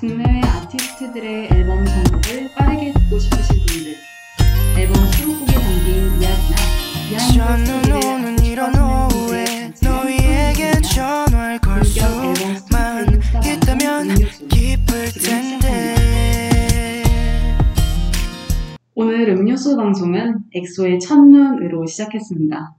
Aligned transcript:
국내외 0.00 0.40
아티스트들의 0.40 1.48
앨범 1.52 1.84
선곡을 1.84 2.50
빠르게 2.56 2.90
듣고 2.94 3.18
싶으신 3.18 3.56
분들 3.66 3.94
앨범 4.78 4.94
수록곡에 5.12 5.52
담긴 5.52 6.22
이야기나 6.22 6.56
알고 7.46 8.46
이런 8.46 8.74
오후에 8.74 9.74
너희에게 9.82 10.72
소개해드립니다. 10.82 11.26
전화를 11.26 11.58
걸 11.58 11.80
본격 11.80 12.00
앨범 12.24 12.56
수만 12.56 13.04
스토리를 13.04 13.22
수다방송 13.22 13.52
있다면. 13.52 14.08
기쁠 14.48 15.12
텐데 15.22 15.94
오늘 18.94 19.28
음료수 19.28 19.76
방송은 19.76 20.38
엑소의 20.54 20.98
첫눈으로 21.00 21.84
시작했습니다. 21.84 22.74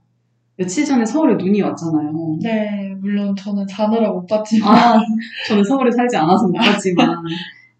며칠 0.56 0.84
전에 0.84 1.04
서울에 1.04 1.36
눈이 1.36 1.62
왔잖아요. 1.62 2.38
네, 2.42 2.91
물론 3.02 3.34
저는 3.34 3.66
자느라 3.66 4.12
못 4.12 4.24
봤지만 4.26 4.74
아, 4.76 5.00
저는 5.48 5.64
서울에 5.64 5.90
살지 5.90 6.16
않아서 6.16 6.46
못 6.46 6.52
봤지만, 6.52 7.16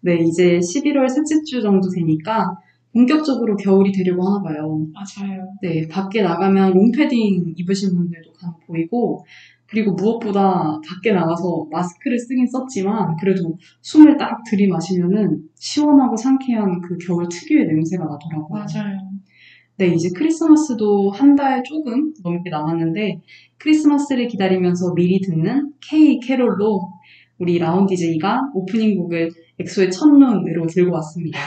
네, 0.01 0.17
이제 0.17 0.59
11월 0.59 1.07
셋째 1.07 1.41
주 1.45 1.61
정도 1.61 1.89
되니까 1.89 2.57
본격적으로 2.91 3.55
겨울이 3.55 3.93
되려고 3.93 4.21
하나 4.27 4.43
봐요. 4.43 4.85
맞아요. 4.93 5.47
네, 5.61 5.87
밖에 5.87 6.21
나가면 6.21 6.73
롱패딩 6.73 7.53
입으신 7.55 7.95
분들도 7.95 8.33
간혹 8.33 8.67
보이고, 8.67 9.25
그리고 9.65 9.93
무엇보다 9.93 10.79
밖에 10.87 11.13
나가서 11.13 11.67
마스크를 11.71 12.19
쓰긴 12.19 12.45
썼지만, 12.45 13.15
그래도 13.15 13.57
숨을 13.81 14.17
딱 14.17 14.43
들이마시면은 14.49 15.41
시원하고 15.55 16.17
상쾌한 16.17 16.81
그 16.81 16.97
겨울 16.97 17.27
특유의 17.29 17.65
냄새가 17.67 18.03
나더라고요. 18.03 18.49
맞아요. 18.49 18.97
네, 19.77 19.87
이제 19.87 20.09
크리스마스도 20.15 21.09
한 21.11 21.35
달 21.35 21.63
조금 21.63 22.13
넘게 22.23 22.49
남았는데, 22.49 23.21
크리스마스를 23.57 24.27
기다리면서 24.27 24.93
미리 24.93 25.19
듣는 25.21 25.73
K 25.81 26.19
캐롤로 26.19 26.91
우리 27.39 27.57
라운 27.57 27.87
DJ가 27.87 28.51
오프닝 28.53 28.95
곡을 28.97 29.31
엑소의 29.59 29.91
첫눈으로 29.91 30.67
들고 30.67 30.93
왔습니다. 30.95 31.39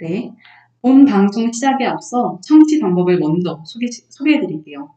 네. 0.00 0.30
본 0.80 1.04
방송 1.04 1.50
시작에 1.52 1.84
앞서 1.86 2.38
청취 2.42 2.78
방법을 2.80 3.18
먼저 3.18 3.62
소개, 3.64 3.86
소개해드릴게요. 3.90 4.93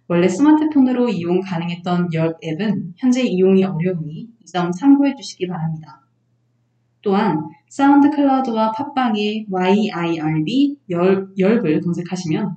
원래 0.08 0.26
스마트폰으로 0.28 1.08
이용 1.08 1.40
가능했던 1.40 2.12
열 2.14 2.34
앱은 2.42 2.94
현재 2.96 3.22
이용이 3.22 3.62
어려우니 3.62 4.12
이 4.14 4.28
점 4.44 4.72
참고해 4.72 5.14
주시기 5.14 5.46
바랍니다. 5.46 6.02
또한 7.02 7.38
사운드 7.68 8.10
클라우드와 8.10 8.72
팟빵에 8.72 9.46
YIRB 9.50 10.78
열, 10.90 11.28
열을 11.38 11.80
검색하시면 11.80 12.56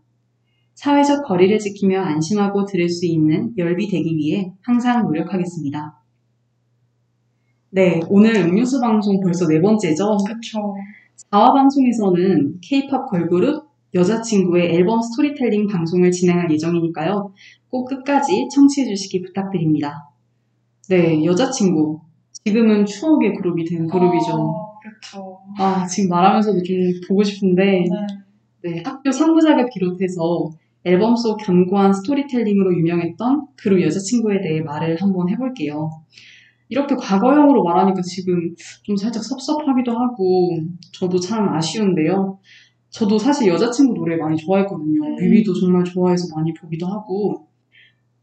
사회적 0.75 1.25
거리를 1.25 1.57
지키며 1.59 2.01
안심하고 2.01 2.65
들을 2.65 2.89
수 2.89 3.05
있는 3.05 3.53
열비 3.57 3.87
되기 3.87 4.15
위해 4.15 4.51
항상 4.61 5.03
노력하겠습니다. 5.03 6.01
네, 7.69 8.01
오늘 8.09 8.35
음료수 8.35 8.81
방송 8.81 9.19
벌써 9.21 9.47
네 9.47 9.61
번째죠? 9.61 10.17
그쵸. 10.27 10.75
4화 11.31 11.53
방송에서는 11.53 12.59
K-pop 12.61 13.09
걸그룹 13.09 13.71
여자친구의 13.93 14.73
앨범 14.73 15.01
스토리텔링 15.01 15.67
방송을 15.67 16.11
진행할 16.11 16.51
예정이니까요. 16.51 17.33
꼭 17.69 17.85
끝까지 17.85 18.47
청취해 18.53 18.87
주시기 18.87 19.21
부탁드립니다. 19.21 20.09
네, 20.89 21.23
여자친구. 21.23 22.01
지금은 22.43 22.85
추억의 22.85 23.35
그룹이 23.35 23.65
된 23.65 23.87
그룹이죠. 23.87 24.33
어, 24.33 24.79
그쵸. 24.81 25.39
아, 25.57 25.85
지금 25.85 26.09
말하면서도 26.09 26.63
좀 26.63 26.75
보고 27.07 27.23
싶은데, 27.23 27.63
네. 27.63 27.89
네, 28.63 28.83
학교 28.85 29.09
3부작을 29.09 29.69
비롯해서 29.73 30.51
앨범 30.83 31.15
속 31.15 31.37
견고한 31.37 31.93
스토리텔링으로 31.93 32.75
유명했던 32.77 33.47
그룹 33.55 33.81
여자친구에 33.81 34.41
대해 34.41 34.61
말을 34.61 35.01
한번 35.01 35.29
해볼게요. 35.29 35.89
이렇게 36.69 36.95
과거형으로 36.95 37.63
말하니까 37.63 38.01
지금 38.01 38.55
좀 38.83 38.95
살짝 38.95 39.23
섭섭하기도 39.23 39.91
하고, 39.91 40.57
저도 40.93 41.19
참 41.19 41.49
아쉬운데요. 41.49 42.39
저도 42.89 43.17
사실 43.17 43.47
여자친구 43.47 43.93
노래 43.93 44.15
많이 44.15 44.37
좋아했거든요. 44.37 45.01
음. 45.03 45.15
뮤비도 45.15 45.53
정말 45.59 45.83
좋아해서 45.83 46.33
많이 46.35 46.53
보기도 46.53 46.87
하고, 46.87 47.47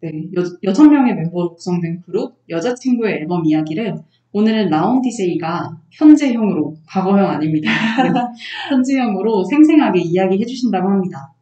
네, 0.01 0.11
여, 0.37 0.43
여섯 0.63 0.89
명의 0.89 1.15
멤버로 1.15 1.55
구성된 1.55 2.03
그룹 2.03 2.37
여자친구의 2.49 3.15
앨범 3.15 3.45
이야기를 3.45 3.97
오늘은 4.39 4.69
라운 4.69 5.03
DJ가 5.03 5.77
현재형으로, 5.91 6.77
과거형 6.87 7.29
아닙니다. 7.29 7.73
네, 8.01 8.09
현재형으로 8.71 9.43
생생하게 9.43 10.01
이야기해 10.01 10.47
주신다고 10.47 10.89
합니다. 10.89 11.33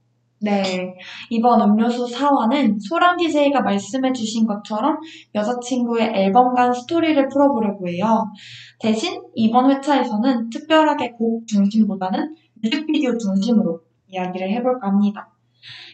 네. 0.41 0.95
이번 1.29 1.61
음료수 1.61 2.07
4화는 2.07 2.79
소랑 2.81 3.19
DJ가 3.19 3.61
말씀해 3.61 4.15
주신 4.15 4.47
것처럼 4.47 4.97
여자친구의 5.35 6.13
앨범 6.15 6.55
간 6.55 6.73
스토리를 6.73 7.29
풀어보려고 7.29 7.87
해요. 7.87 8.33
대신 8.81 9.21
이번 9.35 9.71
회차에서는 9.71 10.49
특별하게 10.49 11.11
곡 11.11 11.47
중심보다는 11.47 12.35
뮤직비디오 12.63 13.19
중심으로 13.19 13.81
이야기를 14.09 14.51
해볼까 14.53 14.89
합니다. 14.89 15.29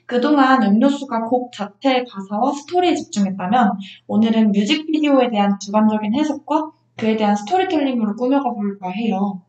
그동안 0.07 0.63
음료수가 0.63 1.25
곡 1.25 1.53
자체의 1.53 2.05
가사와 2.05 2.53
스토리에 2.53 2.95
집중했다면 2.95 3.73
오늘은 4.07 4.53
뮤직비디오에 4.53 5.31
대한 5.31 5.59
주관적인 5.59 6.15
해석과 6.15 6.71
그에 6.97 7.17
대한 7.17 7.35
스토리텔링으로 7.35 8.15
꾸며가 8.17 8.53
볼까 8.53 8.89
해요. 8.91 9.43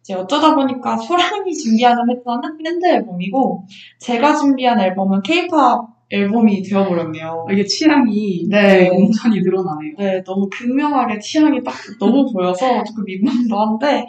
이제 0.00 0.14
어쩌다 0.14 0.54
보니까 0.54 0.96
소랑이 0.96 1.52
준비하는 1.52 2.04
회차는 2.08 2.58
밴드 2.62 2.86
앨범이고 2.86 3.66
제가 3.98 4.36
준비한 4.36 4.80
앨범은 4.80 5.22
케이팝 5.22 5.96
앨범이 6.10 6.62
되어버렸네요. 6.62 7.46
아, 7.48 7.52
이게 7.52 7.64
취향이 7.64 8.46
네. 8.48 8.88
온전히 8.88 9.42
드러나네요. 9.42 9.94
네, 9.98 10.22
너무 10.22 10.48
극명하게 10.48 11.18
취향이 11.18 11.64
딱 11.64 11.74
너무 11.98 12.24
보여서 12.32 12.84
조금 12.84 13.04
민망도 13.04 13.58
한데 13.58 14.06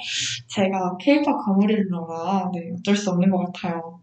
제가 0.47 0.97
케이팝 0.97 1.35
가무릴러라 1.45 2.51
네, 2.53 2.71
어쩔 2.77 2.95
수 2.95 3.09
없는 3.09 3.31
것 3.31 3.51
같아요. 3.51 3.99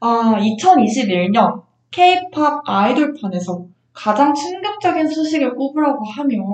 아, 0.00 0.36
2021년 0.38 1.62
케이팝 1.90 2.62
아이돌판에서 2.66 3.66
가장 3.94 4.34
충격적인 4.34 5.08
소식을 5.08 5.54
꼽으라고 5.54 6.04
하면 6.04 6.44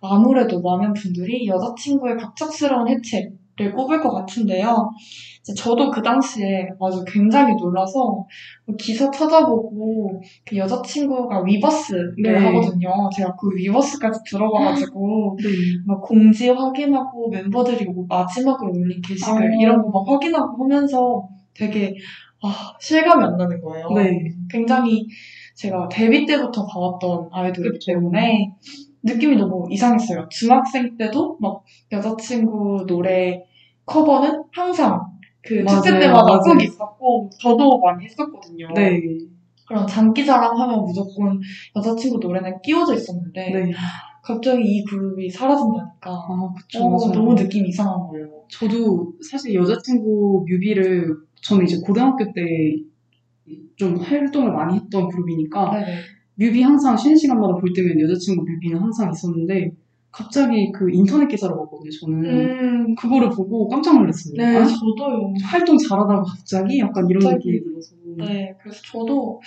아무래도 0.00 0.60
많은 0.60 0.92
분들이 0.92 1.46
여자친구의 1.46 2.16
갑작스러운 2.16 2.88
해체를 2.88 3.72
꼽을 3.74 4.00
것 4.00 4.10
같은데요. 4.12 4.90
저도 5.56 5.90
그 5.90 6.02
당시에 6.02 6.66
아주 6.80 7.04
굉장히 7.06 7.54
놀라서 7.54 8.24
기사 8.78 9.10
찾아보고 9.10 10.20
그 10.44 10.56
여자친구가 10.56 11.42
위버스를 11.42 12.14
네. 12.22 12.34
하거든요. 12.34 12.88
제가 13.14 13.36
그 13.36 13.48
위버스까지 13.54 14.20
들어가가지고 14.26 15.36
네. 15.42 15.48
막 15.86 16.00
공지 16.02 16.48
확인하고 16.48 17.28
멤버들이 17.28 17.84
뭐 17.84 18.06
마지막으로 18.08 18.72
올린 18.72 19.00
게시글 19.02 19.42
아. 19.42 19.56
이런 19.60 19.82
거 19.82 19.90
막 19.90 20.08
확인하고 20.08 20.64
하면서 20.64 21.28
되게 21.54 21.94
아, 22.42 22.74
실감이 22.80 23.22
안 23.24 23.36
나는 23.36 23.60
거예요. 23.60 23.88
네. 23.94 24.18
굉장히 24.50 25.06
제가 25.54 25.88
데뷔 25.88 26.26
때부터 26.26 26.66
봐왔던 26.66 27.28
아이돌이기. 27.32 27.78
때문에 27.86 28.52
느낌이 29.02 29.36
너무 29.36 29.66
이상했어요. 29.70 30.28
중학생 30.30 30.96
때도 30.96 31.36
막 31.40 31.62
여자친구 31.92 32.84
노래 32.86 33.44
커버는 33.86 34.44
항상 34.52 35.00
그 35.42 35.64
축제 35.66 35.90
맞아요, 35.90 36.00
때마다 36.00 36.24
맞아요. 36.24 36.40
꼭 36.40 36.62
있었고 36.62 37.30
저도 37.40 37.78
많이 37.80 38.04
했었거든요. 38.06 38.68
네. 38.74 39.00
그럼 39.66 39.86
장기 39.86 40.24
자랑 40.24 40.58
하면 40.58 40.84
무조건 40.84 41.40
여자친구 41.76 42.18
노래는 42.18 42.60
끼워져 42.62 42.94
있었는데 42.94 43.50
네. 43.50 43.72
갑자기 44.22 44.62
이 44.62 44.84
그룹이 44.84 45.28
사라진다니까 45.30 46.10
아, 46.10 46.54
그쵸. 46.56 46.82
어. 46.84 47.12
너무 47.12 47.34
느낌 47.34 47.66
이상한 47.66 48.08
거예요. 48.08 48.26
저도 48.48 49.12
사실 49.30 49.54
여자친구 49.54 50.46
뮤비를 50.48 51.14
저는 51.42 51.64
이제 51.64 51.76
고등학교 51.84 52.24
때 52.32 52.40
좀 53.76 53.96
활동을 53.96 54.52
많이 54.52 54.76
했던 54.76 55.08
그룹이니까 55.08 55.72
네네. 55.72 55.96
뮤비 56.36 56.62
항상 56.62 56.96
쉬는 56.96 57.16
시간마다 57.16 57.54
볼 57.54 57.72
때면 57.74 58.00
여자친구 58.00 58.44
뮤비는 58.44 58.78
항상 58.80 59.10
있었는데 59.12 59.72
갑자기 60.10 60.70
그 60.72 60.90
인터넷 60.92 61.26
기사를 61.26 61.54
봤거든요. 61.56 61.90
저는 62.00 62.24
음, 62.24 62.94
그거를 62.94 63.30
보고 63.30 63.68
깜짝 63.68 63.98
놀랐어요. 63.98 64.34
네, 64.36 64.56
아, 64.56 64.64
저도요. 64.64 65.34
활동 65.42 65.76
잘하다가 65.76 66.22
갑자기 66.22 66.78
약간 66.78 67.06
이런 67.10 67.22
갑자기. 67.24 67.48
느낌이 67.50 67.64
들어서. 67.64 67.94
네, 68.18 68.54
그래서 68.62 68.80
저도, 68.84 69.40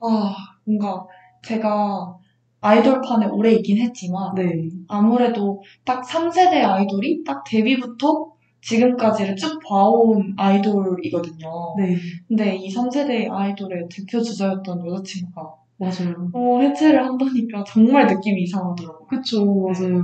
아, 0.00 0.34
뭔가 0.64 1.04
제가 1.44 2.16
아이돌판에 2.60 3.26
오래 3.26 3.52
있긴 3.54 3.78
했지만, 3.78 4.32
네. 4.36 4.68
아무래도 4.88 5.60
딱 5.84 6.04
3세대 6.04 6.62
아이돌이 6.62 7.24
딱 7.24 7.42
데뷔부터 7.44 8.32
지금까지를 8.66 9.36
쭉 9.36 9.60
봐온 9.66 10.34
아이돌이거든요. 10.36 11.74
네. 11.78 11.96
근데 12.26 12.56
이 12.56 12.68
3세대 12.68 13.30
아이돌의 13.30 13.88
대표 13.88 14.20
주자였던 14.20 14.86
여자친구가 14.86 15.54
맞아요. 15.78 16.30
어, 16.32 16.60
해체를 16.60 17.04
한다니까 17.04 17.62
정말 17.64 18.06
느낌이 18.06 18.42
이상하더라고요. 18.42 19.06
그쵸, 19.06 19.44
맞아요. 19.44 20.02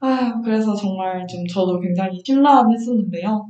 아, 0.00 0.40
그래서 0.42 0.74
정말 0.74 1.26
좀 1.26 1.46
저도 1.46 1.80
굉장히 1.80 2.22
심란했었는데요. 2.24 3.46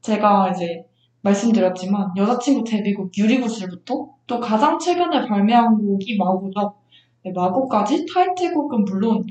제가 0.00 0.50
이제 0.50 0.82
말씀드렸지만 1.20 2.12
여자친구 2.16 2.64
데뷔곡 2.64 3.10
유리구슬부터 3.16 4.08
또 4.26 4.40
가장 4.40 4.78
최근에 4.78 5.26
발매한 5.26 5.76
곡이 5.76 6.16
마고죠. 6.16 6.74
네, 7.24 7.32
마고까지 7.32 8.06
타이틀곡은 8.06 8.84
물론 8.84 9.24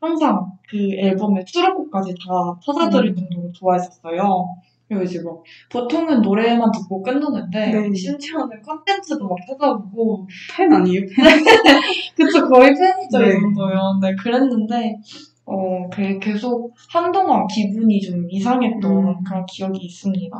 항상 0.00 0.52
그 0.68 0.76
앨범의 0.78 1.44
수록곡까지 1.46 2.14
다 2.14 2.58
찾아들을 2.64 3.14
정도로 3.14 3.52
좋아했었어요. 3.52 4.56
그리고 4.88 5.04
이제 5.04 5.22
막 5.22 5.40
보통은 5.70 6.20
노래만 6.22 6.70
듣고 6.72 7.00
끝나는데 7.02 7.70
네. 7.70 7.94
심지어는 7.94 8.60
컨텐츠도 8.60 9.28
막 9.28 9.36
찾아보고 9.46 10.26
팬 10.56 10.72
아니에요? 10.72 11.02
그쵸 12.16 12.48
거의 12.48 12.74
팬이죠 12.74 13.18
네. 13.18 13.28
이 13.28 13.40
정도면 13.40 14.00
네 14.00 14.14
그랬는데 14.16 14.96
어 15.44 15.88
그- 15.92 16.18
계속 16.18 16.74
한동안 16.92 17.46
기분이 17.46 18.00
좀 18.00 18.26
이상했던 18.28 19.08
음. 19.08 19.22
그런 19.22 19.46
기억이 19.46 19.78
있습니다. 19.80 20.36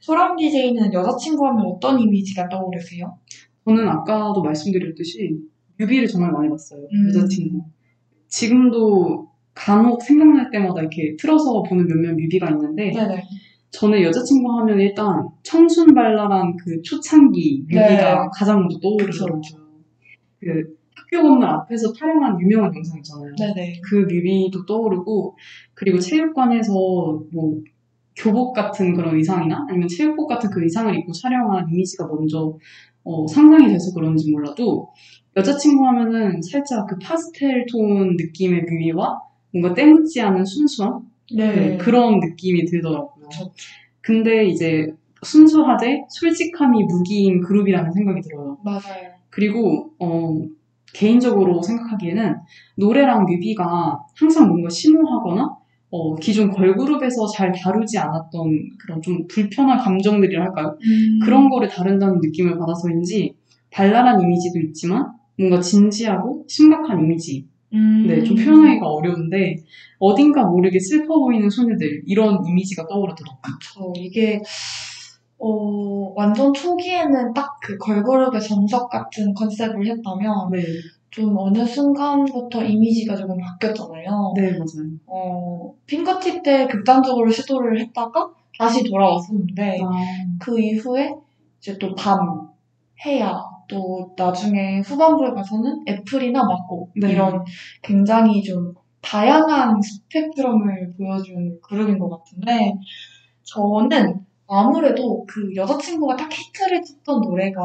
소람 0.00 0.36
DJ는 0.36 0.92
여자친구 0.92 1.46
하면 1.46 1.66
어떤 1.66 1.98
이미지가 1.98 2.48
떠오르세요? 2.48 3.18
저는 3.66 3.86
아까도 3.88 4.42
말씀드렸듯이 4.42 5.38
뮤비를 5.78 6.06
정말 6.06 6.30
많이 6.32 6.48
봤어요. 6.48 6.80
음. 6.80 7.08
여자친구. 7.08 7.62
지금도 8.34 9.28
간혹 9.54 10.02
생각날 10.02 10.50
때마다 10.50 10.80
이렇게 10.80 11.14
틀어서 11.16 11.62
보는 11.62 11.86
몇몇 11.86 12.14
뮤비가 12.14 12.50
있는데 12.50 12.90
네네. 12.90 13.22
저는 13.70 14.02
여자친구 14.02 14.52
하면 14.58 14.80
일단 14.80 15.28
청순발랄한 15.44 16.56
그 16.56 16.82
초창기 16.82 17.64
뮤비가 17.68 18.22
네. 18.24 18.28
가장 18.32 18.60
먼저 18.60 18.78
떠오르더라고요. 18.80 19.40
그 20.40 20.76
학교 20.96 21.22
건물 21.22 21.46
앞에서 21.46 21.92
촬영한 21.92 22.40
유명한 22.40 22.74
영상 22.74 22.98
있잖아요. 22.98 23.32
네네. 23.38 23.80
그 23.84 23.96
뮤비도 24.00 24.66
떠오르고 24.66 25.36
그리고 25.74 25.98
체육관에서 26.00 26.72
뭐 27.32 27.60
교복 28.16 28.54
같은 28.54 28.94
그런 28.94 29.16
의상이나 29.16 29.66
아니면 29.68 29.88
체육복 29.88 30.28
같은 30.28 30.50
그 30.50 30.62
의상을 30.62 30.94
입고 30.96 31.12
촬영한 31.12 31.68
이미지가 31.70 32.06
먼저 32.06 32.56
어, 33.04 33.26
상상이 33.26 33.68
돼서 33.68 33.92
그런지 33.94 34.30
몰라도 34.30 34.90
여자친구 35.36 35.86
하면은 35.86 36.40
살짝 36.42 36.86
그 36.86 36.96
파스텔 36.98 37.66
톤 37.70 38.16
느낌의 38.16 38.62
뮤비와 38.62 39.20
뭔가 39.52 39.74
때묻지 39.74 40.20
않은 40.20 40.44
순수함 40.44 41.00
네, 41.34 41.76
그런 41.78 42.20
느낌이 42.20 42.64
들더라고요. 42.66 43.28
근데 44.00 44.46
이제 44.46 44.94
순수하되 45.22 46.04
솔직함이 46.08 46.84
무기인 46.84 47.40
그룹이라는 47.40 47.92
생각이 47.92 48.20
들어요. 48.20 48.58
맞아요. 48.62 49.14
그리고 49.30 49.90
어, 49.98 50.40
개인적으로 50.92 51.62
생각하기에는 51.62 52.36
노래랑 52.76 53.24
뮤비가 53.24 53.98
항상 54.16 54.48
뭔가 54.48 54.68
심오하거나 54.68 55.56
어, 55.96 56.16
기존 56.16 56.50
걸그룹에서 56.50 57.28
잘 57.28 57.52
다루지 57.52 57.98
않았던 57.98 58.32
그런 58.80 59.00
좀 59.00 59.28
불편한 59.28 59.78
감정들이라 59.78 60.42
할까요? 60.46 60.76
음. 60.82 61.20
그런 61.22 61.48
거를 61.48 61.68
다룬다는 61.68 62.18
느낌을 62.20 62.58
받아서인지 62.58 63.36
발랄한 63.70 64.20
이미지도 64.20 64.58
있지만 64.58 65.12
뭔가 65.38 65.60
진지하고 65.60 66.44
심각한 66.48 66.98
이미지. 66.98 67.46
음. 67.74 68.06
네, 68.08 68.24
좀 68.24 68.36
표현하기가 68.36 68.84
어려운데 68.88 69.56
어딘가 70.00 70.44
모르게 70.44 70.80
슬퍼 70.80 71.16
보이는 71.20 71.48
소녀들 71.48 72.02
이런 72.06 72.44
이미지가 72.44 72.88
떠오르더라고요. 72.88 73.40
그쵸. 73.60 73.92
이게, 73.96 74.40
어, 75.38 76.12
완전 76.16 76.52
초기에는 76.52 77.32
딱 77.34 77.54
그 77.62 77.78
걸그룹의 77.78 78.42
정석 78.42 78.90
같은 78.90 79.32
컨셉을 79.32 79.86
했다면, 79.86 80.50
네, 80.52 80.62
좀 81.14 81.36
어느 81.38 81.64
순간부터 81.64 82.64
이미지가 82.64 83.14
조금 83.14 83.36
바뀌었잖아요. 83.38 84.32
네 84.34 84.50
맞아요. 84.50 84.90
어, 85.06 85.72
핑거팁 85.86 86.42
때 86.42 86.66
극단적으로 86.66 87.30
시도를 87.30 87.80
했다가 87.80 88.30
다시 88.58 88.82
돌아왔었는데, 88.82 89.78
아, 89.80 89.90
그 90.40 90.60
이후에 90.60 91.14
이제 91.58 91.78
또 91.78 91.94
밤, 91.94 92.48
해야, 93.06 93.40
또 93.68 94.12
나중에 94.16 94.80
후반부에 94.80 95.30
가서는 95.30 95.84
애플이나 95.86 96.42
막고, 96.42 96.90
네. 97.00 97.12
이런 97.12 97.44
굉장히 97.80 98.42
좀 98.42 98.74
다양한 99.00 99.80
스펙트럼을 99.80 100.94
보여준 100.96 101.60
그룹인 101.62 101.96
것 101.96 102.10
같은데, 102.10 102.74
저는 103.44 104.24
아무래도 104.48 105.24
그 105.26 105.54
여자친구가 105.54 106.16
딱 106.16 106.28
히트를 106.32 106.82
쳤던 106.82 107.20
노래가 107.20 107.62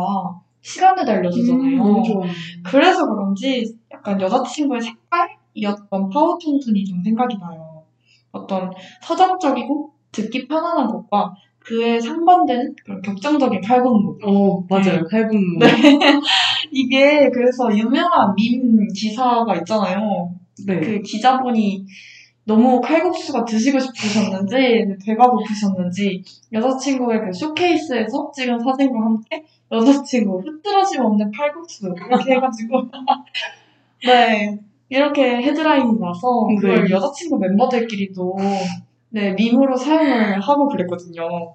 시간을 0.61 1.06
달려주잖아요. 1.06 1.81
음, 1.81 2.03
좋아요. 2.03 2.31
그래서 2.63 3.07
그런지 3.07 3.75
약간 3.91 4.19
여자친구의 4.19 4.81
색깔이었던 4.81 6.09
파워톤톤이 6.09 6.85
좀 6.85 7.03
생각이 7.03 7.38
나요. 7.39 7.83
어떤 8.31 8.71
서정적이고 9.01 9.91
듣기 10.11 10.47
편안한 10.47 10.88
곡과 10.88 11.33
그에 11.59 12.00
상반되는 12.00 12.75
그런 12.83 13.01
격정적인 13.01 13.61
칼군무. 13.61 14.17
어 14.23 14.65
맞아요. 14.69 15.03
갈분 15.09 15.57
뭐. 15.59 15.67
이게 16.71 17.29
그래서 17.29 17.69
유명한 17.75 18.33
밈 18.35 18.88
기사가 18.94 19.55
있잖아요. 19.57 20.33
네. 20.65 20.79
그 20.79 21.01
기자분이 21.01 21.85
너무 22.50 22.81
칼국수가 22.81 23.46
드시고 23.46 23.78
싶으셨는지 23.80 24.98
배가 25.06 25.30
고프셨는지 25.30 26.24
여자친구의 26.51 27.22
그 27.22 27.31
쇼케이스에서 27.31 28.31
찍은 28.34 28.57
사진과 28.57 29.00
함께 29.00 29.46
여자친구 29.72 30.40
흐트러짐 30.40 31.00
없는 31.00 31.31
칼국수 31.31 31.94
이렇게 32.07 32.34
해가지고 32.34 32.81
네 34.04 34.57
이렇게 34.90 35.44
헤드라인이 35.44 36.00
나서 36.00 36.48
그걸 36.60 36.86
네. 36.86 36.92
여자친구 36.92 37.38
멤버들끼리도 37.38 38.38
네 39.10 39.34
밈으로 39.34 39.75
사용을 39.75 40.42
하고 40.42 40.68
그랬거든요. 40.69 41.54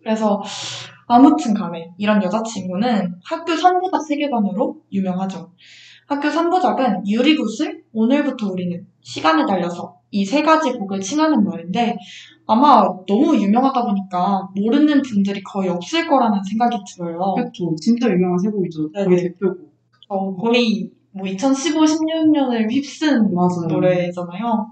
그래서 0.00 0.42
아무튼 1.06 1.52
간에 1.52 1.90
이런 1.98 2.22
여자친구는 2.22 3.16
학교 3.22 3.52
3부작 3.52 4.06
세계관으로 4.08 4.80
유명하죠. 4.90 5.50
학교 6.06 6.28
3부작은 6.28 7.06
유리구슬, 7.06 7.84
오늘부터 7.92 8.50
우리는, 8.50 8.86
시간을 9.08 9.46
달려서 9.46 9.96
이 10.10 10.24
세 10.24 10.42
가지 10.42 10.72
곡을 10.72 11.00
칭하는 11.00 11.44
말인데 11.44 11.96
아마 12.46 12.82
너무 13.06 13.36
유명하다 13.36 13.84
보니까 13.84 14.48
모르는 14.56 15.02
분들이 15.02 15.42
거의 15.42 15.68
없을 15.68 16.06
거라는 16.06 16.42
생각이 16.42 16.76
들어요. 16.94 17.34
그렇죠. 17.34 17.74
진짜 17.76 18.08
유명한 18.08 18.38
세 18.38 18.48
곡이죠. 18.50 18.90
네네. 18.92 19.04
거의 19.06 19.22
대표곡. 19.22 19.72
어, 20.08 20.34
거의 20.36 20.90
뭐 21.12 21.26
2015, 21.26 21.80
16년을 21.82 22.70
휩쓴 22.70 23.34
맞아요. 23.34 23.66
노래잖아요. 23.68 24.66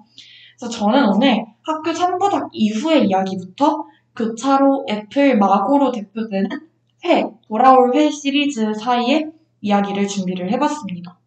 그래서 0.58 0.70
저는 0.70 1.06
오늘 1.14 1.44
학교 1.62 1.90
3부작 1.90 2.48
이후의 2.52 3.08
이야기부터 3.08 3.84
그 4.14 4.34
차로 4.34 4.86
애플 4.88 5.36
마고로 5.36 5.92
대표되는 5.92 6.48
회, 7.04 7.24
돌아올 7.48 7.94
회 7.94 8.08
시리즈 8.10 8.72
사이의 8.72 9.30
이야기를 9.60 10.08
준비를 10.08 10.50
해봤습니다. 10.52 11.18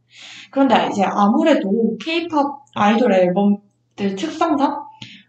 그런데 0.52 0.88
이제 0.90 1.04
아무래도 1.04 1.98
케이팝 2.04 2.46
아이돌 2.76 3.14
앨범들 3.14 4.16
특성상 4.16 4.80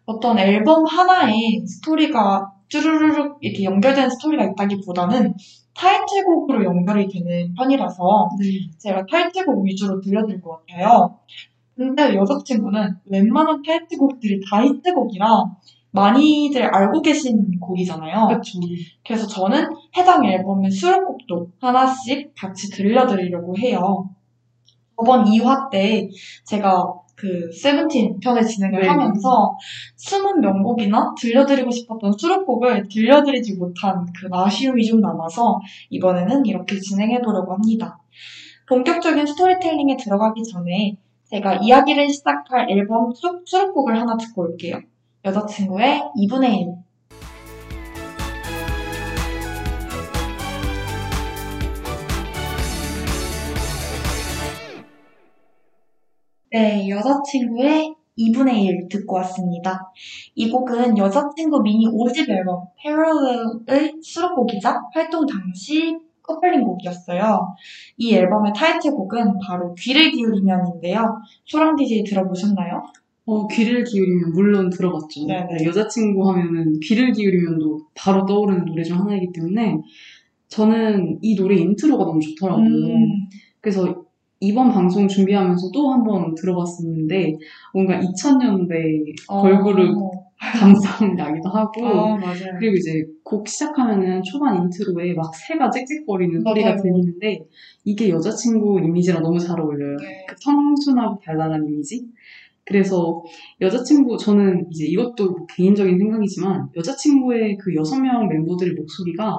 어떤 0.07 0.39
앨범 0.39 0.85
하나에 0.87 1.35
스토리가 1.67 2.53
쭈루루룩 2.69 3.39
이렇게 3.41 3.65
연결된 3.65 4.09
스토리가 4.11 4.45
있다기보다는 4.45 5.35
타이틀곡으로 5.75 6.65
연결이 6.65 7.09
되는 7.09 7.55
편이라서 7.55 8.29
네. 8.39 8.47
제가 8.79 9.05
타이틀곡 9.11 9.65
위주로 9.65 10.01
들려드릴 10.01 10.41
것 10.41 10.61
같아요. 10.67 11.19
근데 11.77 12.15
여자친구는 12.15 12.97
웬만한 13.07 13.63
타이틀곡들이 13.63 14.41
다 14.49 14.63
히트곡이라 14.63 15.27
많이들 15.93 16.63
알고 16.63 17.03
계신 17.03 17.59
곡이잖아요. 17.59 18.29
그렇죠. 18.29 18.61
그래서 19.05 19.27
저는 19.27 19.67
해당 19.97 20.25
앨범의 20.25 20.71
수록곡도 20.71 21.51
하나씩 21.61 22.33
같이 22.37 22.71
들려드리려고 22.71 23.57
해요. 23.59 24.11
저번 25.01 25.25
2화 25.25 25.71
때 25.71 26.09
제가 26.45 26.95
그 27.17 27.51
세븐틴 27.53 28.21
편을 28.21 28.47
진행을 28.47 28.81
네. 28.81 28.89
하면서 28.89 29.57
숨은 29.97 30.41
명곡이나 30.41 31.15
들려드리고 31.19 31.71
싶었던 31.71 32.13
수록곡을 32.17 32.89
들려드리지 32.89 33.57
못한 33.57 34.07
그 34.19 34.29
아쉬움이 34.31 34.85
좀 34.85 35.01
남아서 35.01 35.61
이번에는 35.91 36.47
이렇게 36.47 36.79
진행해 36.79 37.21
보려고 37.21 37.53
합니다. 37.53 37.99
본격적인 38.69 39.27
스토리텔링에 39.27 39.97
들어가기 39.97 40.43
전에 40.45 40.97
제가 41.25 41.57
이야기를 41.57 42.09
시작할 42.09 42.71
앨범 42.71 43.13
수, 43.13 43.43
수록곡을 43.45 44.01
하나 44.01 44.17
듣고 44.17 44.43
올게요. 44.43 44.81
여자친구의 45.25 46.03
2분의 46.17 46.61
1. 46.61 46.75
네, 56.53 56.89
여자친구의 56.89 57.95
2분의 58.19 58.65
1 58.65 58.89
듣고 58.89 59.17
왔습니다. 59.17 59.93
이 60.35 60.51
곡은 60.51 60.99
여자친구 60.99 61.63
미니 61.63 61.87
5집 61.87 62.29
앨범 62.29 62.65
Parallel의 62.77 63.95
수록곡이자 64.03 64.83
활동 64.93 65.25
당시 65.27 65.97
커플링 66.23 66.65
곡이었어요. 66.65 67.55
이 67.99 68.15
앨범의 68.15 68.53
타이틀곡은 68.55 69.39
바로 69.47 69.75
귀를 69.77 70.11
기울이면인데요. 70.11 71.21
소랑 71.45 71.77
DJ 71.77 72.03
들어보셨나요? 72.03 72.83
어, 73.27 73.47
귀를 73.47 73.85
기울이면 73.85 74.33
물론 74.33 74.71
들어봤죠. 74.71 75.27
네네. 75.29 75.47
네, 75.57 75.65
여자친구 75.65 76.29
하면은 76.31 76.81
귀를 76.81 77.13
기울이면도 77.13 77.87
바로 77.95 78.27
떠오르는 78.27 78.65
노래 78.65 78.83
중 78.83 78.99
하나이기 78.99 79.33
때문에 79.33 79.77
저는 80.49 81.21
이 81.23 81.37
노래 81.37 81.55
인트로가 81.55 82.05
너무 82.05 82.21
좋더라고요. 82.21 82.67
음, 82.67 83.29
그래서 83.61 84.00
이번 84.41 84.71
방송 84.73 85.07
준비하면서 85.07 85.71
또 85.73 85.91
한 85.93 86.05
번 86.05 86.35
들어봤었는데 86.35 87.35
뭔가 87.75 88.01
2000년대 88.01 89.15
어, 89.29 89.43
걸그룹 89.43 89.97
감성 90.59 91.15
나기도 91.17 91.51
하고 91.51 91.85
어. 91.87 92.19
그리고 92.59 92.75
이제 92.77 93.05
곡 93.23 93.47
시작하면은 93.47 94.23
초반 94.23 94.57
인트로에 94.63 95.13
막 95.15 95.35
새가 95.35 95.71
짹짹거리는 95.71 96.43
맞아요. 96.43 96.55
소리가 96.55 96.77
들리는데 96.77 97.41
이게 97.85 98.09
여자친구 98.09 98.81
이미지랑 98.83 99.23
너무 99.23 99.39
잘 99.39 99.61
어울려요. 99.61 99.97
네. 99.99 100.25
그 100.29 100.35
청순하고 100.37 101.19
발랄한 101.21 101.67
이미지. 101.67 102.07
그래서 102.65 103.23
여자친구 103.61 104.17
저는 104.17 104.67
이제 104.71 104.87
이것도 104.87 105.31
뭐 105.31 105.47
개인적인 105.47 105.99
생각이지만 105.99 106.69
여자친구의 106.77 107.59
그 107.59 107.75
여섯 107.75 108.01
명 108.01 108.29
멤버들의 108.29 108.75
목소리가 108.75 109.39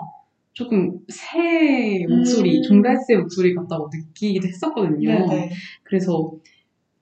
조금 0.54 1.00
새 1.08 2.06
목소리, 2.10 2.58
음. 2.58 2.64
종달새 2.64 3.16
목소리 3.18 3.56
같다고 3.56 3.90
느끼기도 3.94 4.48
했었거든요. 4.48 5.10
네네. 5.28 5.52
그래서 5.84 6.34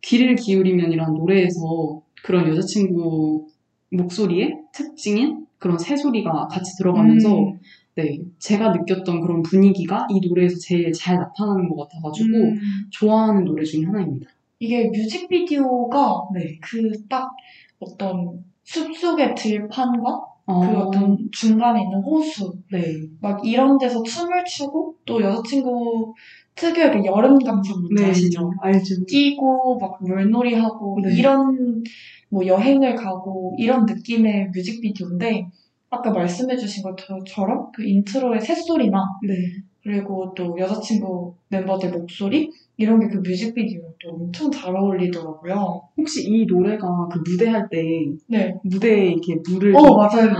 귀를 0.01 0.35
기울이면이라는 0.35 1.13
노래에서 1.15 2.01
그런 2.23 2.47
여자친구 2.47 3.47
목소리의 3.91 4.55
특징인 4.73 5.45
그런 5.57 5.77
새 5.77 5.95
소리가 5.95 6.47
같이 6.47 6.77
들어가면서 6.77 7.37
음, 7.37 7.59
네 7.95 8.19
제가 8.37 8.71
느꼈던 8.71 9.21
그런 9.21 9.41
분위기가 9.41 10.07
이 10.09 10.25
노래에서 10.25 10.55
제일 10.61 10.91
잘 10.93 11.17
나타나는 11.17 11.67
것 11.69 11.87
같아가지고 11.87 12.37
음, 12.37 12.59
좋아하는 12.91 13.43
노래 13.43 13.63
중에 13.63 13.83
하나입니다. 13.83 14.29
이게 14.59 14.89
뮤직비디오가 14.89 16.27
네. 16.33 16.59
그딱 16.61 17.31
어떤 17.79 18.43
숲속의 18.63 19.35
들판과 19.35 20.28
어, 20.49 20.59
그 20.61 20.77
어떤 20.77 21.29
중간에 21.31 21.79
있는 21.83 22.01
호수 22.01 22.51
네. 22.71 22.81
막 23.21 23.45
이런 23.45 23.77
데서 23.77 24.01
춤을 24.01 24.43
추고 24.45 24.95
또 25.05 25.21
여자친구 25.21 26.15
특유의 26.55 26.91
그 26.91 27.05
여름 27.05 27.37
감성 27.37 27.79
뭔지 27.81 28.03
네. 28.03 28.09
아시죠? 28.09 28.51
알죠. 28.59 29.05
뛰고 29.07 29.77
막 29.77 29.99
물놀이 30.01 30.55
하고 30.55 30.97
네. 31.03 31.15
이런 31.15 31.83
뭐 32.31 32.45
여행을 32.45 32.95
가고 32.95 33.55
이런 33.59 33.85
느낌의 33.85 34.49
뮤직비디오인데 34.55 35.47
아까 35.91 36.11
말씀해주신 36.11 36.83
것처럼 36.83 37.71
그 37.71 37.83
인트로의 37.83 38.41
새소리나 38.41 38.97
네. 39.27 39.35
그리고 39.83 40.33
또 40.35 40.57
여자친구 40.59 41.33
멤버들 41.49 41.91
목소리 41.91 42.51
이런 42.77 42.99
게 42.99 43.07
그 43.07 43.17
뮤직비디오랑 43.17 43.91
또 44.01 44.09
엄청 44.15 44.51
잘 44.51 44.75
어울리더라고요. 44.75 45.81
혹시 45.97 46.29
이 46.29 46.45
노래가 46.45 47.07
그 47.11 47.19
무대 47.29 47.49
할 47.49 47.67
때 47.69 47.83
네. 48.27 48.55
무대에 48.63 49.07
이렇게 49.11 49.35
물을 49.49 49.75
어 49.75 49.81
맞아요. 49.95 50.33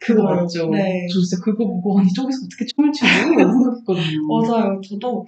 그거 0.00 0.22
맞아요. 0.22 0.42
맞죠? 0.42 0.68
네. 0.70 1.06
저 1.12 1.20
진짜 1.20 1.42
그거 1.42 1.66
보고 1.66 1.98
아니 1.98 2.08
저기서 2.12 2.38
어떻게 2.44 2.64
춤을 2.66 2.92
추지? 2.92 3.06
이런 3.32 3.52
생각했거든요. 3.52 4.26
맞아요. 4.28 4.80
저도 4.86 5.24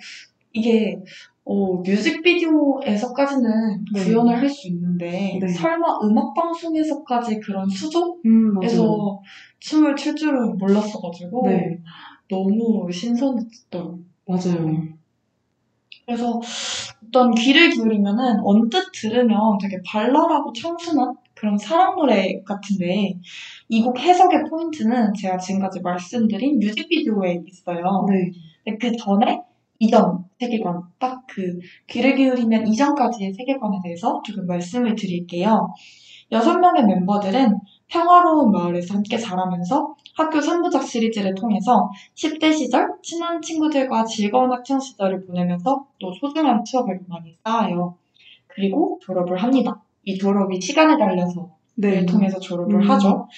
이게 0.52 0.98
어, 1.44 1.80
뮤직비디오에서까지는 1.82 3.50
네. 3.94 4.04
구현을 4.04 4.37
할 4.38 4.48
수 4.50 4.68
있는데 4.68 5.38
네. 5.40 5.48
설마 5.48 6.00
음악 6.04 6.34
방송에서까지 6.34 7.40
그런 7.40 7.66
수조에서 7.68 8.16
음. 8.26 8.60
춤을 9.60 9.96
출 9.96 10.14
줄은 10.14 10.58
몰랐어가지고 10.58 11.48
네 11.48 11.78
너무 12.28 12.90
신선했던. 12.92 14.06
맞아요. 14.26 14.99
그래서 16.06 16.40
어떤 17.06 17.35
귀를 17.35 17.70
기울이면은 17.70 18.40
언뜻 18.44 18.90
들으면 18.92 19.58
되게 19.61 19.80
발랄하고 19.87 20.52
청순한 20.52 21.16
그런 21.35 21.58
사랑 21.58 21.97
노래 21.97 22.42
같은데 22.44 23.14
이 23.68 23.82
곡 23.82 23.99
해석의 24.00 24.44
포인트는 24.50 25.12
제가 25.14 25.38
지금까지 25.38 25.80
말씀드린 25.80 26.58
뮤직비디오에 26.61 27.42
있어요. 27.47 28.06
네. 28.11 28.32
근데 28.64 28.78
그 28.90 28.97
전에 28.97 29.42
이전 29.80 30.25
세계관, 30.40 30.82
딱 30.99 31.23
그 31.28 31.58
귀를 31.88 32.16
기울이면 32.16 32.66
이전까지의 32.68 33.35
세계관에 33.35 33.78
대해서 33.85 34.20
조금 34.25 34.47
말씀을 34.47 34.94
드릴게요. 34.97 35.68
여섯 36.32 36.58
명의 36.58 36.85
멤버들은 36.85 37.58
평화로운 37.88 38.50
마을에서 38.52 38.94
함께 38.94 39.16
자라면서 39.18 39.94
학교 40.18 40.40
3부작 40.40 40.84
시리즈를 40.84 41.32
통해서 41.37 41.88
10대 42.16 42.52
시절 42.52 42.88
친한 43.02 43.40
친구들과 43.40 44.04
즐거운 44.04 44.50
학창 44.50 44.80
시절을 44.80 45.25
보내면서 45.26 45.87
또 46.00 46.12
소중한 46.12 46.64
추억을 46.64 46.98
많이 47.06 47.37
쌓아요. 47.44 47.94
그리고 48.48 48.98
졸업을 49.00 49.40
합니다. 49.40 49.80
이 50.02 50.18
졸업이 50.18 50.60
시간에 50.60 50.98
달려서 50.98 51.50
네. 51.76 52.00
를 52.00 52.06
통해서 52.06 52.40
졸업을 52.40 52.82
음. 52.82 52.90
하죠. 52.90 53.28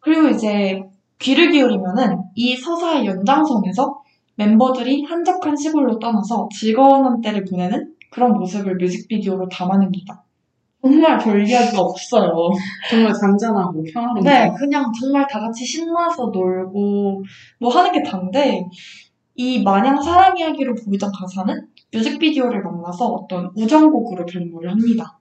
그리고 0.00 0.28
이제 0.28 0.82
귀를 1.18 1.50
기울이면은 1.50 2.24
이 2.34 2.54
서사의 2.56 3.06
연장선에서 3.06 4.02
멤버들이 4.34 5.04
한적한 5.04 5.56
시골로 5.56 5.98
떠나서 5.98 6.50
즐거운 6.52 7.06
한때를 7.06 7.46
보내는 7.46 7.94
그런 8.10 8.34
모습을 8.34 8.76
뮤직비디오로 8.76 9.48
담아냅니다. 9.48 10.24
정말 10.82 11.18
별 11.18 11.46
이야기가 11.46 11.80
없어요. 11.80 12.50
정말 12.90 13.12
잔잔하고 13.12 13.82
평화로운. 13.92 14.24
네, 14.24 14.50
그냥 14.58 14.90
정말 14.98 15.26
다 15.26 15.40
같이 15.40 15.64
신나서 15.64 16.30
놀고 16.32 17.22
뭐 17.58 17.70
하는 17.70 17.92
게 17.92 18.02
단데 18.02 18.64
이 19.34 19.62
마냥 19.62 20.00
사랑 20.00 20.36
이야기로 20.36 20.74
보이던 20.74 21.10
가사는 21.12 21.66
뮤직비디오를 21.92 22.62
만나서 22.62 23.06
어떤 23.06 23.50
우정곡으로 23.56 24.26
변모를 24.26 24.70
합니다. 24.70 25.18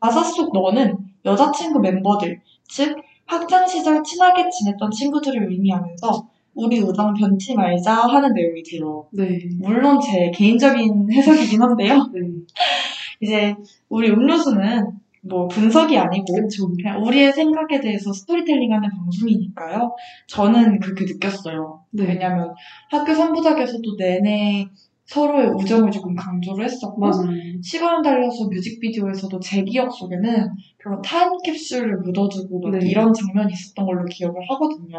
가사 0.00 0.22
속 0.22 0.52
너는 0.52 0.96
여자친구 1.24 1.80
멤버들, 1.80 2.40
즉 2.68 2.96
학창시절 3.26 4.02
친하게 4.02 4.48
지냈던 4.48 4.90
친구들을 4.90 5.50
의미하면서 5.50 6.28
우리 6.54 6.80
우정 6.80 7.14
변치 7.14 7.54
말자 7.54 7.94
하는 7.94 8.32
내용이지요. 8.32 9.08
네. 9.12 9.38
물론 9.60 10.00
제 10.00 10.30
개인적인 10.34 11.12
해석이긴 11.12 11.62
한데요. 11.62 11.94
네. 12.12 12.20
이제 13.20 13.54
우리 13.88 14.10
음료수는 14.10 14.98
뭐 15.22 15.48
분석이 15.48 15.96
아니고. 15.98 16.24
그냥 16.76 17.02
우리의 17.02 17.32
생각에 17.32 17.80
대해서 17.80 18.12
스토리텔링하는 18.12 18.88
방송이니까요. 18.88 19.94
저는 20.26 20.80
그렇게 20.80 21.04
느꼈어요. 21.04 21.82
네. 21.90 22.04
왜냐면 22.06 22.54
학교 22.90 23.12
3부작에서도 23.12 23.96
내내 23.98 24.66
서로의 25.04 25.48
우정을 25.48 25.90
조금 25.90 26.14
강조를 26.14 26.64
했었고 26.66 27.00
맞아요. 27.00 27.30
시간 27.62 28.02
달려서 28.02 28.48
뮤직비디오에서도 28.48 29.40
제 29.40 29.62
기억 29.64 29.90
속에는 29.90 30.48
그런 30.76 31.00
타임 31.02 31.30
캡슐을 31.44 31.98
묻어두고 32.04 32.60
막 32.60 32.78
네. 32.78 32.86
이런 32.86 33.12
장면이 33.12 33.52
있었던 33.52 33.86
걸로 33.86 34.04
기억을 34.04 34.40
하거든요. 34.50 34.98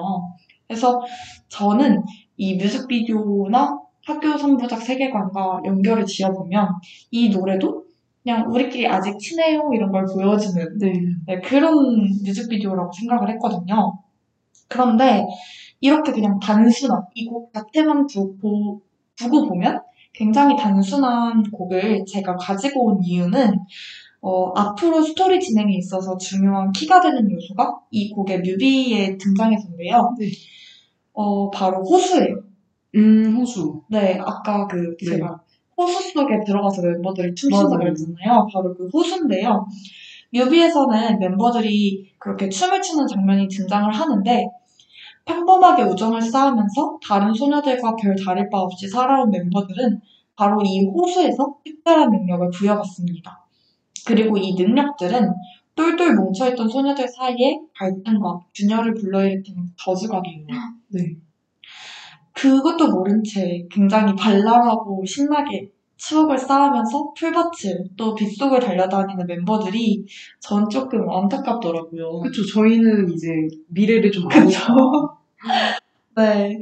그래서 0.68 1.00
저는 1.48 2.04
이 2.38 2.56
뮤직비디오나 2.56 3.80
학교 4.06 4.30
3부작 4.30 4.80
세계관과 4.80 5.62
연결을 5.66 6.06
지어보면 6.06 6.70
이 7.12 7.30
노래도 7.30 7.86
그냥 8.24 8.52
우리끼리 8.52 8.88
아직 8.88 9.18
친해요 9.20 9.70
이런 9.74 9.92
걸 9.92 10.06
보여주는 10.06 10.78
네. 10.80 10.94
네, 11.28 11.42
그런 11.42 11.74
뮤직비디오라고 12.26 12.92
생각을 12.94 13.30
했거든요. 13.32 14.00
그런데 14.68 15.26
이렇게 15.82 16.12
그냥 16.12 16.40
단순한 16.40 17.04
이 17.16 17.26
곡 17.28 17.54
자체만 17.54 18.08
두고, 18.08 18.82
두고 19.16 19.48
보면 19.48 19.82
굉장히 20.14 20.56
단순한 20.58 21.44
곡을 21.52 22.06
제가 22.08 22.36
가지고 22.38 22.86
온 22.88 23.00
이유는 23.04 23.54
어, 24.22 24.52
앞으로 24.60 25.02
스토리 25.02 25.40
진행에 25.40 25.76
있어서 25.78 26.18
중요한 26.18 26.72
키가 26.74 27.00
되는 27.02 27.32
요소가 27.32 27.80
이 27.92 28.12
곡의 28.12 28.42
뮤비에 28.42 29.18
등장해서인데요. 29.18 30.16
네. 30.20 30.28
어, 31.14 31.50
바로 31.52 31.84
호수예요. 31.84 32.36
음, 32.96 33.38
호수. 33.38 33.84
네, 33.90 34.20
아까 34.20 34.68
그 34.68 34.96
네. 35.02 35.12
제가 35.12 35.42
호수 35.84 36.12
속에 36.12 36.40
들어가서 36.46 36.82
멤버들이 36.82 37.34
춤춘다 37.36 37.70
맞아요. 37.70 37.80
그랬잖아요. 37.80 38.48
바로 38.54 38.76
그 38.76 38.90
호수인데요. 38.94 39.66
뮤비에서는 40.32 41.20
멤버들이 41.20 42.12
그렇게 42.20 42.50
춤을 42.50 42.82
추는 42.82 43.08
장면이 43.08 43.48
등장을 43.48 43.92
하는데 43.92 44.48
평범하게 45.26 45.84
우정을 45.84 46.22
쌓으면서 46.22 46.98
다른 47.08 47.34
소녀들과 47.34 47.96
별 47.96 48.16
다를 48.16 48.50
바 48.50 48.60
없이 48.60 48.88
살아온 48.88 49.30
멤버들은 49.30 50.02
바로 50.36 50.62
이 50.64 50.86
호수에서 50.86 51.56
특별한 51.64 52.12
능력을 52.12 52.50
부여받습니다. 52.52 53.46
그리고 54.06 54.38
이 54.38 54.54
능력들은 54.54 55.34
똘똘 55.76 56.16
뭉쳐있던 56.16 56.68
소녀들 56.68 57.08
사이에 57.08 57.60
갈등과 57.76 58.40
균열을 58.56 58.94
불러일으키는 58.96 59.64
저주가 59.78 60.22
돼요. 60.22 60.46
네. 60.90 61.16
그것도 62.40 62.90
모른 62.92 63.22
채 63.24 63.66
굉장히 63.70 64.16
발랄하고 64.16 65.04
신나게 65.06 65.70
추억을 65.98 66.38
쌓으면서 66.38 67.12
풀밭을 67.18 67.90
또 67.98 68.16
빗속을 68.16 68.62
달려다니는 68.62 69.28
멤버들이 69.28 70.06
전 70.40 70.70
조금 70.70 71.10
안타깝더라고요. 71.10 72.22
그쵸. 72.22 72.46
저희는 72.46 73.12
이제 73.12 73.28
미래를 73.68 74.10
좀 74.12 74.30
그쵸. 74.30 74.40
아니까. 74.40 74.76
네. 76.16 76.62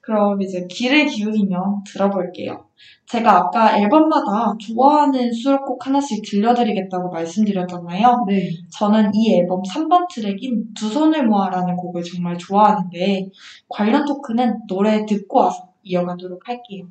그럼 0.00 0.40
이제 0.40 0.66
귀를 0.70 1.06
기울이면 1.06 1.84
들어볼게요. 1.86 2.69
제가 3.06 3.36
아까 3.38 3.78
앨범마다 3.78 4.54
좋아하는 4.58 5.32
수록곡 5.32 5.84
하나씩 5.86 6.22
들려드리겠다고 6.24 7.10
말씀드렸잖아요. 7.10 8.24
네. 8.28 8.50
저는 8.72 9.10
이 9.14 9.34
앨범 9.34 9.62
3번 9.62 10.06
트랙인 10.08 10.74
두 10.74 10.88
손을 10.88 11.26
모아라는 11.26 11.76
곡을 11.76 12.02
정말 12.02 12.38
좋아하는데 12.38 13.30
관련 13.68 14.04
토크는 14.04 14.66
노래 14.68 15.04
듣고 15.06 15.40
와서 15.40 15.68
이어가도록 15.82 16.48
할게요. 16.48 16.86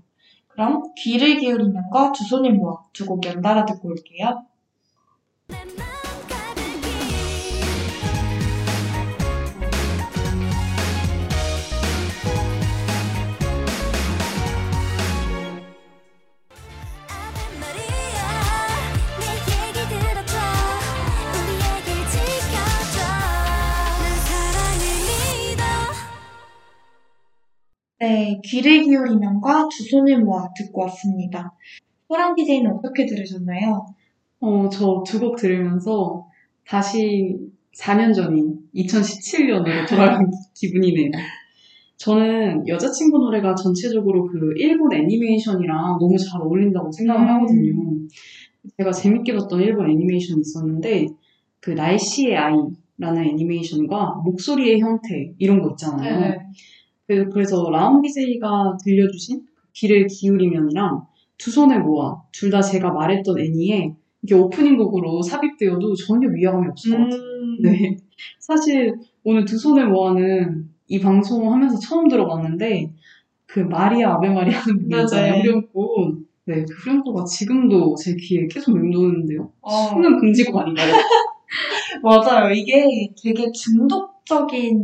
그럼 0.47 0.83
귀를 0.97 1.37
기울이면과 1.37 2.11
두 2.11 2.25
손을 2.25 2.53
모아 2.53 2.77
두 2.91 3.05
곡 3.05 3.25
연달아 3.25 3.65
듣고 3.65 3.89
올게요. 3.89 4.43
네, 27.99 28.39
귀를 28.45 28.81
기울이면과 28.83 29.67
두 29.69 29.83
손을 29.83 30.23
모아 30.23 30.47
듣고 30.55 30.81
왔습니다. 30.83 31.53
소란 32.07 32.33
DJ는 32.35 32.71
어떻게 32.71 33.05
들으셨나요? 33.05 33.85
어, 34.39 34.69
저 34.69 35.03
두 35.03 35.19
곡 35.19 35.35
들으면서 35.35 36.25
다시 36.65 37.37
4년 37.75 38.13
전인 38.13 38.57
2017년으로 38.73 39.87
돌아간 39.89 40.31
기분이네요. 40.55 41.11
저는 41.97 42.65
여자친구 42.69 43.17
노래가 43.19 43.53
전체적으로 43.55 44.25
그 44.27 44.53
일본 44.55 44.93
애니메이션이랑 44.93 45.97
너무 45.99 46.17
잘 46.17 46.41
어울린다고 46.41 46.89
생각을 46.93 47.21
음. 47.23 47.27
하거든요. 47.35 48.07
제가 48.77 48.91
재밌게 48.93 49.33
봤던 49.35 49.59
일본 49.61 49.89
애니메이션이 49.91 50.39
있었는데, 50.39 51.07
그 51.59 51.71
날씨의 51.71 52.37
아이라는 52.37 53.23
애니메이션과 53.31 54.21
목소리의 54.23 54.79
형태, 54.79 55.33
이런 55.37 55.61
거 55.61 55.71
있잖아요. 55.71 56.31
그- 56.31 56.37
그래서 57.31 57.69
라운 57.71 58.01
DJ가 58.01 58.77
들려주신 58.83 59.41
귀를 59.73 60.07
기울이면이랑 60.07 61.03
두 61.37 61.51
손을 61.51 61.81
모아 61.81 62.21
둘 62.31 62.51
다 62.51 62.61
제가 62.61 62.91
말했던 62.91 63.39
애니에 63.39 63.93
이게 64.23 64.35
오프닝 64.35 64.77
곡으로 64.77 65.21
삽입되어도 65.21 65.95
전혀 65.95 66.27
위화감이 66.29 66.67
없을 66.69 66.91
것 66.91 66.97
같아요. 67.03 67.19
음, 67.21 67.61
네. 67.61 67.97
사실 68.39 68.93
오늘 69.23 69.45
두 69.45 69.57
손을 69.57 69.87
모아는 69.89 70.69
이 70.87 70.99
방송 70.99 71.51
하면서 71.53 71.77
처음 71.79 72.07
들어봤는데 72.09 72.91
그 73.45 73.59
마리아 73.61 74.13
아베 74.15 74.29
마리아 74.29 74.59
하는 74.59 74.75
부분 74.77 74.89
네네. 74.89 75.03
있잖아요. 75.03 75.33
후렴구. 75.41 76.17
네, 76.45 76.65
그 76.65 76.73
후렴구가 76.83 77.23
지금도 77.25 77.95
제 77.95 78.15
귀에 78.19 78.47
계속 78.47 78.77
맴도는데요. 78.77 79.51
어, 79.61 79.71
수능 79.89 80.19
금지곡 80.19 80.57
아닌가요? 80.57 80.93
맞아요. 82.03 82.51
이게 82.53 83.09
되게 83.21 83.51
중독적인 83.51 84.83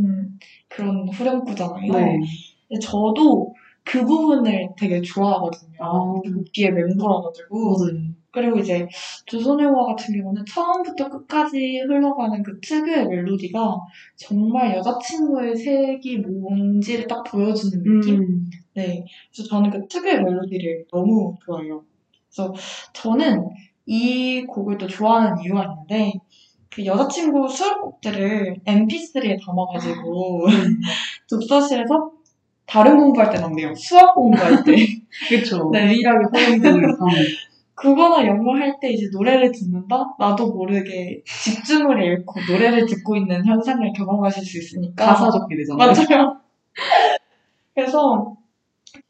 그런 0.75 1.07
후렴구잖아요. 1.07 1.91
네. 1.91 2.19
근데 2.67 2.79
저도 2.81 3.53
그 3.83 4.03
부분을 4.03 4.69
되게 4.77 5.01
좋아하거든요. 5.01 5.77
아. 5.79 6.21
귀에 6.51 6.71
맴돌아가지고. 6.71 7.77
맞아요. 7.77 8.15
그리고 8.31 8.59
이제 8.59 8.85
조선일화 9.27 9.71
같은 9.85 10.13
경우는 10.17 10.43
처음부터 10.45 11.09
끝까지 11.09 11.77
흘러가는 11.87 12.43
그 12.43 12.59
특유의 12.59 13.07
멜로디가 13.07 13.77
정말 14.17 14.75
여자친구의 14.75 15.55
색이 15.55 16.17
뭔지를 16.17 17.07
딱 17.07 17.23
보여주는 17.23 17.81
느낌? 17.81 18.19
음. 18.19 18.49
네. 18.73 19.05
그래서 19.33 19.49
저는 19.49 19.69
그 19.69 19.87
특유의 19.87 20.21
멜로디를 20.21 20.85
너무 20.91 21.37
좋아해요. 21.45 21.81
그래서 22.27 22.53
저는 22.91 23.47
이 23.85 24.43
곡을 24.43 24.77
또 24.79 24.87
좋아하는 24.87 25.41
이유가 25.41 25.63
있는데, 25.63 26.11
그 26.75 26.85
여자친구 26.85 27.47
수록곡들을 27.47 28.57
mp3에 28.65 29.37
담아가지고 29.45 30.45
독서실에서 31.29 32.11
다른 32.65 32.97
공부할 32.97 33.29
때 33.31 33.39
넣네요. 33.39 33.73
수학 33.75 34.13
공부할 34.13 34.63
때. 34.63 34.75
그쵸. 35.29 35.69
네. 35.71 35.87
유일하게 35.93 36.25
허용되는 36.37 36.81
상황. 36.97 37.15
그거나 37.75 38.25
영어 38.25 38.55
할 38.57 38.79
때 38.81 38.89
이제 38.91 39.07
노래를 39.11 39.51
듣는다? 39.51 40.15
나도 40.19 40.51
모르게 40.53 41.21
집중을 41.25 42.01
잃고 42.03 42.33
노래를 42.51 42.85
듣고 42.85 43.15
있는 43.15 43.45
현상을 43.45 43.93
경험하실 43.95 44.43
수 44.43 44.57
있으니까. 44.57 45.05
가사 45.05 45.29
적게 45.31 45.55
되잖아요. 45.55 45.77
맞아요. 45.93 46.37
그래서 47.73 48.35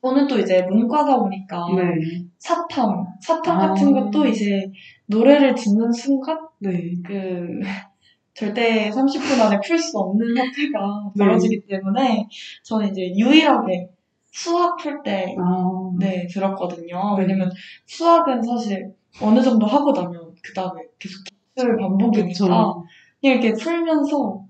저는 0.04 0.28
또 0.28 0.40
이제 0.40 0.64
문과다 0.64 1.18
보니까 1.20 1.66
네. 1.76 2.24
사탐, 2.40 3.06
사탐 3.22 3.60
아. 3.60 3.68
같은 3.70 3.92
것도 3.94 4.26
이제 4.28 4.72
노래를 5.08 5.56
듣는 5.56 5.92
순간 5.92 6.45
네. 6.60 6.94
그 7.06 7.60
절대 8.34 8.90
30분 8.90 9.40
안에 9.40 9.60
풀 9.66 9.80
수 9.80 9.98
없는 9.98 10.36
사태가 10.36 11.12
네. 11.16 11.26
벌어지기 11.26 11.68
때문에 11.68 12.28
저는 12.64 12.92
이제 12.92 13.14
유일하게 13.16 13.90
수학 14.32 14.76
풀때 14.78 15.36
아. 15.40 15.92
네, 15.98 16.28
들었거든요. 16.28 17.16
네. 17.18 17.22
왜냐면 17.22 17.50
수학은 17.86 18.44
사실 18.44 18.94
어느 19.22 19.42
정도 19.42 19.66
하고 19.66 19.94
나면 19.94 20.36
그 20.44 20.54
다음에 20.54 20.82
계속 21.00 21.24
기출을 21.56 21.78
반복이니까 21.78 22.74
이렇게 23.22 23.54
풀면서 23.54 24.46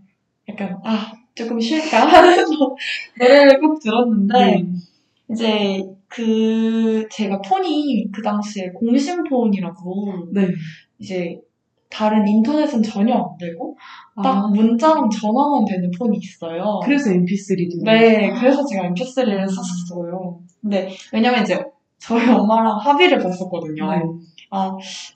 약간 0.50 0.80
아 0.84 1.12
조금 1.36 1.60
쉴까 1.60 2.06
하면서 2.08 2.76
노래를 3.20 3.60
꼭 3.60 3.80
들었는데 3.80 4.34
네. 4.34 4.66
이제 5.32 5.84
그 6.08 7.08
제가 7.12 7.42
폰이 7.42 8.10
그 8.12 8.22
당시에 8.22 8.70
공심폰이라고 8.70 10.30
네. 10.34 10.48
이제 10.98 11.40
다른 11.90 12.28
인터넷은 12.28 12.84
전혀 12.84 13.14
안 13.14 13.38
되고 13.40 13.78
딱 14.22 14.46
아. 14.46 14.48
문자랑 14.48 15.10
전화만 15.10 15.66
되는 15.66 15.90
폰이 15.98 16.18
있어요. 16.18 16.80
그래서 16.84 17.12
mp3도. 17.12 17.84
네, 17.84 18.32
그래서 18.40 18.66
제가 18.66 18.90
mp3를 18.90 19.48
썼었어요. 19.48 20.40
근데 20.62 20.90
왜냐면 21.14 21.44
이제 21.44 21.64
저희 21.98 22.28
엄마랑 22.30 22.78
합의를 22.78 23.20
봤었거든요. 23.20 23.92
네. 23.92 24.02
아, 24.52 24.72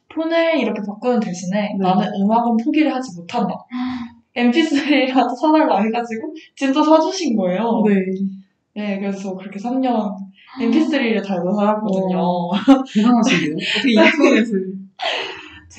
폰을 0.09 0.59
이렇게 0.59 0.81
바꾸는 0.85 1.19
대신에 1.19 1.75
네. 1.77 1.77
나는 1.79 2.07
음악은 2.21 2.57
포기를 2.63 2.93
하지 2.93 3.15
못한다. 3.15 3.53
mp3라도 4.35 5.35
사달라 5.35 5.81
해가지고 5.81 6.33
진짜 6.55 6.83
사주신 6.83 7.35
거예요. 7.35 7.83
네. 7.85 7.95
네, 8.75 8.99
그래서 8.99 9.35
그렇게 9.35 9.59
3년 9.59 10.15
mp3를 10.59 11.25
달고 11.25 11.53
살았거든요. 11.53 12.19
대단하신데요? 12.93 13.55
어떻게 13.55 13.91
인터넷을. 13.91 14.73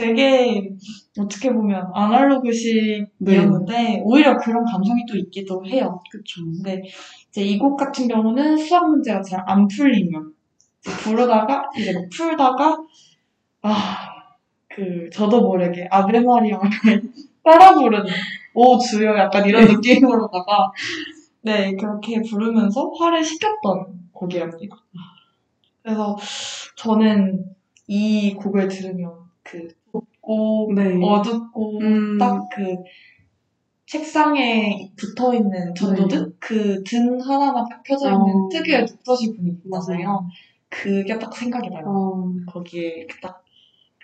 되게 0.00 0.70
어떻게 1.18 1.52
보면 1.52 1.90
아날로그식이었는데 1.94 4.00
오히려 4.04 4.36
그런 4.38 4.64
감성이 4.64 5.04
또 5.08 5.16
있기도 5.18 5.64
해요. 5.66 6.00
그쵸. 6.10 6.42
근데 6.44 6.82
이제 7.28 7.42
이 7.42 7.58
곡 7.58 7.76
같은 7.76 8.08
경우는 8.08 8.56
수학 8.56 8.88
문제가 8.88 9.20
잘 9.22 9.42
안 9.46 9.68
풀리면 9.68 10.32
이제 10.80 10.90
부르다가 11.02 11.64
이제 11.78 11.92
막 11.92 12.04
풀다가 12.10 12.78
아 13.62 14.10
그 14.72 15.10
저도 15.12 15.40
모르게 15.42 15.86
아베마리아를 15.90 16.70
따라 17.44 17.74
부르는 17.74 18.04
오 18.54 18.78
주여 18.78 19.16
약간 19.18 19.44
이런 19.44 19.64
느낌으로다가 19.66 20.70
네 21.42 21.74
그렇게 21.74 22.20
부르면서 22.22 22.90
화를 22.98 23.22
식혔던 23.24 24.10
곡이랍니다. 24.12 24.76
그래서 25.82 26.16
저는 26.76 27.44
이 27.88 28.32
곡을 28.34 28.68
들으면 28.68 29.12
그 29.42 29.66
좁고 30.30 30.72
네. 30.74 30.98
어둡고 31.02 31.78
음. 31.80 32.18
딱그 32.18 32.76
책상에 33.86 34.92
붙어 34.96 35.34
있는 35.34 35.74
전도등 35.74 36.32
그등 36.38 37.18
하나만 37.20 37.64
딱 37.68 37.82
켜져 37.82 38.06
있는 38.12 38.20
어. 38.22 38.48
특유의 38.50 38.86
독서실 38.86 39.34
분위기 39.36 39.60
있잖아요. 39.64 40.04
맞아요. 40.06 40.28
그게 40.68 41.18
딱 41.18 41.34
생각이 41.34 41.68
나요. 41.70 41.84
어, 41.86 42.32
거기에 42.46 43.06
딱 43.20 43.42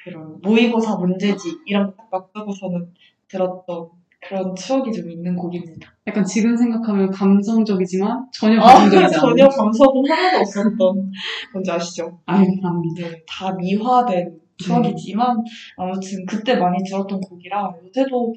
그런 0.02 0.40
모의고사 0.42 0.96
문제지 0.96 1.48
이런 1.66 1.94
거딱 1.96 2.30
놔두고서는 2.34 2.92
들었던 3.28 3.88
그런 4.26 4.54
추억이 4.56 4.90
좀 4.90 5.08
있는 5.08 5.36
곡입니다. 5.36 5.92
약간 6.08 6.24
지금 6.24 6.56
생각하면 6.56 7.08
감성적이지만 7.12 8.26
전혀 8.32 8.58
아, 8.60 8.72
감성적이지 8.72 8.96
않은. 9.14 9.20
전혀 9.20 9.48
감성은 9.48 10.10
하나도 10.10 10.38
없었던 10.40 11.10
뭔지 11.52 11.70
아시죠? 11.70 12.18
알겠습니다. 12.26 12.70
네, 12.96 13.22
다 13.28 13.52
미화된 13.52 14.40
추억이지만 14.58 15.44
아무튼 15.76 16.24
그때 16.26 16.56
많이 16.56 16.78
들었던 16.84 17.20
곡이라 17.20 17.74
요새도 17.84 18.34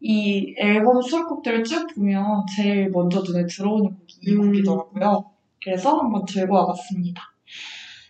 이 0.00 0.54
앨범 0.58 1.02
수록곡들을 1.02 1.64
쭉 1.64 1.86
보면 1.94 2.44
제일 2.56 2.90
먼저 2.90 3.20
눈에 3.20 3.44
들어오는 3.46 3.90
곡이 3.90 4.14
이 4.22 4.32
음. 4.32 4.40
곡이더라고요. 4.42 5.24
그래서 5.62 5.98
한번 5.98 6.24
들고 6.24 6.54
와봤습니다. 6.54 7.22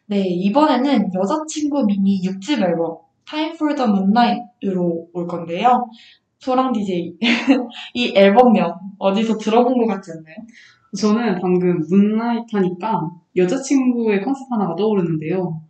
네, 0.06 0.20
이번에는 0.26 1.10
여자친구 1.14 1.84
미니 1.86 2.20
6집 2.22 2.62
앨범 2.62 2.98
Time 3.26 3.52
for 3.54 3.74
the 3.74 3.90
Moonlight으로 3.90 5.08
올 5.12 5.26
건데요. 5.26 5.90
소랑 6.38 6.72
DJ 6.72 7.14
이 7.94 8.12
앨범명 8.16 8.74
어디서 8.98 9.36
들어본 9.38 9.76
것 9.78 9.86
같지 9.86 10.12
않나요? 10.12 10.36
저는 10.98 11.40
방금 11.40 11.78
문나잇 11.90 12.44
하니까 12.52 13.10
여자친구의 13.36 14.22
컨셉 14.22 14.50
하나가 14.50 14.74
떠오르는데요. 14.74 15.60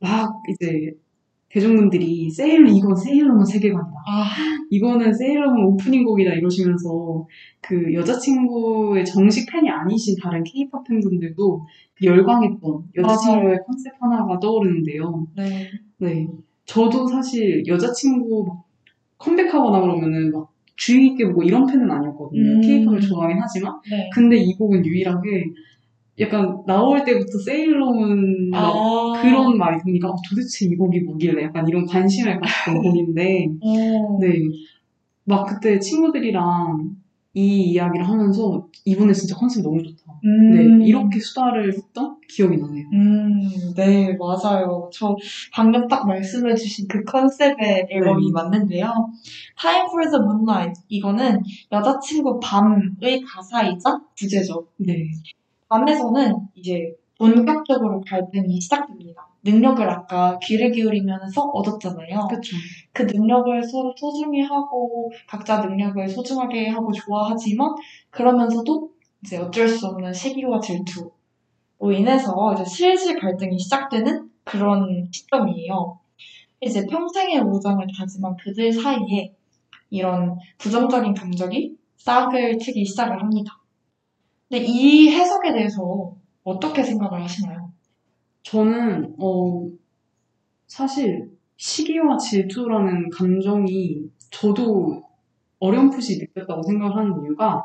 막 0.00 0.32
이제 0.48 0.92
대중분들이 1.52 2.30
세일러 2.30 2.70
이건 2.70 2.96
세일러문 2.96 3.44
세계관이다. 3.44 3.96
아, 4.06 4.24
이거는 4.70 5.12
세일러문 5.12 5.64
오프닝 5.66 6.02
곡이다 6.02 6.32
이러시면서 6.32 7.26
그 7.60 7.92
여자친구의 7.92 9.04
정식 9.04 9.50
팬이 9.50 9.68
아니신 9.68 10.16
다른 10.22 10.42
케이팝 10.42 10.82
팬분들도 10.84 11.66
그 11.94 12.06
열광했던 12.06 12.84
여자친구의 12.96 13.58
컨셉 13.66 13.92
하나가 14.00 14.40
떠오르는데요. 14.40 15.26
네. 15.36 15.68
네. 15.98 16.26
저도 16.64 17.06
사실 17.06 17.62
여자친구 17.66 18.46
막 18.46 18.64
컴백하거나 19.18 19.82
그러면은 19.82 20.32
막 20.32 20.50
주의 20.74 21.10
깊게 21.10 21.28
보고 21.28 21.42
이런 21.42 21.66
팬은 21.66 21.90
아니었거든요. 21.90 22.54
음. 22.56 22.60
케이팝을 22.62 22.98
좋아하긴 22.98 23.36
하지만. 23.38 23.74
네. 23.90 24.08
근데 24.14 24.38
이 24.38 24.54
곡은 24.54 24.86
유일하게 24.86 25.52
약간 26.20 26.62
나올 26.66 27.04
때부터 27.04 27.38
세일러문 27.38 28.50
막 28.50 28.74
아, 28.74 29.22
그런 29.22 29.56
말이 29.56 29.78
드니까 29.82 30.08
아, 30.08 30.14
도대체 30.28 30.66
이 30.66 30.76
곡이 30.76 31.00
뭐길래 31.00 31.44
약간 31.44 31.66
이런 31.66 31.86
관심을 31.86 32.38
갖던 32.38 32.82
곡인데 32.82 33.48
오. 33.60 34.18
네. 34.20 34.32
막 35.24 35.46
그때 35.46 35.78
친구들이랑 35.78 36.96
이 37.34 37.62
이야기를 37.72 38.06
하면서 38.06 38.68
이번에 38.84 39.14
진짜 39.14 39.34
컨셉 39.34 39.62
너무 39.62 39.82
좋다. 39.82 40.20
음. 40.22 40.80
네. 40.80 40.86
이렇게 40.86 41.18
수다를 41.18 41.72
했던 41.72 42.16
기억이 42.28 42.58
나네요. 42.58 42.84
음, 42.92 43.40
네, 43.74 44.14
맞아요. 44.18 44.90
저 44.92 45.16
방금 45.50 45.88
딱 45.88 46.06
말씀해주신 46.06 46.88
그 46.88 47.02
컨셉의 47.04 47.86
앨범이 47.90 48.26
네. 48.26 48.32
맞는데요. 48.34 48.92
Time 49.58 49.86
for 49.86 50.10
the 50.10 50.22
Moonlight. 50.22 50.82
이거는 50.88 51.40
여자친구 51.72 52.38
밤의 52.40 53.22
가사이자 53.26 53.98
부제죠. 54.14 54.66
네. 54.76 55.08
밤에서는 55.72 56.48
이제 56.54 56.94
본격적으로 57.18 58.02
갈등이 58.06 58.60
시작됩니다. 58.60 59.26
능력을 59.42 59.88
아까 59.88 60.38
귀를 60.42 60.70
기울이면서 60.70 61.42
얻었잖아요. 61.42 62.28
그쵸. 62.28 62.56
그 62.92 63.02
능력을 63.04 63.62
서로 63.64 63.94
소중히 63.96 64.42
하고 64.42 65.10
각자 65.26 65.60
능력을 65.60 66.06
소중하게 66.08 66.68
하고 66.68 66.92
좋아하지만 66.92 67.74
그러면서도 68.10 68.90
이제 69.24 69.38
어쩔 69.38 69.66
수 69.66 69.86
없는 69.86 70.12
시기와 70.12 70.60
질투로 70.60 71.12
인해서 71.94 72.54
이제 72.54 72.64
슬슬 72.64 73.18
갈등이 73.18 73.58
시작되는 73.58 74.30
그런 74.44 75.08
시점이에요. 75.10 75.98
이제 76.60 76.86
평생의 76.86 77.40
우정을 77.40 77.86
다짐한 77.96 78.36
그들 78.36 78.72
사이에 78.72 79.34
이런 79.88 80.36
부정적인 80.58 81.14
감정이 81.14 81.72
싹을 81.96 82.58
트기 82.58 82.84
시작을 82.84 83.20
합니다. 83.20 83.51
근데 84.52 84.66
이 84.66 85.08
해석에 85.08 85.54
대해서 85.54 86.14
어떻게 86.44 86.82
생각을 86.82 87.22
하시나요? 87.22 87.72
저는, 88.42 89.14
어, 89.18 89.66
사실 90.66 91.30
시기와 91.56 92.18
질투라는 92.18 93.08
감정이 93.08 94.02
저도 94.30 95.04
어렴풋이 95.58 96.18
느꼈다고 96.18 96.62
생각하는 96.64 97.12
이유가 97.24 97.62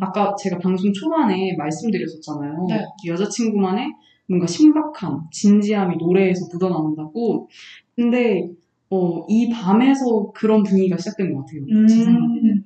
아까 0.00 0.34
제가 0.34 0.58
방송 0.58 0.92
초반에 0.92 1.54
말씀드렸었잖아요. 1.56 2.66
네. 2.68 2.84
여자친구만의 3.06 3.86
뭔가 4.28 4.46
심각함, 4.46 5.22
진지함이 5.32 5.96
노래에서 5.96 6.48
묻어나온다고. 6.52 7.48
근데 7.96 8.50
어, 8.90 9.24
이 9.28 9.48
밤에서 9.48 10.32
그런 10.34 10.64
분위기가 10.64 10.98
시작된 10.98 11.32
것 11.32 11.46
같아요. 11.46 11.62
음. 11.70 11.86
제 11.86 11.94
생각에는. 11.94 12.64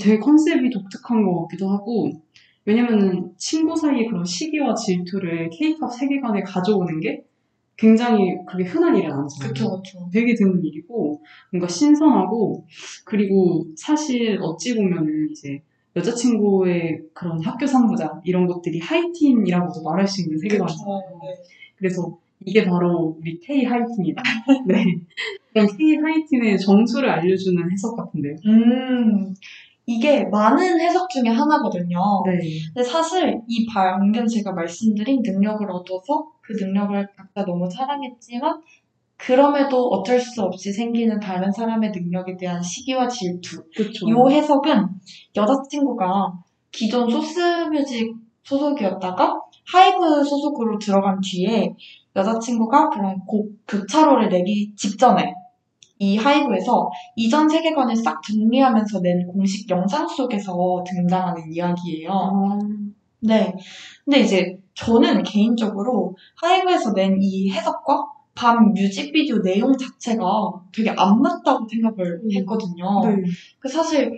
되게 0.00 0.18
컨셉이 0.20 0.70
독특한 0.70 1.24
것 1.24 1.42
같기도 1.42 1.68
하고, 1.68 2.10
왜냐면은 2.64 3.32
친구 3.36 3.76
사이에 3.76 4.06
그런 4.06 4.24
시기와 4.24 4.74
질투를 4.74 5.50
케이팝 5.50 5.92
세계관에 5.92 6.42
가져오는 6.42 7.00
게 7.00 7.24
굉장히 7.76 8.36
그게 8.46 8.64
흔한 8.64 8.96
일은 8.96 9.12
아니잖아요. 9.12 9.52
그쵸, 9.52 9.82
그쵸. 9.82 10.08
되게 10.12 10.34
드문 10.34 10.64
일이고, 10.64 11.20
뭔가 11.52 11.66
신선하고, 11.68 12.66
그리고 13.04 13.66
사실 13.76 14.38
어찌 14.40 14.76
보면은 14.76 15.28
이제 15.32 15.60
여자친구의 15.96 17.02
그런 17.12 17.40
학교 17.44 17.66
상부자, 17.66 18.20
이런 18.24 18.46
것들이 18.46 18.78
하이틴이라고도 18.80 19.82
말할 19.82 20.06
수 20.06 20.22
있는 20.22 20.38
세계관이잖아요. 20.38 21.20
네. 21.22 21.34
그래서 21.76 22.18
이게 22.46 22.64
바로 22.64 23.16
우리 23.20 23.38
K 23.40 23.64
하이틴이다. 23.64 24.22
네. 24.68 24.84
그런 25.52 25.66
K 25.76 25.96
하이틴의 25.96 26.58
정수를 26.58 27.08
알려주는 27.08 27.70
해석 27.70 27.96
같은데요. 27.96 28.36
음, 28.46 29.34
이게 29.86 30.24
많은 30.24 30.80
해석 30.80 31.10
중에 31.10 31.28
하나거든요. 31.28 31.98
네. 32.26 32.38
근데 32.72 32.82
사실 32.82 33.40
이 33.48 33.66
방금 33.66 34.26
제가 34.26 34.52
말씀드린 34.52 35.20
능력을 35.22 35.70
얻어서 35.70 36.30
그 36.40 36.52
능력을 36.52 37.08
각자 37.16 37.44
너무 37.44 37.68
사랑했지만 37.70 38.62
그럼에도 39.16 39.88
어쩔 39.88 40.18
수 40.20 40.42
없이 40.42 40.72
생기는 40.72 41.18
다른 41.20 41.50
사람의 41.52 41.92
능력에 41.92 42.36
대한 42.36 42.62
시기와 42.62 43.08
질투. 43.08 43.62
그쵸. 43.76 44.06
이 44.06 44.34
해석은 44.34 44.86
여자친구가 45.36 46.32
기존 46.70 47.08
소스뮤직 47.08 48.14
소속이었다가 48.42 49.40
하이브 49.72 50.24
소속으로 50.24 50.78
들어간 50.78 51.20
뒤에 51.22 51.74
여자친구가 52.16 52.90
그런 52.90 53.18
곡 53.26 53.50
교차로를 53.66 54.28
내기 54.28 54.74
직전에 54.76 55.32
이 55.98 56.16
하이브에서 56.16 56.90
이전 57.16 57.48
세계관을 57.48 57.94
싹 57.96 58.22
정리하면서 58.22 59.00
낸 59.00 59.26
공식 59.28 59.68
영상 59.70 60.06
속에서 60.08 60.82
등장하는 60.86 61.52
이야기예요. 61.52 62.10
아, 62.10 62.58
네. 63.20 63.54
근데 64.04 64.20
이제 64.20 64.58
저는 64.74 65.22
개인적으로 65.22 66.16
하이브에서 66.40 66.92
낸 66.92 67.18
이 67.20 67.50
해석과 67.50 68.06
밤 68.34 68.72
뮤직비디오 68.72 69.40
내용 69.42 69.76
자체가 69.76 70.24
되게 70.74 70.90
안 70.90 71.20
맞다고 71.22 71.66
생각을 71.68 72.20
음. 72.24 72.32
했거든요. 72.32 73.00
네. 73.06 73.22
그 73.60 73.68
사실 73.68 74.12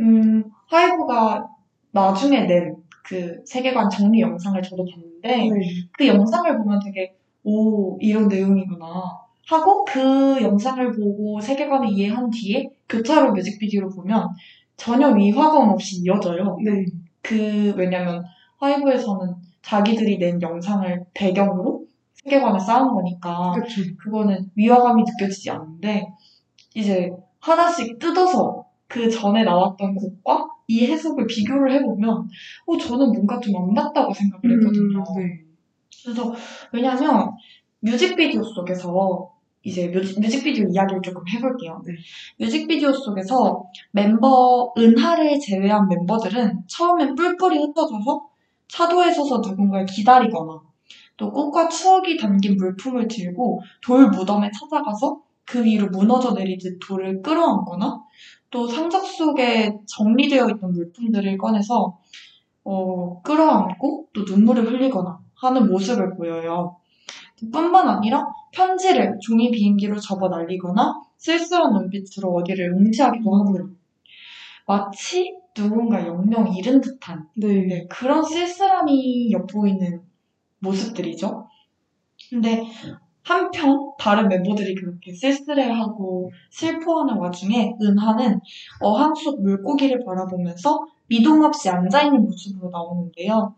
음, 0.00 0.44
하이브가 0.68 1.46
나중에 1.92 2.42
낸 2.46 2.76
그 3.02 3.42
세계관 3.44 3.90
정리 3.90 4.20
영상을 4.20 4.62
저도 4.62 4.84
봤는데 4.84 5.28
네. 5.28 5.50
그 5.98 6.06
영상을 6.06 6.56
보면 6.58 6.78
되게 6.84 7.16
오 7.42 7.98
이런 8.00 8.28
내용이구나 8.28 9.19
하고 9.48 9.84
그 9.84 10.40
영상을 10.42 10.92
보고 10.92 11.40
세계관을 11.40 11.88
이해한 11.90 12.30
뒤에 12.30 12.70
교차로 12.88 13.32
뮤직비디오를 13.32 13.88
보면 13.90 14.28
전혀 14.76 15.08
위화감 15.08 15.68
없이 15.70 16.00
이어져요. 16.04 16.56
네. 16.64 16.84
그 17.22 17.74
왜냐면 17.76 18.24
하이브에서는 18.60 19.34
자기들이 19.62 20.18
낸 20.18 20.40
영상을 20.40 21.04
배경으로 21.14 21.84
세계관을 22.14 22.60
쌓은 22.60 22.88
거니까 22.92 23.52
그쵸. 23.52 23.82
그거는 23.98 24.50
위화감이 24.54 25.02
느껴지지 25.04 25.50
않는데 25.50 26.06
이제 26.74 27.10
하나씩 27.40 27.98
뜯어서 27.98 28.64
그 28.86 29.08
전에 29.10 29.44
나왔던 29.44 29.94
곡과 29.94 30.48
이 30.68 30.86
해석을 30.86 31.26
비교를 31.26 31.72
해보면 31.72 32.28
어 32.66 32.78
저는 32.78 33.12
뭔가 33.12 33.40
좀 33.40 33.56
안 33.56 33.72
맞다고 33.74 34.12
생각을 34.14 34.56
했거든요. 34.56 34.98
음, 34.98 35.04
네. 35.16 35.44
그래서 36.02 36.32
왜냐면 36.72 37.30
뮤직비디오 37.80 38.42
속에서 38.42 39.32
이제 39.62 39.88
뮤직, 39.88 40.20
뮤직 40.20 40.42
비디오 40.42 40.66
이야기를 40.68 41.02
조금 41.02 41.22
해볼게요. 41.28 41.82
네. 41.86 41.94
뮤직비디오 42.38 42.92
속에서 42.92 43.64
멤버 43.90 44.72
은하를 44.76 45.38
제외한 45.38 45.88
멤버들은 45.88 46.64
처음엔 46.66 47.14
뿔뿔이 47.14 47.58
흩어져서 47.58 48.26
차도에 48.68 49.12
서서 49.12 49.38
누군가를 49.38 49.86
기다리거나 49.86 50.60
또 51.16 51.30
꽃과 51.30 51.68
추억이 51.68 52.16
담긴 52.16 52.56
물품을 52.56 53.06
들고 53.08 53.60
돌 53.82 54.08
무덤에 54.08 54.50
찾아가서 54.58 55.20
그 55.44 55.62
위로 55.62 55.88
무너져 55.88 56.32
내리듯 56.32 56.78
돌을 56.86 57.20
끌어안거나 57.20 58.02
또 58.50 58.66
상자 58.66 58.98
속에 59.00 59.76
정리되어 59.86 60.48
있는 60.48 60.72
물품들을 60.72 61.36
꺼내서 61.36 61.98
어, 62.64 63.20
끌어안고 63.22 64.08
또 64.12 64.22
눈물을 64.22 64.66
흘리거나 64.66 65.18
하는 65.34 65.68
모습을 65.70 66.16
보여요. 66.16 66.79
뿐만 67.52 67.88
아니라 67.88 68.26
편지를 68.52 69.18
종이 69.20 69.50
비행기로 69.50 69.98
접어 69.98 70.28
날리거나 70.28 71.00
쓸쓸한 71.16 71.72
눈빛으로 71.72 72.32
어디를 72.34 72.72
응시하기도 72.72 73.34
하고요. 73.34 73.70
마치 74.66 75.34
누군가 75.54 76.06
영영 76.06 76.54
잃은 76.54 76.80
듯한 76.80 77.26
네. 77.36 77.66
네, 77.66 77.86
그런 77.88 78.22
쓸쓸함이 78.22 79.32
엿보이는 79.32 80.00
모습들이죠. 80.60 81.46
근데 82.28 82.64
한편 83.22 83.92
다른 83.98 84.28
멤버들이 84.28 84.74
그렇게 84.74 85.12
쓸쓸해하고 85.12 86.30
슬퍼하는 86.50 87.16
와중에 87.16 87.74
은하는 87.80 88.40
어항 88.80 89.14
속 89.14 89.42
물고기를 89.42 90.04
바라보면서 90.04 90.86
미동 91.06 91.42
없이 91.42 91.68
앉아있는 91.68 92.22
모습으로 92.22 92.70
나오는데요. 92.70 93.54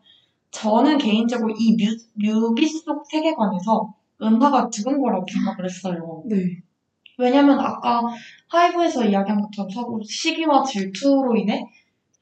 저는 0.53 0.99
개인적으로 0.99 1.55
이 1.59 1.77
뮤, 1.77 1.97
뮤비 2.15 2.69
속 2.69 3.05
세계관에서 3.11 3.95
은하가 4.23 4.71
죽은 4.71 5.01
거라고 5.01 5.27
생각을 5.33 5.65
했어요. 5.65 6.23
네. 6.27 6.37
왜냐면 7.19 7.59
아까 7.61 8.03
하이브에서 8.49 9.05
이야기한 9.05 9.43
것처럼 9.43 9.71
서로 9.71 10.01
시기와 10.05 10.65
질투로 10.65 11.37
인해 11.37 11.67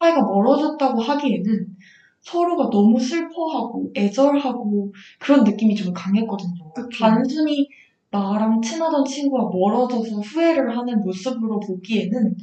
사이가 0.01 0.23
멀어졌다고 0.23 1.01
하기에는 1.03 1.77
서로가 2.23 2.71
너무 2.71 2.99
슬퍼하고 3.01 3.93
애절하고 3.97 4.93
그런 5.19 5.45
느낌이 5.45 5.75
좀 5.75 5.93
강했거든요. 5.95 6.73
그쵸. 6.75 6.89
단순히 7.05 7.69
나랑 8.11 8.61
친하던 8.61 9.05
친구가 9.05 9.49
멀어져서 9.57 10.21
후회를 10.21 10.77
하는 10.77 11.03
모습으로 11.03 11.61
보기에는 11.61 12.37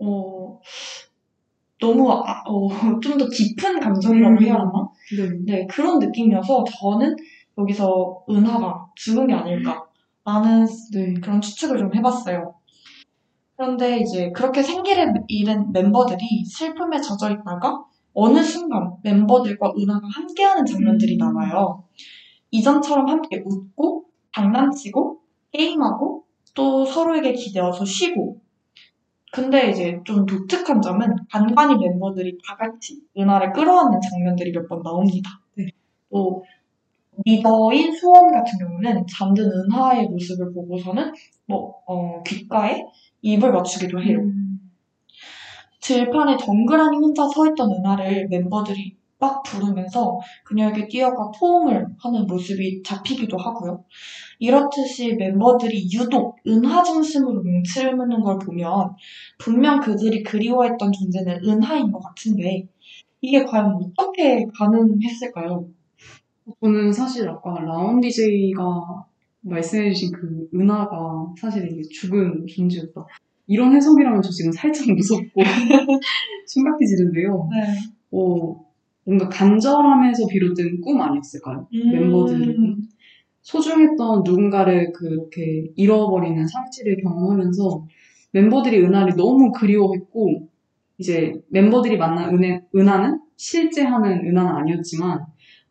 어, 0.00 0.60
너무 1.80 2.10
아, 2.12 2.42
어, 2.46 2.68
좀 3.00 3.18
더 3.18 3.28
깊은 3.28 3.80
감정이라고 3.80 4.34
음. 4.36 4.42
해야 4.42 4.54
하나? 4.54 4.87
네. 5.16 5.28
네, 5.44 5.66
그런 5.66 5.98
느낌이어서 5.98 6.64
저는 6.64 7.16
여기서 7.56 8.24
은하가 8.30 8.86
죽은 8.94 9.26
게 9.26 9.34
아닐까라는 9.34 10.66
네. 10.92 11.14
그런 11.20 11.40
추측을 11.40 11.78
좀 11.78 11.94
해봤어요. 11.94 12.54
그런데 13.56 13.98
이제 13.98 14.30
그렇게 14.30 14.62
생기를 14.62 15.12
잃은 15.26 15.72
멤버들이 15.72 16.44
슬픔에 16.44 17.00
젖어 17.00 17.30
있다가 17.30 17.84
어느 18.14 18.42
순간 18.42 18.92
멤버들과 19.02 19.72
은하가 19.76 20.06
함께하는 20.08 20.64
장면들이 20.64 21.16
음. 21.16 21.18
나와요. 21.18 21.84
이전처럼 22.50 23.08
함께 23.08 23.42
웃고 23.44 24.04
장난치고 24.34 25.20
게임하고 25.52 26.24
또 26.54 26.84
서로에게 26.84 27.32
기대어서 27.32 27.84
쉬고 27.84 28.37
근데 29.32 29.70
이제 29.70 30.00
좀 30.04 30.24
독특한 30.26 30.80
점은 30.80 31.14
간간히 31.30 31.76
멤버들이 31.76 32.38
다 32.46 32.56
같이 32.56 33.02
은하를 33.16 33.52
끌어안는 33.52 34.00
장면들이 34.00 34.52
몇 34.52 34.68
번 34.68 34.82
나옵니다. 34.82 35.30
네. 35.54 35.66
또 36.10 36.44
리더인 37.26 37.94
수원 37.94 38.30
같은 38.32 38.58
경우는 38.58 39.06
잠든 39.06 39.44
은하의 39.50 40.08
모습을 40.08 40.52
보고서는 40.54 41.12
뭐 41.46 41.74
어, 41.86 42.22
귓가에 42.22 42.84
입을 43.22 43.52
맞추기도 43.52 44.02
해요. 44.02 44.18
음. 44.20 44.70
들판에 45.80 46.36
덩그러니 46.36 46.98
혼자 46.98 47.26
서 47.28 47.46
있던 47.46 47.70
은하를 47.72 48.28
멤버들이 48.28 48.97
막 49.20 49.42
부르면서 49.42 50.18
그녀에게 50.44 50.86
뛰어가 50.88 51.30
포옹을 51.38 51.86
하는 51.98 52.26
모습이 52.26 52.82
잡히기도 52.84 53.36
하고요. 53.36 53.84
이렇듯이 54.38 55.14
멤버들이 55.14 55.88
유독 55.92 56.36
은하 56.46 56.82
중심으로 56.82 57.42
뭉치는 57.42 58.20
걸 58.20 58.38
보면 58.38 58.94
분명 59.38 59.80
그들이 59.80 60.22
그리워했던 60.22 60.92
존재는 60.92 61.40
은하인 61.44 61.90
것 61.90 62.00
같은데 62.00 62.68
이게 63.20 63.44
과연 63.44 63.74
어떻게 63.74 64.46
가능했을까요? 64.56 65.68
저는 66.62 66.92
사실 66.92 67.28
아까 67.28 67.60
라운 67.60 68.00
DJ가 68.00 69.04
말씀해주신 69.40 70.12
그 70.12 70.48
은하가 70.54 71.32
사실 71.40 71.68
이게 71.70 71.82
죽은 71.82 72.46
존재였다. 72.46 73.06
이런 73.46 73.74
해석이라면 73.74 74.22
저 74.22 74.30
지금 74.30 74.52
살짝 74.52 74.88
무섭고 74.94 75.40
심각해지는데요. 76.46 77.48
네. 77.50 77.78
어, 78.12 78.67
뭔가 79.08 79.26
간절함에서 79.30 80.26
비롯된 80.26 80.82
꿈 80.82 81.00
아니었을까요? 81.00 81.66
멤버들이. 81.72 82.76
소중했던 83.40 84.22
누군가를 84.22 84.92
그렇게 84.92 85.72
잃어버리는 85.76 86.46
상실을 86.46 86.98
경험하면서 87.02 87.86
멤버들이 88.32 88.82
은하를 88.82 89.16
너무 89.16 89.50
그리워했고 89.52 90.50
이제 90.98 91.40
멤버들이 91.48 91.96
만난 91.96 92.34
은혜, 92.34 92.60
은하는 92.76 93.18
실제 93.36 93.82
하는 93.82 94.26
은하는 94.26 94.50
아니었지만 94.50 95.20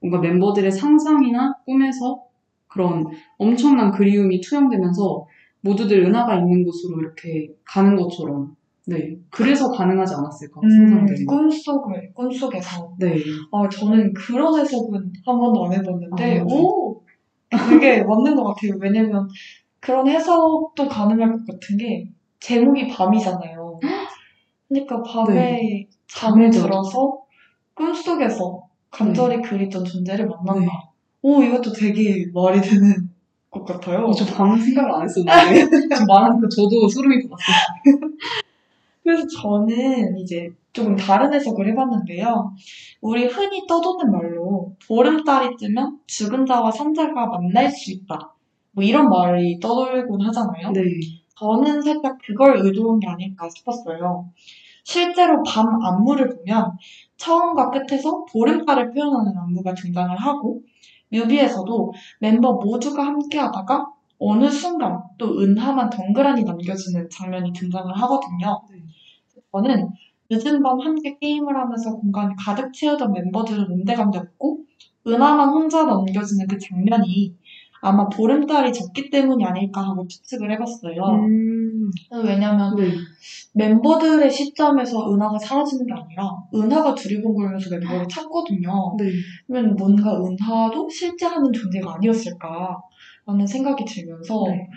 뭔가 0.01 0.19
멤버들의 0.19 0.71
상상이나 0.71 1.53
꿈에서 1.63 2.23
그런 2.67 3.05
엄청난 3.37 3.91
그리움이 3.91 4.41
투영되면서 4.41 5.27
모두들 5.61 6.03
은하가 6.05 6.39
있는 6.39 6.63
곳으로 6.63 6.99
이렇게 7.01 7.53
가는 7.65 7.95
것처럼 7.95 8.55
네 8.89 9.17
그래서 9.29 9.69
가능하지 9.69 10.15
않았을까 10.15 10.61
음, 10.63 10.69
상상되는 10.69 11.25
꿈속을 11.25 12.13
꿈속에서 12.13 12.93
네 12.97 13.17
아, 13.51 13.67
저는 13.67 14.13
그런 14.13 14.57
해석은 14.57 15.11
한 15.25 15.39
번도 15.39 15.65
안 15.65 15.73
해봤는데, 15.73 16.07
아, 16.11 16.15
네. 16.15 16.39
오! 16.41 17.01
되게 17.49 18.01
맞는 18.03 18.35
것 18.35 18.43
같아요. 18.45 18.73
왜냐면 18.79 19.27
그런 19.79 20.07
해석도 20.07 20.87
가능할 20.87 21.31
것 21.31 21.45
같은 21.45 21.77
게, 21.77 22.09
제목이 22.39 22.87
밤이잖아요. 22.87 23.79
그러니까 24.69 25.01
밤에 25.01 25.33
잠에 25.33 25.61
네. 25.61 25.87
잠에 26.07 26.49
들어서 26.49 27.19
꿈속에서 27.73 28.67
간절히 28.89 29.41
그리던 29.41 29.83
존재를 29.83 30.27
만난다. 30.27 30.61
네. 30.61 30.67
오, 31.21 31.43
이것도 31.43 31.73
되게 31.73 32.25
말이 32.33 32.61
되는 32.61 33.09
것 33.49 33.65
같아요. 33.65 34.05
어, 34.05 34.13
저 34.13 34.25
방금 34.25 34.57
생각을 34.59 34.91
안 34.91 35.03
했었는데 35.03 35.69
지금 35.95 36.05
말하니까 36.07 36.47
저도 36.49 36.87
소름이 36.87 37.27
돋았어요. 37.27 37.55
그래서 39.07 39.25
저는 39.41 40.17
이제 40.17 40.49
조금 40.73 40.97
다른 40.97 41.33
해석을 41.33 41.65
해봤는데요. 41.69 42.53
우리 42.99 43.25
흔히 43.25 43.65
떠도는 43.65 44.11
말로 44.11 44.75
보름달이 44.85 45.55
뜨면 45.57 45.99
죽은 46.07 46.45
자와 46.45 46.69
산 46.71 46.93
자가 46.93 47.27
만날 47.27 47.71
수 47.71 47.89
있다. 47.93 48.35
뭐 48.73 48.83
이런 48.83 49.07
말이 49.07 49.61
떠돌곤 49.61 50.21
하잖아요. 50.23 50.71
네. 50.73 50.81
저는 51.39 51.81
살짝 51.81 52.17
그걸 52.21 52.57
의도한 52.57 52.99
게 52.99 53.07
아닐까 53.07 53.47
싶었어요. 53.47 54.29
실제로 54.83 55.41
밤 55.43 55.81
안무를 55.81 56.27
보면 56.27 56.73
처음과 57.15 57.69
끝에서 57.69 58.25
보름달을 58.25 58.91
표현하는 58.91 59.37
안무가 59.37 59.73
등장을 59.73 60.17
하고 60.17 60.63
뮤비에서도 61.13 61.93
멤버 62.19 62.55
모두가 62.55 63.05
함께 63.05 63.37
하다가 63.39 63.85
어느 64.19 64.49
순간 64.49 64.99
또 65.17 65.39
은하만 65.39 65.89
덩그러니 65.89 66.43
남겨지는 66.43 67.07
장면이 67.09 67.53
등장을 67.53 67.95
하거든요. 67.95 68.61
네. 68.71 68.79
저는 69.51 69.89
늦은 70.29 70.61
밤 70.61 70.79
함께 70.79 71.17
게임을 71.19 71.55
하면서 71.55 71.95
공간을 71.95 72.35
가득 72.37 72.73
채우던 72.73 73.13
member들은 73.15 73.71
온데간데 73.71 74.19
없고 74.19 74.59
은하만 75.07 75.49
혼자 75.49 75.85
남겨지는 75.85 76.47
그 76.47 76.57
장면이 76.57 77.33
아마 77.81 78.09
보름달이 78.09 78.73
졌기 78.73 79.09
때문이 79.09 79.45
아닐까 79.45 79.81
하고 79.81 80.07
추측을 80.07 80.51
해봤어요. 80.51 80.99
음, 80.99 81.91
왜냐면 82.23 82.75
네. 82.75 82.91
멤버들의 83.53 84.29
시점에서 84.29 85.13
은하가 85.13 85.37
사라지는 85.37 85.85
게 85.85 85.93
아니라 85.93 86.31
은하가 86.53 86.95
두리번거리면서 86.95 87.69
멤버를 87.69 88.07
찾거든요. 88.09 88.95
네. 88.97 89.05
그러면 89.45 89.75
뭔가 89.75 90.19
은하도 90.19 90.89
실제 90.89 91.27
하는 91.27 91.53
존재가 91.53 91.95
아니었을까 91.95 92.81
라는 93.27 93.45
생각이 93.45 93.83
들면서 93.85 94.45
네. 94.47 94.67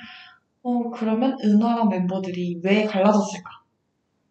어 0.63 0.91
그러면 0.91 1.39
은하랑 1.43 1.89
멤버들이 1.89 2.61
왜 2.63 2.85
갈라졌을까 2.85 3.49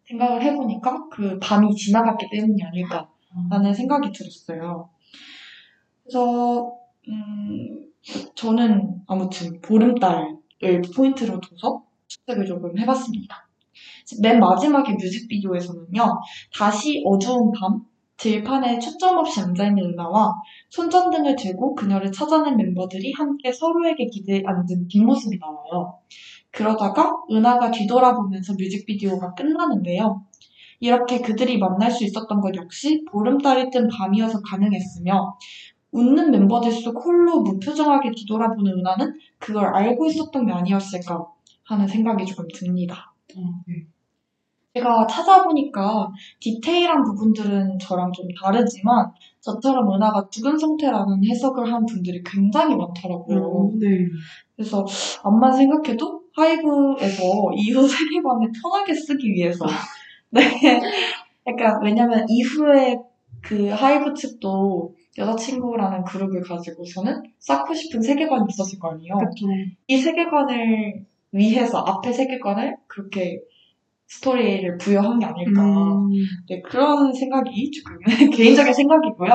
생각을 0.04 0.42
해보니까 0.42 1.08
그 1.10 1.38
밤이 1.40 1.74
지나갔기 1.74 2.28
때문이 2.30 2.62
아닐까라는 2.62 3.72
생각이 3.74 4.12
들었어요. 4.12 4.90
그래서 6.02 6.76
음, 7.08 7.86
저는 8.34 9.02
아무튼 9.06 9.60
보름달을 9.60 10.82
포인트로 10.94 11.40
둬서 11.40 11.84
추측을 12.06 12.44
조금 12.46 12.76
해봤습니다. 12.78 13.48
맨 14.20 14.40
마지막에 14.40 14.92
뮤직비디오에서는요, 14.94 16.20
다시 16.56 17.02
어두운 17.06 17.52
밤, 17.52 17.80
들판에 18.20 18.78
초점 18.78 19.16
없이 19.16 19.40
앉아있는 19.40 19.92
은하와 19.92 20.34
손전등을 20.68 21.36
들고 21.36 21.74
그녀를 21.74 22.12
찾아낸 22.12 22.56
멤버들이 22.56 23.12
함께 23.16 23.50
서로에게 23.50 24.06
기대 24.06 24.42
앉은 24.44 24.88
뒷모습이 24.88 25.38
나와요. 25.38 25.98
그러다가 26.50 27.12
은하가 27.30 27.70
뒤돌아보면서 27.70 28.52
뮤직비디오가 28.58 29.32
끝나는데요. 29.34 30.22
이렇게 30.80 31.20
그들이 31.20 31.58
만날 31.58 31.90
수 31.90 32.04
있었던 32.04 32.40
것 32.40 32.54
역시 32.56 33.04
보름달이 33.10 33.70
뜬 33.70 33.88
밤이어서 33.88 34.40
가능했으며 34.42 35.38
웃는 35.92 36.30
멤버들 36.30 36.72
속 36.72 37.04
홀로 37.04 37.40
무표정하게 37.40 38.10
뒤돌아보는 38.16 38.78
은하는 38.78 39.18
그걸 39.38 39.74
알고 39.74 40.06
있었던 40.06 40.46
게 40.46 40.52
아니었을까 40.52 41.26
하는 41.64 41.86
생각이 41.88 42.26
조금 42.26 42.46
듭니다. 42.54 43.14
어, 43.36 43.40
네. 43.66 43.86
제가 44.74 45.06
찾아보니까 45.06 46.08
디테일한 46.38 47.02
부분들은 47.02 47.78
저랑 47.80 48.12
좀 48.12 48.26
다르지만 48.40 49.10
저처럼 49.40 49.92
은하가 49.92 50.28
죽은 50.30 50.56
상태라는 50.56 51.24
해석을 51.24 51.72
한 51.72 51.84
분들이 51.86 52.22
굉장히 52.24 52.76
많더라고요. 52.76 53.42
어, 53.42 53.72
네. 53.80 54.06
그래서 54.54 54.84
암만 55.24 55.52
생각해도 55.52 56.22
하이브에서 56.34 57.22
이후 57.54 57.82
세계관을 57.88 58.52
편하게 58.62 58.94
쓰기 58.94 59.30
위해서 59.32 59.64
약간 61.46 61.82
왜냐면 61.82 62.24
이후에 62.28 62.96
그 63.42 63.68
하이브 63.68 64.14
측도 64.14 64.94
여자친구라는 65.18 66.04
그룹을 66.04 66.42
가지고서는 66.42 67.22
쌓고 67.40 67.74
싶은 67.74 68.00
세계관이 68.02 68.44
있었을 68.48 68.78
거 68.78 68.90
아니에요. 68.92 69.14
그렇죠. 69.14 69.46
이 69.88 69.98
세계관을 69.98 71.04
위해서 71.32 71.78
앞에 71.78 72.12
세계관을 72.12 72.76
그렇게 72.86 73.40
스토리를 74.10 74.76
부여한 74.78 75.20
게 75.20 75.26
아닐까. 75.26 75.62
음, 75.62 76.10
네, 76.48 76.60
그런 76.62 77.12
생각이 77.12 77.70
조금 77.70 77.96
개인적인 78.36 78.72
생각이고요. 78.72 79.30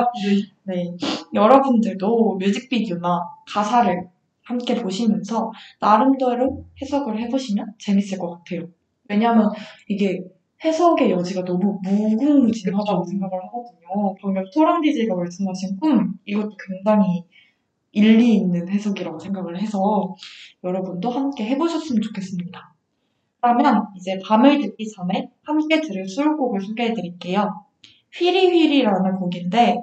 네, 0.64 0.94
여러분들도 1.32 2.36
뮤직비디오나 2.36 3.20
가사를 3.48 4.06
함께 4.42 4.74
보시면서 4.74 5.50
나름대로 5.80 6.66
해석을 6.80 7.18
해보시면 7.22 7.66
재밌을 7.78 8.18
것 8.18 8.30
같아요. 8.38 8.68
왜냐하면 9.08 9.50
이게 9.88 10.22
해석의 10.62 11.10
여지가 11.10 11.44
너무 11.44 11.80
무궁무진하다고. 11.82 13.04
생각을 13.04 13.38
하거든요. 13.46 14.14
방금 14.20 14.42
토랑 14.54 14.82
DJ가 14.82 15.14
말씀하신 15.14 15.78
꿈 15.78 16.14
이것도 16.26 16.50
굉장히 16.68 17.24
일리 17.92 18.34
있는 18.34 18.68
해석이라고 18.68 19.18
생각을 19.18 19.58
해서 19.58 20.14
여러분도 20.62 21.08
함께 21.10 21.46
해보셨으면 21.46 22.02
좋겠습니다. 22.02 22.75
그러면 23.40 23.86
이제 23.96 24.18
밤을 24.24 24.60
듣기 24.60 24.90
전에 24.90 25.30
함께 25.42 25.80
들을 25.80 26.08
수록곡을 26.08 26.60
소개해 26.60 26.94
드릴게요. 26.94 27.64
휘리휘리라는 28.12 29.16
곡인데 29.16 29.78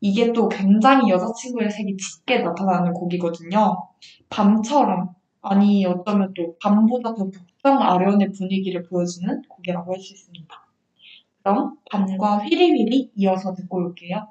이게 0.00 0.32
또 0.32 0.48
굉장히 0.48 1.10
여자친구의 1.10 1.70
색이 1.70 1.96
짙게 1.96 2.40
나타나는 2.40 2.92
곡이거든요. 2.92 3.88
밤처럼 4.30 5.10
아니 5.42 5.84
어쩌면 5.86 6.32
또 6.34 6.56
밤보다 6.62 7.14
더 7.14 7.30
북경 7.30 7.82
아련의 7.82 8.32
분위기를 8.32 8.84
보여주는 8.84 9.42
곡이라고 9.48 9.92
할 9.92 10.00
수 10.00 10.14
있습니다. 10.14 10.68
그럼 11.42 11.76
밤과 11.90 12.38
휘리휘리 12.38 13.12
이어서 13.16 13.54
듣고 13.54 13.78
올게요. 13.78 14.28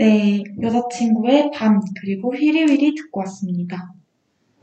네, 0.00 0.44
여자친구의 0.62 1.50
밤 1.52 1.80
그리고 2.00 2.32
휘리휘리 2.32 2.94
듣고 2.94 3.18
왔습니다. 3.20 3.92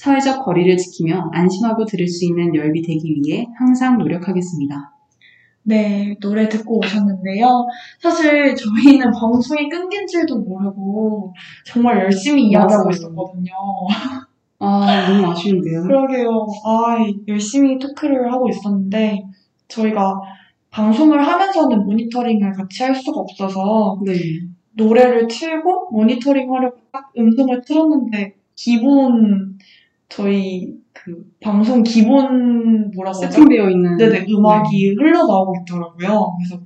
사회적 0.00 0.46
거리를 0.46 0.78
지키며 0.78 1.28
안심하고 1.30 1.84
들을 1.84 2.08
수 2.08 2.24
있는 2.24 2.54
열비 2.54 2.80
되기 2.80 3.16
위해 3.16 3.46
항상 3.58 3.98
노력하겠습니다. 3.98 4.94
네, 5.62 6.16
노래 6.22 6.48
듣고 6.48 6.78
오셨는데요. 6.78 7.66
사실 8.00 8.56
저희는 8.56 9.10
방송이 9.12 9.68
끊긴 9.68 10.06
줄도 10.06 10.38
모르고 10.38 11.34
정말 11.66 11.98
열심히 11.98 12.48
이야기하고. 12.48 12.90
있었거든요. 12.90 13.52
아, 14.58 15.06
너무 15.06 15.32
아쉬운데요. 15.32 15.82
그러게요. 15.82 16.46
아, 16.64 16.96
열심히 17.28 17.78
토크를 17.78 18.32
하고 18.32 18.48
있었는데 18.48 19.22
저희가 19.68 20.14
방송을 20.70 21.26
하면서는 21.26 21.84
모니터링을 21.84 22.52
같이 22.52 22.84
할 22.84 22.94
수가 22.94 23.20
없어서 23.20 24.00
네. 24.06 24.14
노래를 24.72 25.28
틀고 25.28 25.90
모니터링 25.90 26.54
하려고 26.54 26.78
딱 26.90 27.12
음성을 27.18 27.60
틀었는데 27.66 28.34
기본 28.54 29.58
저희 30.10 30.74
그 30.92 31.32
방송 31.40 31.82
기본 31.82 32.90
뭐라고? 32.90 33.14
세팅되어 33.14 33.70
있는. 33.70 33.96
네네 33.96 34.26
음악이 34.28 34.94
흘러나오고 34.94 35.54
있더라고요. 35.62 36.36
그래서 36.36 36.62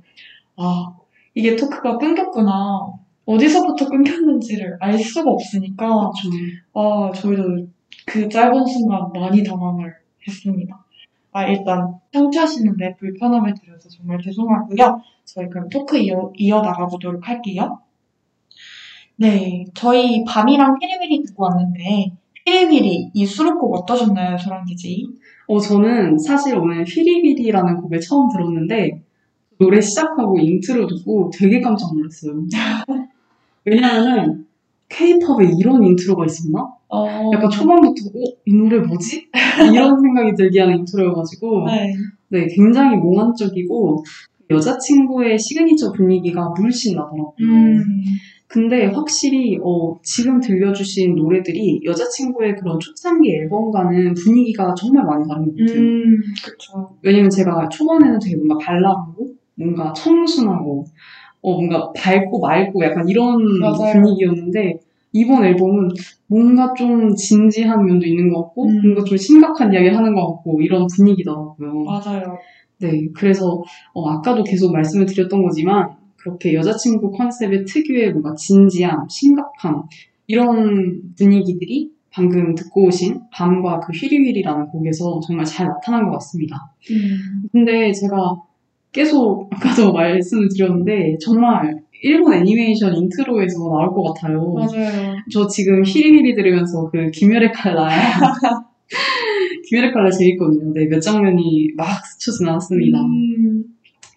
아 0.57 0.93
이게 1.33 1.55
토크가 1.55 1.97
끊겼구나. 1.97 2.91
어디서부터 3.25 3.87
끊겼는지를 3.87 4.77
알 4.79 4.97
수가 4.97 5.31
없으니까 5.31 5.85
그렇죠. 5.87 6.29
아 6.73 7.11
저희도 7.11 7.67
그 8.05 8.29
짧은 8.29 8.65
순간 8.65 9.11
많이 9.13 9.43
당황을 9.43 9.93
했습니다. 10.27 10.85
아 11.31 11.47
일단 11.47 11.99
청취하시는데 12.13 12.95
불편함을 12.97 13.53
드려서 13.53 13.89
정말 13.89 14.19
죄송하고요. 14.21 15.01
저희 15.25 15.49
그럼 15.49 15.69
토크 15.69 15.97
이어, 15.97 16.31
이어 16.37 16.61
나가 16.61 16.87
보도록 16.87 17.27
할게요. 17.27 17.79
네, 19.17 19.65
저희 19.73 20.23
밤이랑 20.25 20.77
피리피리 20.77 21.23
듣고 21.23 21.45
왔는데 21.45 22.11
피리피리 22.45 23.11
이 23.13 23.25
수록곡 23.25 23.75
어떠셨나요, 23.75 24.37
소랑 24.37 24.65
DJ? 24.65 25.07
어, 25.47 25.59
저는 25.59 26.17
사실 26.17 26.55
오늘 26.55 26.83
휘리휘리라는 26.85 27.81
곡을 27.81 27.99
처음 27.99 28.29
들었는데 28.29 29.01
노래 29.57 29.81
시작하고 29.81 30.39
인트로 30.39 30.87
듣고 30.87 31.31
되게 31.33 31.59
깜짝 31.59 31.93
놀랐어요. 31.93 32.43
왜냐면은 33.65 34.45
케이팝에 34.89 35.53
이런 35.59 35.83
인트로가 35.83 36.25
있었나? 36.25 36.67
어, 36.87 37.31
약간 37.33 37.49
초반부터 37.49 38.09
어? 38.09 38.21
이 38.45 38.53
노래 38.53 38.79
뭐지? 38.79 39.27
이런 39.73 39.99
생각이 39.99 40.35
들게 40.35 40.59
하는 40.61 40.79
인트로여가지고 40.79 41.65
네. 41.65 41.93
네, 42.29 42.47
굉장히 42.47 42.97
몽환적이고 42.97 44.03
여자친구의 44.51 45.39
시그니처 45.39 45.91
분위기가 45.93 46.49
물씬 46.49 46.95
나더라고요. 46.95 47.33
음, 47.41 47.83
근데 48.55 48.85
확실히 48.85 49.59
어, 49.61 49.99
지금 50.01 50.39
들려주신 50.39 51.15
노래들이 51.15 51.81
여자친구의 51.83 52.55
그런 52.55 52.79
초창기 52.79 53.29
앨범과는 53.29 54.13
분위기가 54.13 54.73
정말 54.73 55.03
많이 55.05 55.27
다른 55.27 55.47
것 55.47 55.57
같아요. 55.57 55.81
음, 55.81 56.17
그쵸. 56.41 56.97
왜냐면 57.01 57.29
제가 57.29 57.67
초반에는 57.67 58.17
되게 58.17 58.37
뭔가 58.37 58.57
발랄하고 58.57 59.27
뭔가 59.55 59.91
청순하고 59.91 60.85
어, 61.41 61.51
뭔가 61.51 61.91
밝고 61.97 62.39
맑고 62.39 62.85
약간 62.85 63.09
이런 63.09 63.43
맞아요. 63.59 63.91
분위기였는데 63.91 64.79
이번 65.11 65.43
앨범은 65.43 65.89
뭔가 66.27 66.73
좀 66.75 67.13
진지한 67.13 67.85
면도 67.85 68.05
있는 68.05 68.31
것 68.31 68.41
같고 68.43 68.67
음. 68.67 68.81
뭔가 68.83 69.03
좀 69.03 69.17
심각한 69.17 69.73
이야기를 69.73 69.97
하는 69.97 70.15
것 70.15 70.27
같고 70.27 70.61
이런 70.61 70.87
분위기더라고요. 70.95 71.83
맞아요. 71.83 72.37
네, 72.79 73.05
그래서 73.13 73.61
어, 73.93 74.09
아까도 74.11 74.45
계속 74.45 74.71
말씀을 74.71 75.05
드렸던 75.07 75.43
거지만 75.43 76.04
그렇게 76.25 76.55
여자친구 76.55 77.11
컨셉의 77.11 77.65
특유의 77.65 78.11
뭔가 78.13 78.33
진지함, 78.33 79.07
심각함 79.07 79.83
이런 80.25 81.13
분위기들이 81.15 81.91
방금 82.11 82.55
듣고 82.55 82.87
오신 82.87 83.19
밤과 83.31 83.79
그 83.79 83.91
휘리휘리라는 83.93 84.69
곡에서 84.69 85.19
정말 85.25 85.45
잘 85.45 85.67
나타난 85.67 86.05
것 86.05 86.13
같습니다. 86.13 86.73
음, 86.89 87.43
근데 87.51 87.91
제가 87.91 88.41
계속 88.91 89.49
아까도 89.53 89.93
말씀을 89.93 90.47
드렸는데 90.49 91.17
정말 91.21 91.79
일본 92.01 92.33
애니메이션 92.33 92.95
인트로에서 92.95 93.59
나올 93.69 93.93
것 93.93 94.13
같아요. 94.13 94.51
맞아요. 94.53 95.15
저 95.31 95.45
지금 95.47 95.83
휘리휘리 95.85 96.33
들으면서 96.35 96.89
그 96.89 97.11
귀멸의 97.11 97.51
칼날 97.51 97.87
귀멸의 99.69 99.91
칼날 99.91 100.09
재밌거든요. 100.09 100.73
네, 100.73 100.87
몇 100.87 100.99
장면이 100.99 101.73
막 101.75 101.85
스쳐 102.05 102.31
지나왔습니다. 102.31 102.99
음, 102.99 103.44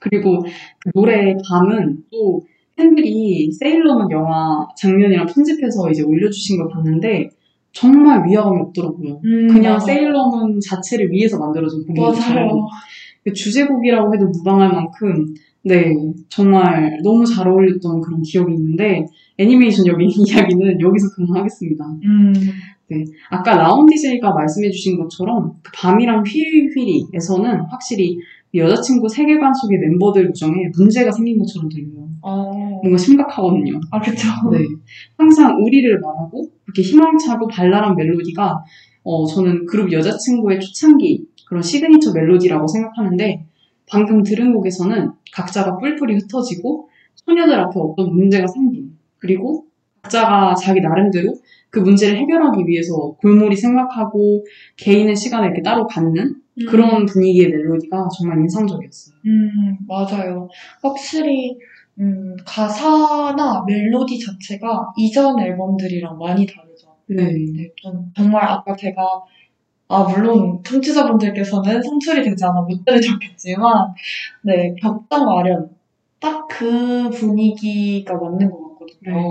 그리고 0.01 0.41
그 0.79 0.91
노래 0.95 1.35
밤은 1.49 2.05
또 2.11 2.43
팬들이 2.77 3.51
세일러문 3.51 4.11
영화 4.11 4.67
장면이랑 4.77 5.27
편집해서 5.27 5.91
이제 5.91 6.03
올려주신 6.03 6.59
걸 6.59 6.69
봤는데 6.69 7.31
정말 7.73 8.27
위화감이 8.27 8.61
없더라고요. 8.61 9.21
음, 9.25 9.49
그냥 9.49 9.75
맞아요. 9.75 9.79
세일러문 9.81 10.61
자체를 10.61 11.11
위해서 11.11 11.39
만들어진 11.39 11.85
곡이처럼 11.87 12.47
맞아요. 12.47 12.67
그 13.25 13.33
주제곡이라고 13.33 14.15
해도 14.15 14.27
무방할 14.29 14.73
만큼 14.73 15.35
네 15.63 15.93
정말 16.29 16.99
너무 17.03 17.27
잘 17.27 17.49
어울렸던 17.49 18.01
그런 18.01 18.23
기억이 18.23 18.55
있는데 18.55 19.05
애니메이션 19.39 19.87
여기 19.87 20.07
이야기는 20.07 20.81
여기서 20.81 21.09
그만하겠습니다. 21.17 21.85
음, 22.05 22.33
아까 23.31 23.57
라온 23.57 23.87
DJ가 23.87 24.33
말씀해주신 24.33 24.99
것처럼 24.99 25.53
그 25.63 25.71
밤이랑 25.75 26.25
휘리휘리에서는 26.25 27.61
확실히 27.71 28.19
여자친구 28.55 29.09
세계관 29.09 29.53
속의 29.53 29.79
멤버들 29.79 30.31
구정에 30.31 30.71
문제가 30.77 31.11
생긴 31.11 31.39
것처럼 31.39 31.69
들려요. 31.69 32.09
어, 32.23 32.53
뭔가 32.83 32.97
심각하거든요. 32.97 33.81
아, 33.91 34.01
그쵸. 34.01 34.27
네. 34.51 34.59
항상 35.17 35.63
우리를 35.63 36.01
말하고 36.01 36.51
그렇게 36.65 36.83
희망차고 36.83 37.47
발랄한 37.49 37.95
멜로디가 37.95 38.65
어, 39.05 39.27
저는 39.27 39.67
그룹 39.67 39.93
여자친구의 39.93 40.61
초창기 40.61 41.27
그런 41.47 41.63
시그니처 41.63 42.13
멜로디라고 42.13 42.67
생각하는데 42.67 43.47
방금 43.87 44.23
들은 44.23 44.53
곡에서는 44.53 45.13
각자가 45.33 45.79
뿔뿔이 45.79 46.15
흩어지고 46.15 46.89
소녀들 47.15 47.59
앞에 47.59 47.73
어떤 47.79 48.15
문제가 48.15 48.47
생긴 48.47 48.93
그리고 49.19 49.65
각자가 50.03 50.55
자기 50.55 50.81
나름대로 50.81 51.35
그 51.71 51.81
문제를 51.81 52.19
해결하기 52.19 52.67
위해서 52.67 53.15
골몰이 53.21 53.57
생각하고 53.57 54.45
개인의 54.77 55.17
시간을 55.17 55.49
이렇게 55.49 55.63
따로 55.63 55.87
갖는 55.87 56.37
그런 56.67 57.07
분위기의 57.07 57.49
멜로디가 57.51 58.09
정말 58.19 58.39
인상적이었어요. 58.41 59.15
음, 59.27 59.77
맞아요. 59.87 60.49
확실히, 60.83 61.57
음, 62.01 62.37
가사나 62.45 63.65
멜로디 63.67 64.19
자체가 64.19 64.93
이전 64.97 65.39
앨범들이랑 65.39 66.19
많이 66.19 66.47
다르죠. 66.47 66.89
네. 67.07 67.25
네, 67.25 67.71
좀 67.77 68.11
정말 68.17 68.45
아까 68.45 68.75
제가 68.77 69.03
아 69.89 70.05
물론 70.05 70.63
청취자분들께서는 70.65 71.83
송출이 71.83 72.23
되지 72.23 72.45
않아 72.45 72.61
못 72.61 72.85
들으셨겠지만 72.85 73.95
네 74.43 74.75
벽장 74.81 75.25
마련 75.25 75.71
딱 76.21 76.47
그 76.49 77.09
분위기가 77.11 78.15
맞는 78.15 78.51
것 78.51 78.59
같거든요. 78.71 79.13
네. 79.13 79.23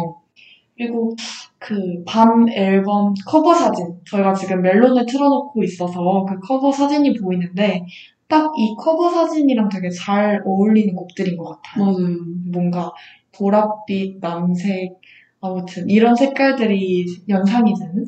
그리고 0.78 1.15
그 1.59 2.03
밤 2.05 2.47
앨범 2.49 3.13
커버 3.25 3.53
사진 3.53 3.99
저희가 4.09 4.34
지금 4.34 4.61
멜론을 4.61 5.05
틀어놓고 5.07 5.63
있어서 5.63 6.25
그 6.28 6.39
커버 6.39 6.71
사진이 6.71 7.15
보이는데 7.15 7.86
딱 8.28 8.51
이 8.57 8.75
커버 8.78 9.09
사진이랑 9.09 9.69
되게 9.69 9.89
잘 9.89 10.41
어울리는 10.45 10.93
곡들인 10.95 11.38
것 11.38 11.45
같아요. 11.61 11.86
맞아요. 11.86 12.17
뭔가 12.51 12.91
보랏빛, 13.34 14.19
남색 14.21 14.99
아무튼 15.41 15.89
이런 15.89 16.15
색깔들이 16.15 17.05
연상이 17.30 17.73
되는 17.73 18.05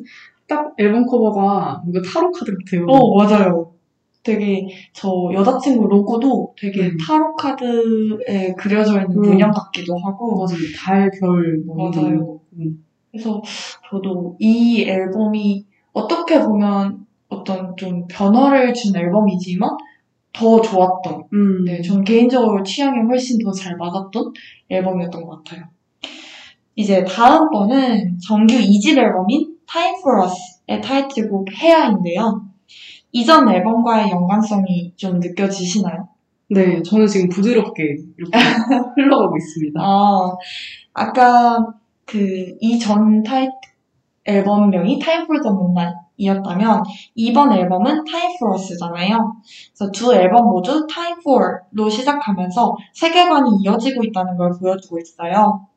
딱 0.48 0.74
앨범 0.78 1.06
커버가 1.06 1.82
뭔가 1.84 2.02
타로 2.02 2.30
카드 2.32 2.52
같아요. 2.56 2.84
어, 2.88 3.16
맞아요. 3.24 3.72
되게 4.22 4.66
저 4.92 5.10
여자친구 5.32 5.88
로고도 5.88 6.54
되게 6.58 6.88
음. 6.88 6.96
타로 6.98 7.34
카드에 7.36 8.52
그려져 8.58 9.00
있는 9.00 9.16
음. 9.16 9.22
문양 9.22 9.50
같기도 9.52 9.96
하고 10.04 10.36
맞아요. 10.44 10.58
달, 10.78 11.10
별, 11.20 11.58
뭐 11.66 11.90
맞아요. 11.90 12.39
거. 12.50 12.56
음. 12.62 12.84
그래서 13.10 13.42
저도 13.90 14.36
이 14.38 14.84
앨범이 14.84 15.66
어떻게 15.92 16.40
보면 16.40 17.06
어떤 17.28 17.76
좀 17.76 18.06
변화를 18.08 18.72
준 18.74 18.94
앨범이지만 18.96 19.70
더 20.32 20.60
좋았던 20.60 21.24
음. 21.32 21.64
네, 21.64 21.82
전 21.82 22.04
개인적으로 22.04 22.62
취향에 22.62 23.00
훨씬 23.08 23.38
더 23.44 23.50
잘 23.52 23.76
맞았던 23.76 24.32
앨범이었던 24.68 25.24
것 25.24 25.44
같아요. 25.44 25.64
이제 26.76 27.04
다음 27.04 27.50
번은 27.50 28.18
정규 28.26 28.54
2집 28.54 28.96
앨범인 28.96 29.56
Time 29.66 29.98
for 30.00 30.24
Us의 30.24 30.80
타이틀곡 30.82 31.48
헤아인데요. 31.52 32.42
이전 33.12 33.48
앨범과의 33.48 34.10
연관성이 34.10 34.92
좀 34.96 35.18
느껴지시나요? 35.18 36.08
네, 36.48 36.82
저는 36.82 37.06
지금 37.06 37.28
부드럽게 37.28 37.82
이렇게 38.16 38.38
흘러가고 38.96 39.36
있습니다. 39.36 39.80
아, 39.80 40.36
아까 40.94 41.74
그 42.10 42.56
이전 42.60 43.22
타이 43.22 43.48
앨범명이 44.24 44.98
Time 44.98 45.24
for 45.26 45.40
the 45.40 45.54
Moonlight이었다면 45.54 46.82
이번 47.14 47.52
앨범은 47.52 48.04
Time 48.04 48.34
for 48.36 48.54
Us잖아요. 48.58 49.36
그래서 49.72 49.92
두 49.92 50.12
앨범 50.12 50.46
모두 50.50 50.86
Time 50.88 51.20
for로 51.20 51.88
시작하면서 51.88 52.76
세계관이 52.94 53.50
이어지고 53.62 54.02
있다는 54.04 54.36
걸 54.36 54.50
보여주고 54.58 54.98
있어요. 54.98 55.68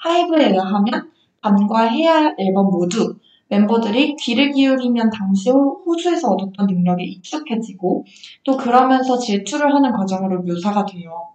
하이브에 0.00 0.50
의하면 0.50 1.10
밤과 1.40 1.84
해야 1.84 2.34
앨범 2.38 2.70
모두 2.70 3.16
멤버들이 3.48 4.14
귀를 4.16 4.52
기울이면 4.52 5.08
당시 5.10 5.48
호- 5.50 5.82
호주에서 5.86 6.28
얻었던 6.28 6.66
능력에 6.66 7.02
익숙해지고 7.04 8.04
또 8.44 8.56
그러면서 8.58 9.18
질투를 9.18 9.74
하는 9.74 9.92
과정으로 9.92 10.42
묘사가 10.42 10.84
돼요. 10.84 11.28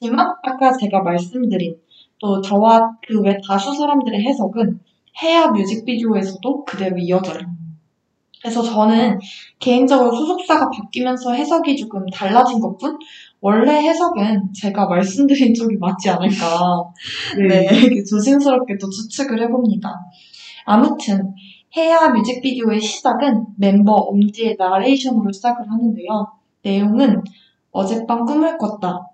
그렇지만 0.00 0.34
아까 0.42 0.72
제가 0.72 1.02
말씀드린 1.02 1.76
또 2.20 2.40
저와 2.40 2.96
그 3.06 3.20
외 3.22 3.38
다수 3.46 3.74
사람들의 3.74 4.22
해석은 4.22 4.80
해야 5.22 5.48
뮤직비디오에서도 5.48 6.64
그대로 6.64 6.96
이어져요. 6.98 7.40
그래서 8.42 8.62
저는 8.62 9.18
개인적으로 9.58 10.14
소속사가 10.14 10.70
바뀌면서 10.70 11.32
해석이 11.32 11.76
조금 11.76 12.06
달라진 12.06 12.60
것 12.60 12.76
뿐 12.78 12.98
원래 13.40 13.82
해석은 13.82 14.52
제가 14.54 14.86
말씀드린 14.86 15.54
쪽이 15.54 15.76
맞지 15.78 16.10
않을까 16.10 16.84
네, 17.48 17.64
이렇게 17.72 18.04
조심스럽게 18.04 18.76
또 18.78 18.88
추측을 18.90 19.40
해봅니다. 19.42 19.94
아무튼 20.64 21.34
해야 21.76 22.08
뮤직비디오의 22.08 22.80
시작은 22.80 23.46
멤버 23.58 23.92
엄지의 23.94 24.56
나레이션으로 24.58 25.32
시작을 25.32 25.70
하는데요. 25.70 26.28
내용은 26.62 27.22
어젯밤 27.72 28.24
꿈을 28.26 28.58
꿨다. 28.58 29.06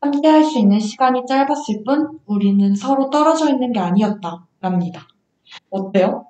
함께 0.00 0.28
할 0.28 0.44
수 0.44 0.58
있는 0.58 0.78
시간이 0.78 1.22
짧았을 1.26 1.84
뿐 1.84 2.18
우리는 2.26 2.74
서로 2.74 3.10
떨어져 3.10 3.50
있는 3.50 3.72
게 3.72 3.80
아니었다. 3.80 4.46
랍니다. 4.60 5.06
어때요? 5.70 6.26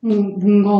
뭐, 0.00 0.16
뭔가, 0.16 0.70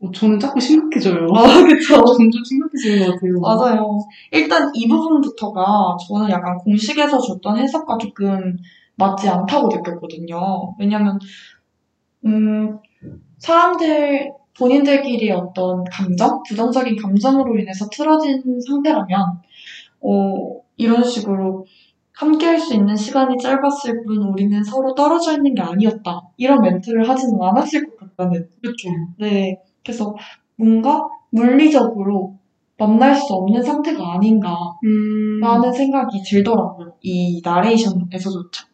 어, 0.00 0.10
저는 0.12 0.38
자꾸 0.38 0.60
심각해져요. 0.60 1.26
아, 1.34 1.42
그쵸. 1.64 2.04
점점 2.04 2.44
심각해지는 2.44 3.06
것 3.06 3.14
같아요. 3.14 3.40
맞아요. 3.40 3.98
일단 4.32 4.70
이 4.74 4.88
부분부터가 4.88 5.96
저는 6.06 6.30
약간 6.30 6.56
공식에서 6.58 7.18
줬던 7.20 7.58
해석과 7.58 7.98
조금 7.98 8.56
맞지 8.96 9.28
않다고 9.28 9.68
느꼈거든요. 9.68 10.74
왜냐면, 10.78 11.18
음, 12.26 12.78
사람들, 13.38 14.32
본인들끼리 14.58 15.30
어떤 15.32 15.84
감정, 15.92 16.42
부정적인 16.48 16.96
감정으로 16.96 17.58
인해서 17.58 17.88
틀어진 17.90 18.42
상태라면, 18.66 19.42
어, 20.02 20.60
이런 20.76 21.02
식으로 21.04 21.66
함께 22.12 22.46
할 22.46 22.58
수 22.58 22.74
있는 22.74 22.94
시간이 22.96 23.36
짧았을 23.38 24.04
뿐 24.04 24.18
우리는 24.22 24.62
서로 24.62 24.94
떨어져 24.94 25.32
있는 25.32 25.54
게 25.54 25.62
아니었다. 25.62 26.22
이런 26.36 26.60
멘트를 26.62 27.08
하지는 27.08 27.40
않았을 27.42 27.86
것 27.86 27.98
같다는. 28.16 28.48
그렇죠. 28.62 28.88
네. 29.18 29.56
그래서 29.84 30.14
뭔가 30.56 31.02
물리적으로 31.30 32.38
만날 32.78 33.14
수 33.16 33.34
없는 33.34 33.62
상태가 33.62 34.14
아닌가 34.14 34.56
음. 34.84 35.40
라는 35.40 35.72
생각이 35.72 36.22
들더라고요. 36.22 36.94
이 37.02 37.40
나레이션에서조차. 37.44 38.66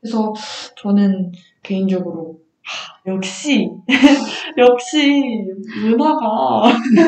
그래서 0.00 0.32
저는 0.76 1.32
개인적으로 1.62 2.38
하, 2.62 3.10
역시 3.12 3.68
역시 4.58 5.44
문화가 5.82 6.62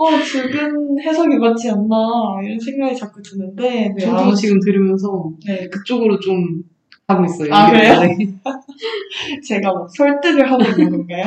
어 0.00 0.22
죽은 0.22 1.00
해석이 1.02 1.38
맞지 1.38 1.70
않나 1.70 1.96
이런 2.44 2.60
생각이 2.60 2.94
자꾸 2.96 3.20
드는데 3.20 3.92
네, 3.96 4.04
저도 4.04 4.32
지금 4.32 4.60
들으면서 4.60 5.32
네, 5.44 5.68
그쪽으로 5.68 6.20
좀 6.20 6.62
가고 7.08 7.24
있어요. 7.24 7.52
아. 7.52 7.70
그래요? 7.70 8.00
네. 8.00 8.16
제가 9.46 9.72
뭐 9.72 9.88
설득을 9.88 10.50
하고 10.50 10.62
있는 10.62 10.90
건가요? 10.90 11.24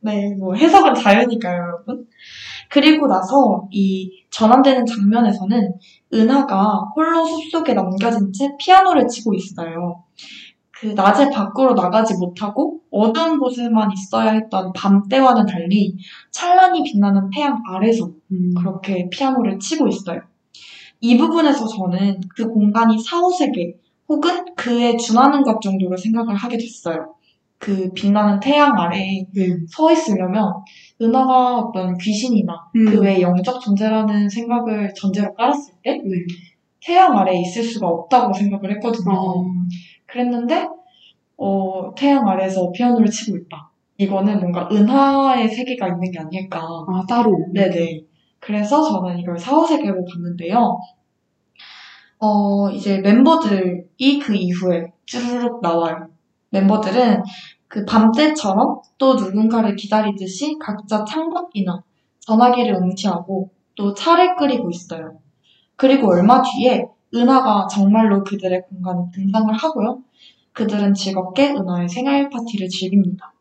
네, 0.00 0.34
뭐 0.38 0.54
해석은 0.54 0.94
자유니까요, 0.94 1.62
여러분. 1.62 2.06
그리고 2.70 3.06
나서 3.06 3.68
이 3.70 4.24
전환되는 4.30 4.86
장면에서는 4.86 5.74
은하가 6.14 6.84
홀로 6.94 7.26
숲속에 7.26 7.74
남겨진 7.74 8.32
채 8.32 8.48
피아노를 8.58 9.08
치고 9.08 9.34
있어요. 9.34 10.04
그 10.80 10.86
낮에 10.86 11.28
밖으로 11.28 11.74
나가지 11.74 12.14
못하고 12.14 12.80
어두운 12.90 13.38
곳에만 13.38 13.90
있어야 13.92 14.32
했던 14.32 14.72
밤 14.72 15.06
때와는 15.08 15.44
달리 15.44 15.94
찬란히 16.30 16.82
빛나는 16.82 17.28
태양 17.34 17.62
아래서 17.66 18.10
음. 18.32 18.54
그렇게 18.56 19.10
피아노를 19.10 19.58
치고 19.58 19.88
있어요. 19.88 20.22
이 21.00 21.18
부분에서 21.18 21.66
저는 21.66 22.20
그 22.34 22.48
공간이 22.48 22.98
사후세계 22.98 23.74
혹은 24.08 24.54
그에 24.54 24.96
준하는 24.96 25.42
것 25.42 25.60
정도로 25.60 25.98
생각을 25.98 26.34
하게 26.34 26.56
됐어요. 26.56 27.14
그 27.58 27.92
빛나는 27.92 28.40
태양 28.40 28.78
아래에 28.78 29.26
네. 29.34 29.56
서 29.68 29.92
있으려면 29.92 30.54
은하가 31.00 31.58
어떤 31.58 31.98
귀신이나 31.98 32.54
음. 32.74 32.86
그외 32.86 33.20
영적 33.20 33.60
존재라는 33.60 34.30
생각을 34.30 34.94
전제로 34.94 35.34
깔았을 35.34 35.74
때 35.82 35.92
네. 35.92 36.24
태양 36.82 37.18
아래에 37.18 37.42
있을 37.42 37.62
수가 37.62 37.86
없다고 37.86 38.32
생각을 38.32 38.72
했거든요. 38.76 39.12
어, 39.12 39.44
그랬는데 40.10 40.68
어, 41.36 41.94
태양 41.94 42.28
아래에서 42.28 42.70
피아노를 42.72 43.08
치고 43.08 43.36
있다. 43.36 43.70
이거는 43.96 44.40
뭔가 44.40 44.68
은하의 44.70 45.48
세계가 45.48 45.88
있는 45.88 46.10
게 46.10 46.18
아닐까. 46.18 46.60
아, 46.60 47.04
따로. 47.08 47.46
네네. 47.52 48.02
그래서 48.40 48.82
저는 48.82 49.18
이걸 49.18 49.38
사후세계로 49.38 50.04
봤는데요. 50.04 50.78
어, 52.18 52.70
이제 52.70 52.98
멤버들이 52.98 54.18
그 54.22 54.34
이후에 54.34 54.92
쭈르륵 55.06 55.60
나와요. 55.62 56.08
멤버들은 56.50 57.22
그 57.68 57.84
밤때처럼 57.84 58.80
또 58.98 59.14
누군가를 59.14 59.76
기다리듯이 59.76 60.56
각자 60.58 61.04
창밖이나 61.04 61.82
전화기를 62.20 62.74
응시하고 62.74 63.50
또 63.74 63.94
차를 63.94 64.36
끓이고 64.36 64.70
있어요. 64.70 65.18
그리고 65.76 66.10
얼마 66.10 66.42
뒤에 66.42 66.84
은하가 67.14 67.66
정말로 67.68 68.22
그들의 68.22 68.62
공간에 68.68 69.02
등장을 69.12 69.52
하고요. 69.54 70.02
그들은 70.52 70.94
즐겁게 70.94 71.50
은하의 71.50 71.88
생일 71.88 72.28
파티를 72.28 72.68
즐깁니다. 72.68 73.32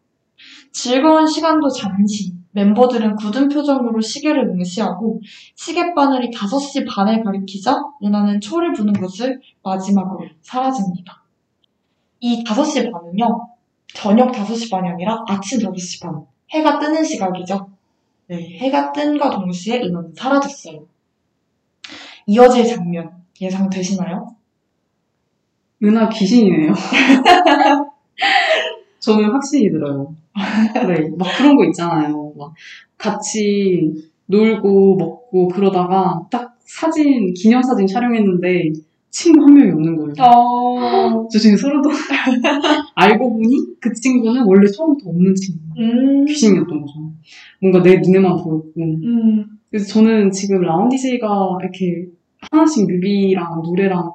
즐거운 0.72 1.28
시간도 1.28 1.70
잠시 1.70 2.34
멤버들은 2.51 3.15
굳은 3.15 3.49
표정으로 3.49 4.01
시계를 4.01 4.49
응시하고 4.49 5.22
시계바늘이 5.55 6.32
5시 6.32 6.88
반을 6.88 7.24
가리키자 7.24 7.78
은하는 8.03 8.41
초를 8.41 8.74
부는 8.74 8.93
것을 8.93 9.41
마지막으로 9.63 10.28
사라집니다. 10.41 11.24
이 12.22 12.43
5시 12.43 12.91
반은요, 12.91 13.47
저녁 13.93 14.32
5시 14.32 14.72
반이 14.72 14.89
아니라 14.89 15.24
아침 15.28 15.59
5시 15.59 16.03
반. 16.03 16.26
해가 16.51 16.80
뜨는 16.80 17.03
시각이죠. 17.03 17.70
네, 18.28 18.57
해가 18.59 18.91
뜬과 18.91 19.30
동시에 19.30 19.82
은하는 19.82 20.13
사라졌어요. 20.15 20.86
이어질 22.26 22.65
장면 22.67 23.18
예상되시나요? 23.42 24.36
은하 25.84 26.10
귀신이네요. 26.10 26.74
저는 29.00 29.32
확신이 29.32 29.72
들어요. 29.72 30.14
네, 30.74 31.10
막 31.18 31.28
그런 31.38 31.56
거 31.56 31.66
있잖아요. 31.66 32.34
막 32.38 32.54
같이 32.98 33.94
놀고 34.26 34.98
먹고 34.98 35.48
그러다가 35.48 36.22
딱 36.30 36.58
사진, 36.60 37.34
기념사진 37.34 37.88
촬영했는데 37.88 38.72
친구 39.10 39.46
한 39.46 39.54
명이 39.54 39.72
없는 39.72 39.96
거예요. 39.96 40.14
어, 40.20 41.28
저 41.32 41.40
지금 41.40 41.58
소름 41.58 41.82
돋 41.82 41.90
알고 42.96 43.34
보니 43.34 43.58
그 43.80 43.92
친구는 43.94 44.44
원래 44.46 44.70
처음부터 44.70 45.10
없는 45.10 45.34
친구. 45.36 45.60
음, 45.80 46.26
귀신이었던 46.26 46.82
거죠. 46.82 46.94
뭔가 47.60 47.82
내 47.82 47.98
눈에만 47.98 48.38
보였고. 48.38 48.74
음, 48.78 49.46
그래서 49.72 49.88
저는 49.88 50.32
지금 50.32 50.62
라운디제이가 50.62 51.58
이렇게 51.62 52.06
하나씩 52.52 52.88
뮤비랑 52.88 53.62
노래랑 53.64 54.12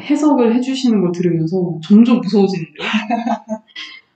해석을 0.00 0.54
해주시는 0.56 1.00
걸 1.00 1.12
들으면서 1.12 1.78
점점 1.82 2.20
무서워지는데요. 2.20 2.86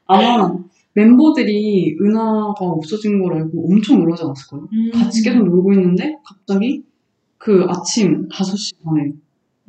아마 0.07 0.57
멤버들이 0.95 1.97
은하가 2.01 2.57
없어진 2.61 3.22
걸 3.22 3.35
알고 3.35 3.68
엄청 3.70 4.01
놀라지 4.01 4.22
않았을까요? 4.22 4.68
음, 4.72 4.91
같이 4.93 5.22
계속 5.22 5.45
놀고 5.45 5.72
있는데 5.74 6.16
갑자기 6.24 6.85
그 7.37 7.66
아침 7.68 8.28
5시 8.28 8.76
반에 8.85 9.12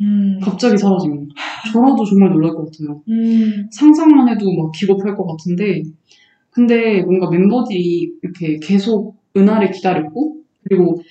음, 0.01 0.39
갑자기 0.41 0.77
사라진 0.77 1.11
거예요. 1.11 1.27
저라도 1.71 2.05
정말 2.05 2.29
놀랄 2.29 2.53
것 2.53 2.65
같아요. 2.65 3.01
음, 3.09 3.67
상상만 3.71 4.29
해도 4.29 4.53
막 4.53 4.71
기겁할 4.71 5.15
것 5.15 5.25
같은데 5.25 5.83
근데 6.51 7.01
뭔가 7.01 7.29
멤버들이 7.29 8.13
이렇게 8.21 8.57
계속 8.61 9.17
은하를 9.35 9.71
기다렸고 9.71 10.37
그리고 10.63 11.01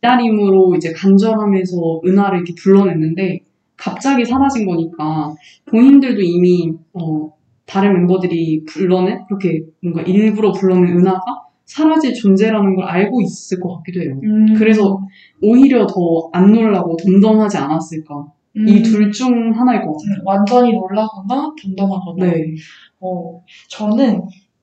기다림으로 0.00 0.74
이제 0.76 0.92
간절함에서 0.92 2.00
은하를 2.06 2.38
이렇게 2.38 2.54
불러냈는데 2.60 3.40
갑자기 3.76 4.24
사라진 4.24 4.66
거니까 4.66 5.34
본인들도 5.66 6.20
이미 6.20 6.72
어, 6.94 7.32
다른 7.66 7.92
멤버들이 7.92 8.64
불러낸 8.64 9.24
그렇게 9.28 9.62
뭔가 9.82 10.02
일부러 10.02 10.52
불러낸 10.52 10.98
은하가 10.98 11.20
사라질 11.64 12.14
존재라는 12.14 12.76
걸 12.76 12.84
알고 12.86 13.20
있을 13.20 13.60
것 13.60 13.76
같기도 13.76 14.00
해요. 14.00 14.18
음, 14.24 14.54
그래서 14.56 15.00
오히려 15.42 15.86
더 15.86 16.30
안 16.32 16.52
놀라고 16.52 16.96
덤덤하지 16.96 17.58
않았을까. 17.58 18.26
음, 18.56 18.68
이둘 18.68 19.12
중 19.12 19.52
하나일 19.54 19.82
것 19.82 19.92
같아요. 19.92 20.22
음, 20.22 20.26
완전히 20.26 20.72
놀라거나 20.72 21.52
덤덤하거나. 21.62 22.24
네. 22.26 22.54
어, 23.00 23.42
저는 23.68 24.22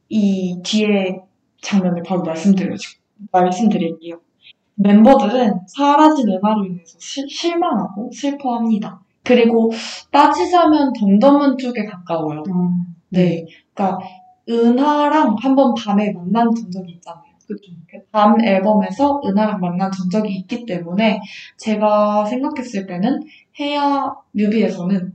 이 0.09 0.59
뒤에 0.63 1.19
장면을 1.61 2.01
바로 2.03 2.23
말씀드려, 2.23 2.75
말씀드릴게요. 3.31 4.19
멤버들은 4.75 5.61
사라진 5.67 6.29
은하로 6.29 6.65
인해서 6.65 6.97
실- 6.99 7.29
실망하고 7.29 8.09
슬퍼합니다. 8.11 8.99
그리고 9.23 9.71
따지자면 10.11 10.93
덤덤한 10.93 11.57
쪽에 11.57 11.85
가까워요. 11.85 12.43
아, 12.51 12.69
네. 13.09 13.45
그러니까 13.73 13.99
은하랑 14.47 15.35
한번 15.39 15.73
밤에 15.73 16.11
만난 16.13 16.53
전적이 16.53 16.93
있잖아요. 16.93 17.23
그쵸. 17.47 17.71
그밤 17.89 18.41
앨범에서 18.43 19.21
은하랑 19.25 19.59
만난 19.59 19.91
전적이 19.91 20.35
있기 20.39 20.65
때문에 20.65 21.19
제가 21.57 22.25
생각했을 22.25 22.87
때는 22.87 23.19
해야 23.59 24.11
뮤비에서는 24.31 25.13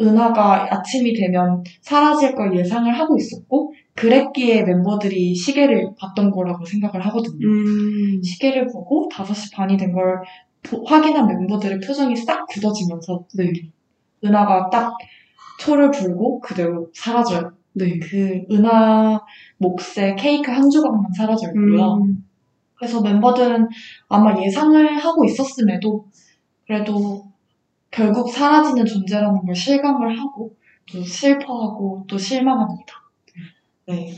은하가 0.00 0.74
아침이 0.74 1.12
되면 1.14 1.62
사라질 1.80 2.34
걸 2.34 2.56
예상을 2.56 2.92
하고 2.98 3.16
있었고 3.16 3.72
그랬기에 3.94 4.62
멤버들이 4.64 5.34
시계를 5.34 5.90
봤던 5.98 6.30
거라고 6.30 6.64
생각을 6.64 7.04
하거든요. 7.06 7.46
음, 7.46 8.22
시계를 8.22 8.66
보고 8.68 9.08
5시 9.08 9.50
반이 9.52 9.76
된 9.76 9.92
걸 9.92 10.22
확인한 10.86 11.26
멤버들의 11.26 11.80
표정이 11.80 12.16
싹 12.16 12.46
굳어지면서 12.46 13.26
네. 13.36 13.52
은하가 14.24 14.70
딱 14.70 14.94
초를 15.58 15.90
불고 15.90 16.40
그대로 16.40 16.88
사라져요. 16.94 17.52
네. 17.74 17.98
그 17.98 18.42
은하 18.50 19.20
몫의 19.58 20.16
케이크 20.16 20.50
한 20.50 20.70
조각만 20.70 21.12
사라져 21.16 21.48
있고요. 21.48 21.96
음, 21.96 22.24
그래서 22.76 23.00
멤버들은 23.02 23.68
아마 24.08 24.40
예상을 24.40 24.98
하고 24.98 25.24
있었음에도 25.24 26.06
그래도 26.66 27.24
결국 27.90 28.30
사라지는 28.32 28.86
존재라는 28.86 29.42
걸 29.46 29.54
실감을 29.54 30.18
하고 30.18 30.56
또 30.92 31.02
슬퍼하고 31.02 32.06
또 32.08 32.18
실망합니다. 32.18 33.01
네. 33.86 34.12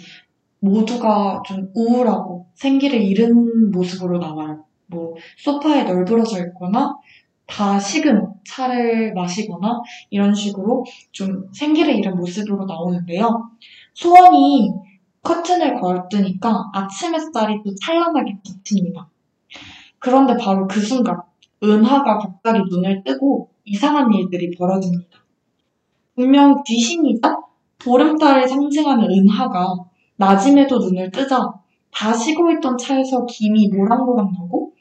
모두가 0.61 1.43
좀 1.47 1.71
우울하고 1.75 2.47
생기를 2.55 3.01
잃은 3.03 3.71
모습으로 3.71 4.19
나와요. 4.19 4.65
뭐 4.87 5.15
소파에 5.37 5.85
널브러져 5.85 6.47
있거나 6.47 6.97
다 7.47 7.79
식은 7.79 8.27
차를 8.47 9.13
마시거나 9.15 9.83
이런 10.11 10.35
식으로 10.35 10.85
좀 11.13 11.47
생기를 11.53 11.95
잃은 11.97 12.17
모습으로 12.17 12.65
나오는데요. 12.65 13.51
소원이 13.93 14.73
커튼을 15.23 15.81
걸뜨니까 15.81 16.71
아침 16.73 17.15
햇살이 17.15 17.61
또 17.65 17.75
찬란하게 17.75 18.39
비칩니다. 18.43 19.09
그런데 19.99 20.37
바로 20.37 20.67
그 20.67 20.81
순간 20.81 21.17
은하가 21.63 22.19
갑자기 22.19 22.61
눈을 22.71 23.03
뜨고 23.05 23.51
이상한 23.65 24.13
일들이 24.13 24.51
벌어집니다. 24.57 25.19
분명 26.15 26.63
귀신이자 26.63 27.37
보름달을 27.85 28.49
상징하는 28.49 29.11
은하가 29.11 29.75
낮임에도 30.17 30.79
눈을 30.79 31.11
뜨자 31.11 31.53
다 31.91 32.13
식고 32.13 32.51
있던 32.53 32.77
차에서 32.77 33.25
김이 33.27 33.69
모락모락 33.69 34.33
나고 34.33 34.73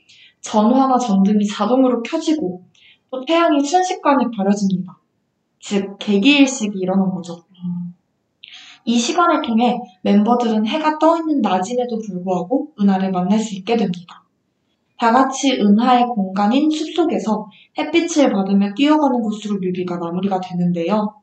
전화나 0.42 0.98
전등이 0.98 1.46
자동으로 1.46 2.02
켜지고 2.02 2.64
또 3.12 3.26
태양이 3.26 3.64
순식간에 3.64 4.26
가려집니다. 4.36 4.98
즉 5.60 5.98
개기일식이 6.00 6.80
일어난 6.80 7.10
거죠. 7.12 7.44
이 8.86 9.00
시간을 9.00 9.42
통해 9.42 9.80
멤버들은 10.02 10.66
해가 10.66 11.00
떠 11.00 11.18
있는 11.18 11.42
낮임에도 11.42 12.00
불구하고 12.00 12.74
은하를 12.80 13.12
만날 13.12 13.40
수 13.40 13.56
있게 13.56 13.78
됩니다. 13.78 14.24
다 14.98 15.12
같이 15.12 15.54
은하의 15.60 16.06
공간인 16.08 16.70
숲속에서 16.70 17.48
햇빛을 17.78 18.32
받으며 18.32 18.74
뛰어가는 18.74 19.22
곳으로 19.22 19.60
뮤비가 19.60 19.98
마무리가 19.98 20.40
되는데요. 20.42 21.23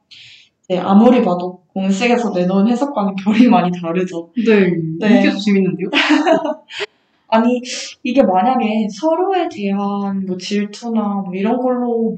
네, 0.70 0.78
아무리 0.78 1.20
봐도 1.20 1.64
공식에서 1.74 2.30
내놓은 2.30 2.68
해석과는 2.68 3.16
결이 3.16 3.48
많이 3.48 3.72
다르죠. 3.72 4.30
네. 4.46 4.70
네. 5.00 5.18
이게 5.18 5.30
더 5.30 5.36
재밌는데요? 5.36 5.88
아니, 7.26 7.60
이게 8.04 8.22
만약에 8.22 8.86
서로에 8.88 9.48
대한 9.48 10.24
뭐 10.24 10.36
질투나 10.36 11.22
뭐 11.24 11.34
이런 11.34 11.56
걸로 11.58 12.16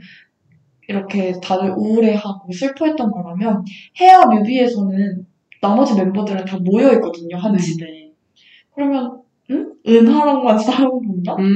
이렇게 0.86 1.32
다들 1.42 1.70
우울해하고 1.70 2.52
슬퍼했던 2.52 3.10
거라면 3.10 3.64
헤어 3.98 4.26
뮤비에서는 4.26 5.26
나머지 5.62 5.94
멤버들은 5.94 6.44
다 6.44 6.58
모여있거든요, 6.58 7.38
한 7.38 7.52
네. 7.52 7.58
집에. 7.58 8.12
그러면, 8.74 9.22
응? 9.50 9.72
은하랑만 9.88 10.58
싸우는 10.58 11.22
건가? 11.24 11.36
음, 11.38 11.54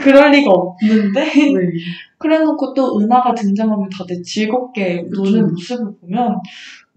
그럴 0.00 0.30
리가 0.32 0.50
없는데? 0.50 1.24
네. 1.24 1.70
그래놓고 2.18 2.74
또 2.74 2.98
은하가 2.98 3.34
등장하면 3.34 3.88
다들 3.88 4.22
즐겁게 4.22 5.04
노는 5.10 5.52
모습을 5.52 5.92
보면 6.00 6.40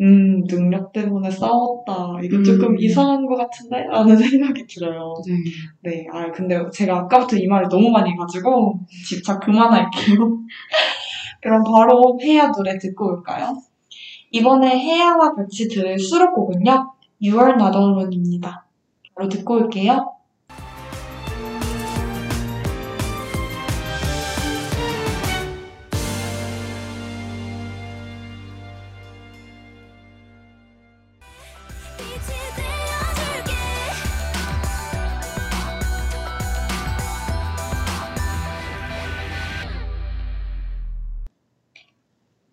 음 0.01 0.43
능력 0.45 0.91
때문에 0.93 1.29
싸웠다. 1.29 2.19
이거 2.23 2.37
음. 2.37 2.43
조금 2.43 2.79
이상한 2.79 3.25
것 3.25 3.35
같은데? 3.35 3.83
라는 3.83 4.15
생각이 4.17 4.65
들어요. 4.65 5.13
네. 5.27 5.91
네, 5.91 6.07
아 6.11 6.31
근데 6.31 6.57
제가 6.71 6.99
아까부터 6.99 7.35
이 7.35 7.47
말을 7.47 7.67
너무 7.69 7.89
많이 7.89 8.11
해가지고 8.11 8.79
집착 9.05 9.41
그만할게요. 9.41 10.15
그럼 11.41 11.63
바로 11.63 12.17
혜야 12.21 12.51
노래 12.51 12.77
듣고 12.77 13.07
올까요? 13.07 13.53
이번에 14.31 14.79
혜야와 14.79 15.33
같이 15.33 15.67
들을 15.67 15.97
수록곡은요. 15.99 16.93
You 17.21 17.37
Are 17.37 17.53
Not 17.53 17.77
Alone입니다. 17.77 18.65
바로 19.15 19.27
듣고 19.27 19.55
올게요 19.55 20.18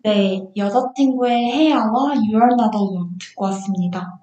네, 0.07 0.41
여자친구의 0.55 1.51
혜야와 1.51 2.13
You 2.13 2.35
Are 2.35 2.53
Not 2.53 2.77
Alone 2.77 3.09
듣고 3.19 3.43
왔습니다. 3.43 4.17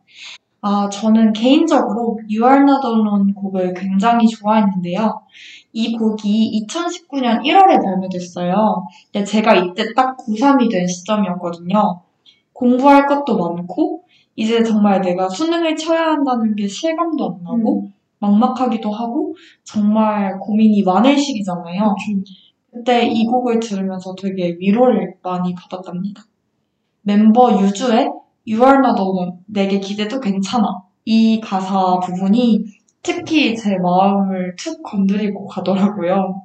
아, 0.62 0.88
저는 0.88 1.34
개인적으로 1.34 2.18
You 2.20 2.42
Are 2.42 2.62
Not 2.62 2.86
Alone 2.86 3.34
곡을 3.34 3.74
굉장히 3.74 4.26
좋아했는데요. 4.26 5.20
이 5.74 5.94
곡이 5.94 6.66
2019년 6.66 7.42
1월에 7.42 7.84
발매됐어요. 7.84 8.86
근데 9.12 9.26
제가 9.26 9.56
이때 9.56 9.92
딱 9.94 10.16
고3이 10.16 10.70
된 10.70 10.86
시점이었거든요. 10.86 12.00
공부할 12.54 13.04
것도 13.06 13.36
많고, 13.36 14.04
이제 14.36 14.62
정말 14.62 15.02
내가 15.02 15.28
수능을 15.28 15.76
쳐야 15.76 16.12
한다는 16.12 16.56
게 16.56 16.66
실감도 16.66 17.26
안 17.26 17.42
나고, 17.42 17.90
막막하기도 18.20 18.90
하고, 18.90 19.34
정말 19.64 20.38
고민이 20.38 20.82
많을 20.82 21.18
시기잖아요. 21.18 21.94
그 22.06 22.24
때 22.84 23.06
이 23.08 23.26
곡을 23.26 23.60
들으면서 23.60 24.14
되게 24.14 24.56
위로를 24.58 25.14
많이 25.22 25.54
받았답니다. 25.54 26.24
멤버 27.02 27.60
유주의 27.62 28.10
You 28.48 28.62
are 28.64 28.78
not 28.78 29.00
alone. 29.00 29.38
내게 29.46 29.78
기대도 29.80 30.20
괜찮아. 30.20 30.82
이 31.04 31.40
가사 31.40 31.98
부분이 32.00 32.64
특히 33.02 33.54
제 33.54 33.76
마음을 33.76 34.54
툭 34.58 34.82
건드리고 34.82 35.46
가더라고요. 35.46 36.42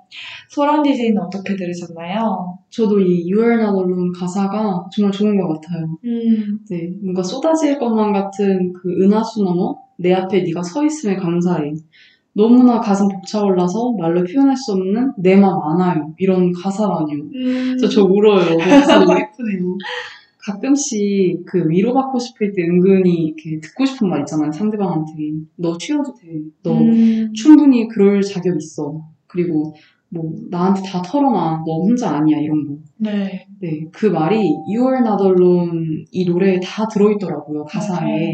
소랑 0.50 0.84
DJ는 0.84 1.18
어떻게 1.22 1.56
들으셨나요? 1.56 2.58
저도 2.70 3.00
이 3.00 3.32
You 3.32 3.42
Are 3.44 3.62
Not 3.64 3.78
Alone 3.80 4.12
가사가 4.20 4.86
정말 4.94 5.12
좋은 5.12 5.38
것 5.40 5.48
같아요. 5.62 5.98
음, 6.04 6.60
네, 6.70 6.90
뭔가 7.02 7.24
쏟아질 7.24 7.80
것만 7.80 8.12
같은 8.12 8.74
그 8.74 8.90
은하수 9.04 9.44
너머 9.44 9.78
내 9.98 10.14
앞에 10.14 10.42
네가 10.44 10.62
서 10.64 10.84
있음에 10.86 11.16
감사해. 11.16 11.72
너무나 12.34 12.80
가슴 12.80 13.08
벅차올라서 13.10 13.94
말로 14.00 14.24
표현할 14.24 14.56
수 14.56 14.74
없는 14.74 15.14
내 15.18 15.36
맘 15.36 15.60
안아요. 15.62 16.14
이런 16.18 16.52
가사라니요. 16.54 17.30
그래서 17.32 17.90
저 17.90 18.04
울어요. 18.04 18.58
가사 18.58 19.00
너무 19.00 19.12
예쁘네요. 19.20 19.78
가끔씩 20.38 21.44
그 21.46 21.68
위로받고 21.70 22.18
싶을 22.18 22.54
때 22.54 22.64
은근히 22.64 23.14
이렇게 23.26 23.60
듣고 23.60 23.86
싶은 23.86 24.10
말 24.10 24.22
있잖아요. 24.22 24.52
상대방한테. 24.52 25.12
너 25.58 25.78
쉬어도 25.80 26.14
돼. 26.14 26.28
너 26.64 26.78
음, 26.80 27.34
충분히 27.34 27.88
그럴 27.88 28.22
자격 28.22 28.56
있어. 28.58 29.02
그리고 29.28 29.74
뭐 30.08 30.34
나한테 30.50 30.82
다 30.84 31.02
털어놔. 31.02 31.64
너 31.66 31.74
혼자 31.82 32.12
아니야. 32.12 32.40
이런 32.40 32.66
거. 32.68 32.76
네. 32.98 33.46
네, 33.60 33.86
그 33.92 34.06
말이 34.08 34.38
You 34.66 34.88
Are 34.88 35.00
Not 35.06 35.22
Alone 35.24 36.06
이 36.12 36.26
노래에 36.26 36.60
다 36.64 36.88
들어있더라고요, 36.88 37.66
가사에. 37.66 38.34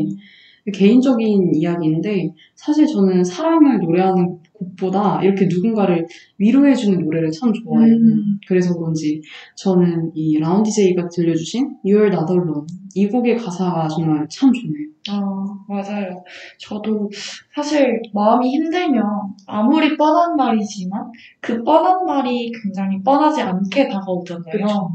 개인적인 0.74 1.52
이야기인데 1.54 2.34
사실 2.56 2.88
저는 2.88 3.24
사랑을 3.24 3.80
노래하는 3.80 4.40
곡보다 4.54 5.22
이렇게 5.22 5.48
누군가를 5.48 6.08
위로해주는 6.38 7.04
노래를 7.04 7.32
참 7.32 7.52
좋아해요. 7.54 7.94
음. 7.94 8.40
그래서 8.48 8.74
그런지 8.74 9.22
저는 9.56 10.12
이 10.16 10.40
라운디 10.40 10.72
제이가 10.72 11.08
들려주신 11.10 11.78
You 11.84 11.98
Are 11.98 12.08
Not 12.08 12.32
Alone 12.32 12.66
이 12.96 13.08
곡의 13.08 13.38
가사가 13.38 13.88
정말 13.88 14.26
참 14.30 14.52
좋네요. 14.52 14.86
아, 15.08 15.22
맞아요. 15.68 16.24
저도 16.58 17.10
사실 17.54 18.02
마음이 18.14 18.50
힘들면 18.50 19.04
아무리 19.46 19.96
뻔한 19.96 20.36
말이지만 20.36 21.12
그 21.42 21.64
뻔한 21.64 22.06
말이 22.06 22.52
굉장히 22.64 23.02
뻔하지 23.04 23.42
않게 23.42 23.88
다가오잖아요. 23.90 24.52
그쵸. 24.52 24.90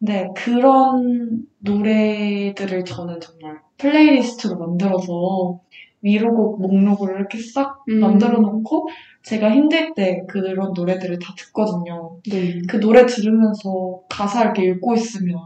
네, 0.00 0.28
그런 0.36 1.46
노래들을 1.60 2.84
저는 2.84 3.18
정말 3.20 3.58
플레이리스트로 3.78 4.58
만들어서 4.58 5.60
위로곡 6.02 6.60
목록을 6.60 7.16
이렇게 7.16 7.38
싹 7.38 7.84
음. 7.88 8.00
만들어 8.00 8.40
놓고 8.40 8.88
제가 9.22 9.50
힘들 9.50 9.94
때 9.94 10.22
그런 10.28 10.72
노래들을 10.72 11.18
다 11.18 11.34
듣거든요. 11.36 12.18
네. 12.30 12.60
그 12.68 12.78
노래 12.78 13.04
들으면서 13.06 14.00
가사 14.08 14.44
이렇게 14.44 14.64
읽고 14.64 14.94
있으면 14.94 15.38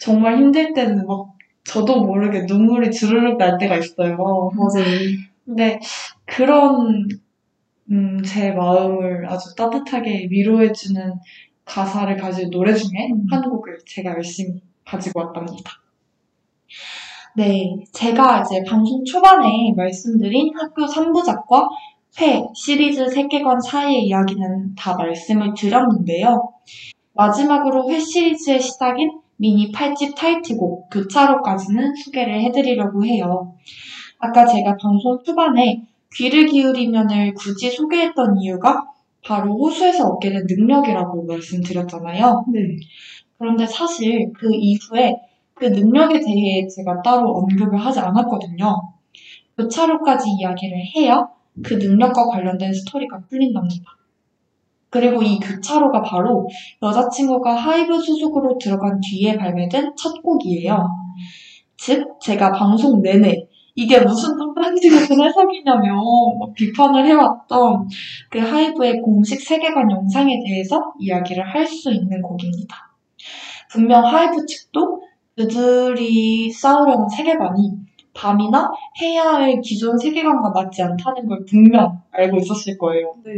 정말 0.00 0.38
힘들 0.38 0.72
때는 0.72 1.06
막 1.06 1.34
저도 1.64 2.04
모르게 2.04 2.44
눈물이 2.46 2.90
주르륵 2.90 3.36
날 3.36 3.58
때가 3.58 3.76
있어요. 3.76 4.16
맞아요. 4.16 4.86
근데 5.44 5.80
그런 6.24 7.08
음, 7.90 8.22
제 8.22 8.52
마음을 8.52 9.26
아주 9.28 9.54
따뜻하게 9.54 10.28
위로해주는 10.30 11.14
가사를 11.64 12.16
가진 12.16 12.50
노래 12.50 12.74
중에 12.74 13.10
음. 13.12 13.26
한 13.30 13.42
곡을 13.42 13.78
제가 13.86 14.12
열심히 14.12 14.62
가지고 14.84 15.20
왔답니다. 15.20 15.72
네, 17.36 17.76
제가 17.92 18.42
이제 18.42 18.62
방송 18.68 19.04
초반에 19.04 19.72
말씀드린 19.76 20.52
학교 20.58 20.86
3부작과 20.86 21.68
회 22.20 22.42
시리즈 22.54 23.08
세계관 23.08 23.60
사이의 23.60 24.06
이야기는 24.06 24.74
다 24.74 24.96
말씀을 24.96 25.54
드렸는데요. 25.56 26.50
마지막으로 27.14 27.90
회 27.90 28.00
시리즈의 28.00 28.60
시작인 28.60 29.20
미니 29.36 29.70
8집 29.70 30.16
타이틀곡 30.16 30.90
교차로까지는 30.90 31.94
소개를 31.94 32.40
해드리려고 32.42 33.04
해요. 33.04 33.54
아까 34.18 34.44
제가 34.44 34.76
방송 34.76 35.18
초반에 35.24 35.82
귀를 36.14 36.46
기울이면을 36.46 37.34
굳이 37.34 37.70
소개했던 37.70 38.38
이유가 38.40 38.84
바로 39.24 39.56
호수에서 39.58 40.08
얻게 40.08 40.30
된 40.30 40.44
능력이라고 40.48 41.24
말씀드렸잖아요. 41.24 42.46
네. 42.52 42.60
그런데 43.36 43.66
사실 43.66 44.32
그 44.32 44.48
이후에 44.52 45.14
그 45.58 45.66
능력에 45.66 46.20
대해 46.20 46.66
제가 46.68 47.02
따로 47.02 47.30
언급을 47.38 47.78
하지 47.78 47.98
않았거든요. 48.00 48.92
교차로까지 49.56 50.30
이야기를 50.38 50.78
해야 50.96 51.26
그 51.64 51.74
능력과 51.74 52.28
관련된 52.28 52.72
스토리가 52.72 53.20
풀린답니다. 53.28 53.84
그리고 54.90 55.22
이 55.22 55.38
교차로가 55.40 56.02
바로 56.02 56.48
여자친구가 56.82 57.54
하이브 57.54 58.00
수속으로 58.00 58.56
들어간 58.58 59.00
뒤에 59.00 59.36
발매된 59.36 59.92
첫 59.96 60.22
곡이에요. 60.22 60.88
즉, 61.76 62.18
제가 62.20 62.52
방송 62.52 63.02
내내 63.02 63.46
이게 63.74 64.00
무슨 64.00 64.36
뚱딴지 64.36 64.88
같은 64.90 65.22
해석이냐며 65.22 65.94
막 66.40 66.52
비판을 66.54 67.06
해왔던 67.06 67.88
그 68.30 68.38
하이브의 68.40 69.00
공식 69.02 69.40
세계관 69.40 69.90
영상에 69.90 70.40
대해서 70.44 70.92
이야기를 70.98 71.44
할 71.54 71.66
수 71.66 71.92
있는 71.92 72.20
곡입니다. 72.22 72.76
분명 73.70 74.04
하이브 74.04 74.46
측도 74.46 75.02
그들이 75.38 76.50
씌우려는 76.50 77.08
세계관이 77.08 77.70
밤이나 78.12 78.68
해야의 79.00 79.60
기존 79.60 79.96
세계관과 79.96 80.50
맞지 80.50 80.82
않다는 80.82 81.28
걸 81.28 81.44
분명 81.48 82.02
알고 82.10 82.38
있었을 82.38 82.76
거예요. 82.76 83.14
네. 83.24 83.32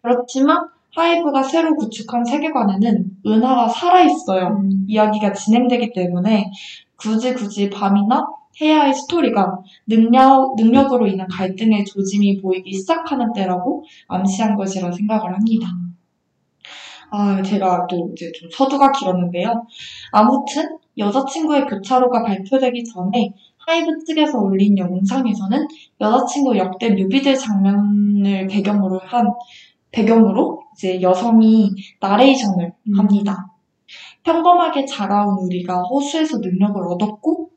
그렇지만 0.00 0.66
하이브가 0.94 1.42
새로 1.42 1.74
구축한 1.76 2.24
세계관에는 2.24 3.18
은하가 3.26 3.68
살아있어요. 3.68 4.46
음. 4.62 4.86
이야기가 4.88 5.34
진행되기 5.34 5.92
때문에 5.92 6.50
굳이 6.96 7.34
굳이 7.34 7.68
밤이나 7.68 8.26
해야의 8.58 8.94
스토리가 8.94 9.58
능력, 9.86 10.54
능력으로 10.56 11.06
인한 11.06 11.28
갈등의 11.28 11.84
조짐이 11.84 12.40
보이기 12.40 12.72
시작하는 12.72 13.34
때라고 13.34 13.84
암시한 14.08 14.56
것이라 14.56 14.90
생각을 14.90 15.34
합니다. 15.34 15.68
아, 17.10 17.42
제가 17.42 17.86
또 17.88 18.10
이제 18.12 18.32
좀 18.32 18.48
서두가 18.50 18.90
길었는데요. 18.92 19.66
아무튼 20.12 20.78
여자친구의 20.98 21.66
교차로가 21.66 22.22
발표되기 22.22 22.84
전에 22.84 23.32
하이브 23.66 24.04
측에서 24.06 24.38
올린 24.38 24.78
영상에서는 24.78 25.66
여자친구 26.00 26.56
역대 26.56 26.90
뮤비들 26.90 27.34
장면을 27.34 28.46
배경으로 28.46 29.00
한 29.04 29.26
배경으로 29.90 30.62
이제 30.74 31.00
여성이 31.00 31.70
나레이션을 32.00 32.72
음. 32.88 32.98
합니다. 32.98 33.46
평범하게 34.22 34.84
자라온 34.84 35.38
우리가 35.38 35.82
호수에서 35.82 36.38
능력을 36.38 36.80
얻었고 36.82 37.50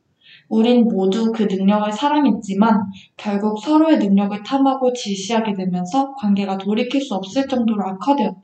우린 0.48 0.88
모두 0.88 1.32
그 1.32 1.44
능력을 1.44 1.92
사랑했지만 1.92 2.92
결국 3.18 3.60
서로의 3.60 3.98
능력을 4.00 4.42
탐하고 4.44 4.94
질시하게 4.94 5.54
되면서 5.54 6.14
관계가 6.16 6.58
돌이킬 6.58 7.02
수 7.02 7.16
없을 7.16 7.48
정도로 7.48 7.84
악화되었다. 7.84 8.42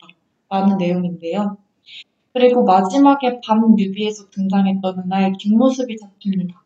라는 0.49 0.77
내용인데요. 0.77 1.57
그리고 2.35 2.65
마지막에 2.65 3.39
밤 3.47 3.61
뮤비에서 3.61 4.29
등장했던 4.29 5.03
은하의 5.05 5.33
뒷모습이 5.39 5.95
잡힙니다. 5.95 6.61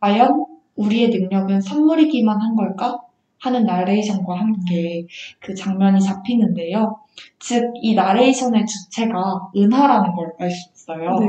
과연 0.00 0.44
우리의 0.74 1.10
능력은 1.10 1.60
선물이기만 1.60 2.40
한 2.40 2.56
걸까? 2.56 2.98
하는 3.38 3.64
나레이션과 3.64 4.40
함께 4.40 5.06
그 5.40 5.54
장면이 5.54 6.00
잡히는데요. 6.00 6.98
즉, 7.38 7.72
이 7.80 7.94
나레이션의 7.94 8.66
주체가 8.66 9.50
은하라는 9.56 10.16
걸 10.16 10.32
알 10.40 10.50
수 10.50 10.70
있어요. 10.74 11.16
네. 11.20 11.26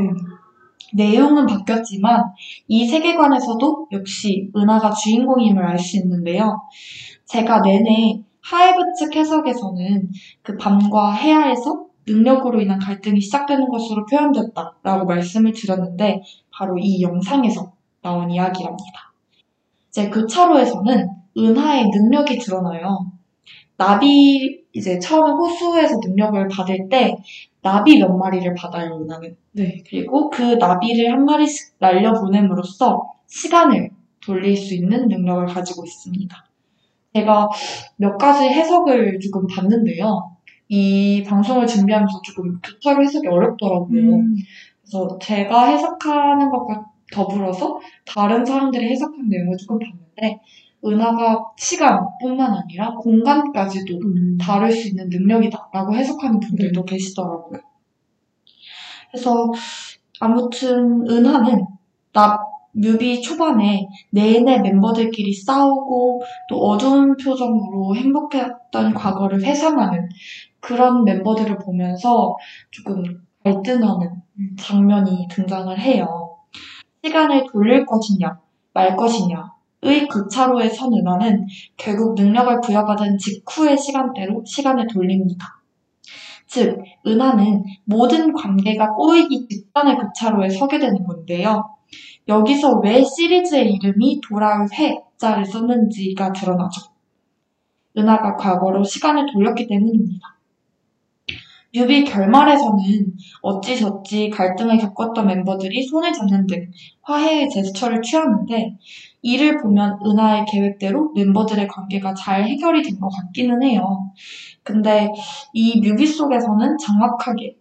내용은 0.95 1.45
바뀌었지만 1.45 2.23
이 2.67 2.87
세계관에서도 2.87 3.87
역시 3.91 4.49
은하가 4.55 4.91
주인공임을 4.91 5.63
알 5.63 5.77
수 5.77 5.97
있는데요. 5.97 6.59
제가 7.25 7.61
내내 7.61 8.19
하이브 8.41 8.81
측 8.97 9.15
해석에서는 9.15 10.09
그 10.41 10.57
밤과 10.57 11.13
해야에서 11.13 11.92
능력으로 12.07 12.61
인한 12.61 12.79
갈등이 12.79 13.21
시작되는 13.21 13.67
것으로 13.69 14.05
표현됐다라고 14.05 15.05
말씀을 15.05 15.53
드렸는데 15.53 16.21
바로 16.51 16.77
이 16.77 17.01
영상에서 17.01 17.71
나온 18.01 18.29
이야기랍니다. 18.29 19.13
이제 19.89 20.09
그 20.09 20.27
차로에서는 20.27 21.09
은하의 21.37 21.89
능력이 21.89 22.37
드러나요. 22.39 23.11
나비 23.77 24.63
이제 24.73 24.99
처음에 24.99 25.31
호수에서 25.31 25.97
능력을 26.03 26.47
받을 26.47 26.89
때 26.89 27.17
나비 27.61 27.99
몇 27.99 28.09
마리를 28.15 28.53
받아요, 28.55 28.97
은하는. 28.97 29.35
네. 29.53 29.83
그리고 29.87 30.29
그 30.29 30.55
나비를 30.55 31.11
한 31.11 31.25
마리씩 31.25 31.79
날려 31.79 32.13
보냄으로써 32.13 33.13
시간을 33.27 33.89
돌릴 34.25 34.55
수 34.55 34.73
있는 34.73 35.07
능력을 35.07 35.45
가지고 35.47 35.85
있습니다. 35.85 36.45
제가 37.13 37.49
몇 37.97 38.17
가지 38.17 38.45
해석을 38.45 39.19
조금 39.19 39.45
봤는데요. 39.47 40.32
이 40.75 41.21
방송을 41.21 41.67
준비하면서 41.67 42.21
조금 42.23 42.59
교차로 42.59 43.03
해석이 43.03 43.27
어렵더라고요. 43.27 44.15
음. 44.15 44.35
그래서 44.81 45.19
제가 45.21 45.67
해석하는 45.67 46.49
것과 46.49 46.83
더불어서 47.13 47.79
다른 48.07 48.43
사람들이 48.43 48.89
해석한 48.89 49.29
내용을 49.29 49.55
조금 49.55 49.77
봤는데, 49.77 50.41
은하가 50.83 51.45
시간뿐만 51.59 52.55
아니라 52.55 52.95
공간까지도 52.95 53.99
음. 53.99 54.37
다룰 54.41 54.71
수 54.71 54.87
있는 54.87 55.09
능력이다라고 55.09 55.93
해석하는 55.93 56.39
분들도 56.39 56.83
계시더라고요. 56.85 57.59
그래서 59.11 59.51
아무튼 60.19 61.07
은하는 61.07 61.67
나 62.13 62.39
뮤비 62.71 63.21
초반에 63.21 63.87
내내 64.09 64.57
멤버들끼리 64.57 65.33
싸우고 65.33 66.23
또 66.49 66.57
어두운 66.57 67.15
표정으로 67.15 67.95
행복했던 67.95 68.95
과거를 68.95 69.43
회상하는 69.43 70.09
그런 70.63 71.03
멤버들을 71.03 71.57
보면서 71.59 72.37
조금 72.71 73.03
갈등하는 73.43 74.09
장면이 74.57 75.27
등장을 75.29 75.77
해요. 75.77 76.37
시간을 77.03 77.45
돌릴 77.51 77.85
것이냐 77.85 78.39
말 78.73 78.95
것이냐 78.95 79.51
의 79.81 80.07
교차로에 80.07 80.69
선 80.69 80.93
은하는 80.93 81.45
결국 81.75 82.15
능력을 82.15 82.61
부여받은 82.61 83.17
직후의 83.17 83.77
시간대로 83.77 84.41
시간을 84.45 84.87
돌립니다. 84.87 85.61
즉, 86.47 86.81
은하는 87.05 87.65
모든 87.83 88.31
관계가 88.31 88.93
꼬이기 88.93 89.45
직전의 89.49 89.97
교차로에 89.97 90.47
서게 90.47 90.79
되는 90.79 91.03
건데요. 91.03 91.65
여기서 92.29 92.79
왜 92.79 93.03
시리즈의 93.03 93.73
이름이 93.73 94.21
돌아올 94.21 94.67
해자를 94.71 95.45
썼는지가 95.45 96.31
드러나죠. 96.31 96.93
은하가 97.97 98.37
과거로 98.37 98.85
시간을 98.85 99.25
돌렸기 99.33 99.67
때문입니다. 99.67 100.32
뮤비 101.75 102.03
결말에서는 102.05 102.77
어찌저찌 103.41 104.29
갈등을 104.29 104.77
겪었던 104.77 105.25
멤버들이 105.27 105.83
손을 105.87 106.13
잡는 106.13 106.47
등 106.47 106.71
화해의 107.01 107.49
제스처를 107.49 108.01
취하는데 108.01 108.77
이를 109.23 109.57
보면 109.61 109.97
은하의 110.05 110.45
계획대로 110.51 111.11
멤버들의 111.15 111.67
관계가 111.67 112.13
잘 112.13 112.43
해결이 112.45 112.83
된 112.83 112.99
것 112.99 113.09
같기는 113.09 113.63
해요. 113.63 114.11
근데 114.63 115.09
이 115.53 115.81
뮤비 115.81 116.05
속에서는 116.07 116.77
정확하게 116.77 117.57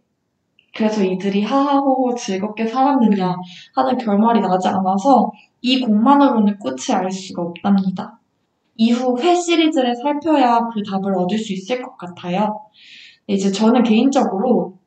그래서 0.77 1.05
이들이 1.05 1.43
하하호호 1.45 2.15
즐겁게 2.15 2.67
살았느냐 2.67 3.37
하는 3.75 3.99
결말이 3.99 4.41
나지 4.41 4.69
않아서 4.69 5.31
이 5.61 5.81
곡만으로는 5.81 6.59
끝을 6.59 6.95
알 6.97 7.11
수가 7.11 7.43
없답니다. 7.43 8.19
이후 8.77 9.19
회 9.21 9.35
시리즈를 9.35 9.95
살펴야 9.97 10.61
그 10.75 10.83
답을 10.83 11.15
얻을 11.17 11.39
수 11.39 11.53
있을 11.53 11.83
것 11.83 11.97
같아요. 11.99 12.61
이제 13.27 13.51
저는 13.53 13.83
개인적으로 13.83 14.79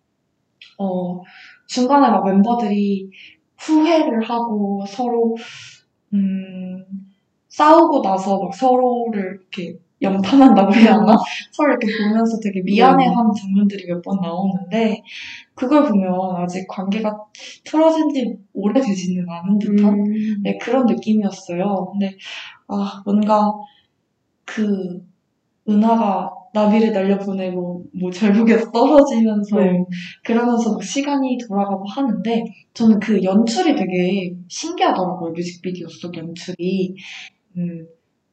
어, 0.80 1.22
중간에 1.68 2.10
막 2.10 2.26
멤버들이 2.26 3.10
후회를 3.58 4.24
하고 4.24 4.84
서로 4.88 5.36
음, 6.14 6.86
싸우고 7.50 8.02
나서 8.02 8.40
막 8.40 8.54
서로를 8.54 9.40
이렇게 9.42 9.80
염탐한다고 10.02 10.74
해야 10.74 10.96
하나? 10.96 11.16
서로 11.52 11.70
이렇게 11.72 11.88
보면서 11.98 12.38
되게 12.42 12.62
미안해하는 12.64 13.32
장면들이 13.34 13.88
몇 13.88 14.02
번 14.04 14.20
나오는데 14.22 15.02
그걸 15.56 15.86
보면 15.88 16.14
아직 16.38 16.68
관계가 16.68 17.18
틀어진 17.64 18.10
지 18.14 18.38
오래되지는 18.54 19.26
않은 19.30 19.60
듯한 19.60 19.94
음. 19.94 20.44
네, 20.44 20.58
그런 20.58 20.86
느낌이었어요. 20.86 21.92
근데 21.94 22.18
아 22.68 23.02
뭔가 23.06 23.54
그 24.46 25.02
은하가 25.68 26.30
나비를 26.54 26.94
날려보내고 26.94 27.86
뭐 28.00 28.12
절벽에서 28.12 28.72
떨어지면서 28.72 29.60
네. 29.60 29.84
그러면서 30.24 30.74
막 30.74 30.84
시간이 30.84 31.38
돌아가고 31.48 31.84
하는데 31.88 32.44
저는 32.74 33.00
그 33.00 33.22
연출이 33.24 33.76
되게 33.76 34.34
신기하더라고요. 34.48 35.32
뮤직비디오 35.32 35.88
속 35.90 36.16
연출이 36.16 36.96
음, 37.58 37.88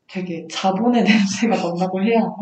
되게 0.08 0.46
자본의 0.50 1.02
냄새가 1.48 1.56
난다고 1.56 2.02
해야 2.02 2.20
하나? 2.20 2.34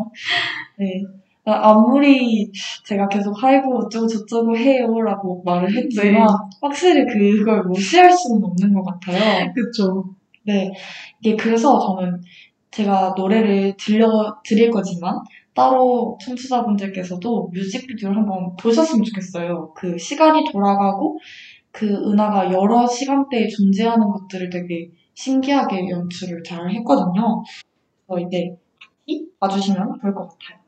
네. 0.77 1.01
아, 1.43 1.71
아무리 1.71 2.51
제가 2.85 3.07
계속 3.07 3.31
하이브 3.41 3.67
어쩌고 3.67 4.05
저쩌고 4.05 4.55
해요라고 4.55 5.41
말을 5.43 5.75
했지만 5.75 6.27
확실히 6.61 7.03
그걸 7.05 7.63
무시할 7.63 8.11
수는 8.11 8.43
없는 8.43 8.73
것 8.73 8.83
같아요. 8.83 9.51
그쵸. 9.55 10.05
네, 10.43 10.71
이게 11.19 11.35
그래서 11.35 11.79
저는 11.79 12.21
제가 12.71 13.13
노래를 13.17 13.75
들려 13.77 14.37
드릴 14.43 14.71
거지만 14.71 15.19
따로 15.53 16.17
청취자분들께서도 16.21 17.49
뮤직비디오를 17.53 18.17
한번 18.17 18.55
보셨으면 18.55 19.03
좋겠어요. 19.03 19.73
그 19.75 19.97
시간이 19.97 20.45
돌아가고 20.51 21.19
그 21.71 21.85
은하가 21.87 22.51
여러 22.51 22.87
시간대에 22.87 23.47
존재하는 23.47 24.07
것들을 24.07 24.49
되게 24.49 24.89
신기하게 25.13 25.89
연출을 25.89 26.43
잘 26.43 26.69
했거든요. 26.71 27.43
그래서 28.07 28.27
이제 28.27 28.55
봐주시면 29.39 29.99
좋을 30.01 30.13
것 30.13 30.29
같아요. 30.29 30.59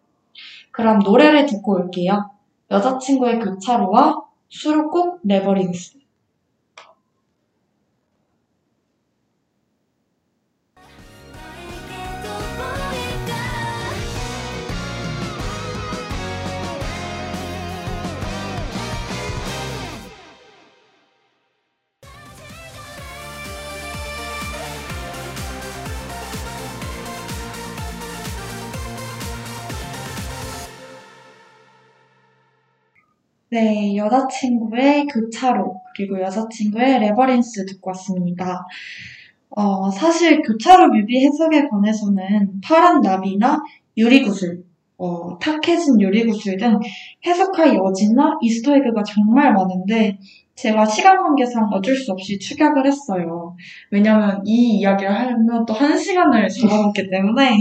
그럼 0.71 0.99
노래를 0.99 1.45
듣고 1.45 1.75
올게요. 1.75 2.29
여자친구의 2.71 3.39
교차로와 3.39 4.21
수록곡 4.49 5.19
네버린스. 5.23 6.02
네, 33.53 33.95
여자친구의 33.95 35.05
교차로, 35.05 35.75
그리고 35.95 36.19
여자친구의 36.19 36.99
Labyrinth 37.01 37.67
듣고 37.67 37.91
왔습니다. 37.91 38.65
어, 39.51 39.91
사실 39.91 40.41
교차로 40.41 40.87
뮤비 40.87 41.23
해석에 41.23 41.67
관해서는 41.69 42.61
파란 42.63 43.01
나비나 43.01 43.61
유리구슬, 43.95 44.63
어, 44.97 45.37
탁해진 45.37 46.01
유리구슬 46.01 46.57
등 46.57 46.79
해석할 47.27 47.75
여지나 47.75 48.39
이스터에그가 48.41 49.03
정말 49.03 49.53
많은데 49.53 50.17
제가 50.55 50.85
시간 50.87 51.17
관계상 51.21 51.69
어쩔 51.73 51.95
수 51.95 52.11
없이 52.11 52.39
축약을 52.39 52.87
했어요. 52.87 53.55
왜냐면 53.91 54.41
이 54.45 54.79
이야기를 54.79 55.13
하면 55.13 55.65
또 55.67 55.73
한 55.73 55.95
시간을 55.95 56.47
잡아먹기 56.49 57.07
때문에 57.11 57.57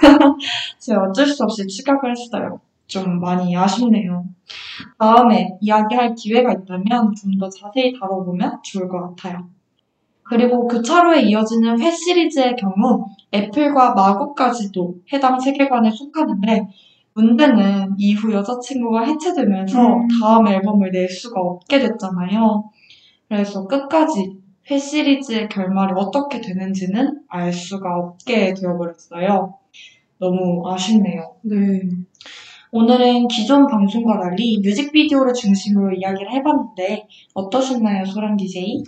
제가 0.80 1.02
어쩔 1.04 1.26
수 1.26 1.44
없이 1.44 1.64
축약을 1.68 2.10
했어요. 2.10 2.58
좀 2.86 3.20
많이 3.20 3.56
아쉽네요. 3.56 4.24
다음에 4.98 5.56
이야기할 5.60 6.14
기회가 6.14 6.52
있다면 6.52 7.14
좀 7.14 7.38
더 7.38 7.48
자세히 7.48 7.92
다뤄보면 7.98 8.60
좋을 8.62 8.88
것 8.88 9.00
같아요. 9.16 9.48
그리고 10.22 10.66
교차로에 10.68 11.22
이어지는 11.22 11.80
회 11.80 11.90
시리즈의 11.90 12.56
경우 12.56 13.06
애플과 13.34 13.94
마고까지도 13.94 14.96
해당 15.12 15.38
세계관에 15.40 15.90
속하는데 15.90 16.68
문제는 17.14 17.94
이후 17.98 18.32
여자친구가 18.32 19.02
해체되면서 19.04 19.96
음. 19.96 20.08
다음 20.20 20.48
앨범을 20.48 20.90
낼 20.92 21.08
수가 21.08 21.40
없게 21.40 21.78
됐잖아요. 21.80 22.70
그래서 23.28 23.66
끝까지 23.66 24.38
회 24.70 24.78
시리즈의 24.78 25.48
결말이 25.48 25.92
어떻게 25.96 26.40
되는지는 26.40 27.20
알 27.28 27.52
수가 27.52 27.96
없게 27.98 28.54
되어버렸어요. 28.54 29.58
너무 30.18 30.62
아쉽네요. 30.70 31.36
네. 31.42 31.82
오늘은 32.76 33.28
기존 33.28 33.68
방송과 33.68 34.18
달리 34.18 34.58
뮤직비디오를 34.58 35.32
중심으로 35.32 35.94
이야기를 35.94 36.32
해봤는데 36.32 37.06
어떠셨나요, 37.32 38.04
소랑 38.04 38.36
DJ? 38.36 38.82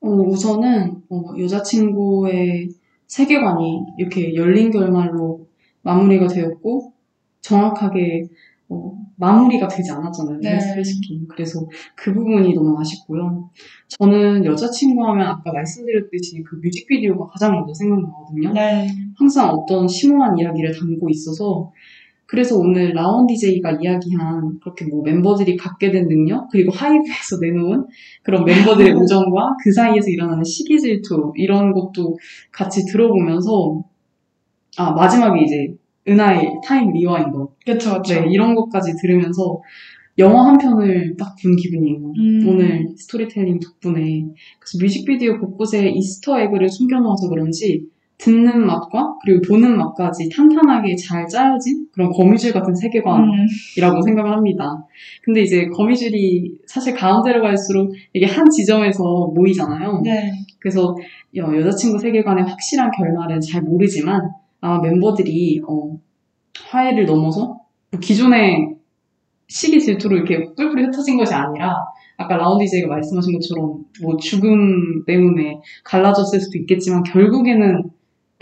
어, 0.00 0.08
우선은 0.08 1.02
어, 1.10 1.24
여자친구의 1.36 2.68
세계관이 3.08 3.86
이렇게 3.98 4.36
열린 4.36 4.70
결말로 4.70 5.48
마무리가 5.82 6.28
되었고 6.28 6.92
정확하게 7.40 8.28
어, 8.68 8.96
마무리가 9.16 9.66
되지 9.66 9.90
않았잖아요. 9.90 10.38
네. 10.38 10.60
솔직히. 10.60 11.26
그래서 11.28 11.66
그 11.96 12.14
부분이 12.14 12.54
너무 12.54 12.78
아쉽고요. 12.78 13.50
저는 13.88 14.44
여자친구 14.44 15.04
하면 15.04 15.26
아까 15.26 15.52
말씀드렸듯이 15.52 16.44
그 16.44 16.60
뮤직비디오가 16.62 17.26
가장 17.26 17.56
먼저 17.56 17.74
생각나거든요. 17.74 18.52
네. 18.52 18.86
항상 19.16 19.50
어떤 19.50 19.88
심오한 19.88 20.38
이야기를 20.38 20.78
담고 20.78 21.10
있어서 21.10 21.72
그래서 22.32 22.56
오늘 22.58 22.94
라온 22.94 23.26
DJ가 23.26 23.72
이야기한 23.72 24.58
그렇게 24.60 24.86
뭐 24.86 25.02
멤버들이 25.02 25.54
갖게 25.58 25.90
된 25.90 26.08
능력 26.08 26.48
그리고 26.48 26.72
하이브에서 26.72 27.36
내놓은 27.42 27.84
그런 28.22 28.46
멤버들의 28.46 28.94
우정과 28.96 29.56
그 29.62 29.70
사이에서 29.70 30.08
일어나는 30.08 30.42
시기 30.42 30.80
질투 30.80 31.34
이런 31.36 31.72
것도 31.74 32.16
같이 32.50 32.86
들어보면서 32.86 33.84
아 34.78 34.92
마지막에 34.92 35.42
이제 35.42 35.74
은하의 36.08 36.60
time 36.64 36.92
rewinder 36.92 37.48
그쵸, 37.66 38.00
그쵸. 38.00 38.14
네 38.14 38.30
이런 38.30 38.54
것까지 38.54 38.92
들으면서 39.02 39.60
영화 40.16 40.46
한 40.46 40.56
편을 40.56 41.16
딱 41.18 41.36
본 41.42 41.54
기분이에요. 41.56 42.12
음, 42.18 42.48
오늘 42.48 42.88
스토리텔링 42.96 43.60
덕분에 43.60 44.24
그래서 44.58 44.78
뮤직비디오 44.80 45.38
곳곳에 45.38 45.90
이스터 45.90 46.40
에그를 46.40 46.70
숨겨놓아서 46.70 47.28
그런지 47.28 47.84
듣는 48.22 48.64
맛과 48.66 49.16
그리고 49.24 49.40
보는 49.48 49.76
맛까지 49.76 50.28
탄탄하게 50.28 50.94
잘 50.94 51.26
짜여진 51.26 51.88
그런 51.92 52.10
거미줄 52.10 52.52
같은 52.52 52.72
세계관이라고 52.74 53.96
음, 53.96 54.02
생각을 54.02 54.32
합니다. 54.32 54.86
근데 55.24 55.42
이제 55.42 55.66
거미줄이 55.66 56.52
사실 56.66 56.94
가운데로 56.94 57.42
갈수록 57.42 57.92
이게 58.12 58.26
한 58.26 58.48
지점에서 58.48 59.32
모이잖아요. 59.34 60.02
네. 60.04 60.30
그래서 60.60 60.94
여, 61.34 61.52
여자친구 61.52 61.98
세계관의 61.98 62.44
확실한 62.44 62.92
결말은 62.96 63.40
잘 63.40 63.62
모르지만 63.62 64.20
아마 64.60 64.80
멤버들이 64.80 65.60
어, 65.68 65.98
화해를 66.70 67.06
넘어서 67.06 67.58
뭐 67.90 68.00
기존의 68.00 68.76
시기 69.48 69.80
질투로 69.80 70.16
이렇게 70.16 70.44
뿔뿔이 70.54 70.84
흩어진 70.84 71.16
것이 71.16 71.34
아니라 71.34 71.74
아까 72.16 72.36
라운드 72.36 72.62
이제가 72.62 72.86
말씀하신 72.86 73.32
것처럼 73.34 73.84
뭐 74.00 74.16
죽음 74.16 75.04
때문에 75.04 75.58
갈라졌을 75.84 76.40
수도 76.40 76.56
있겠지만 76.58 77.02
결국에는 77.02 77.90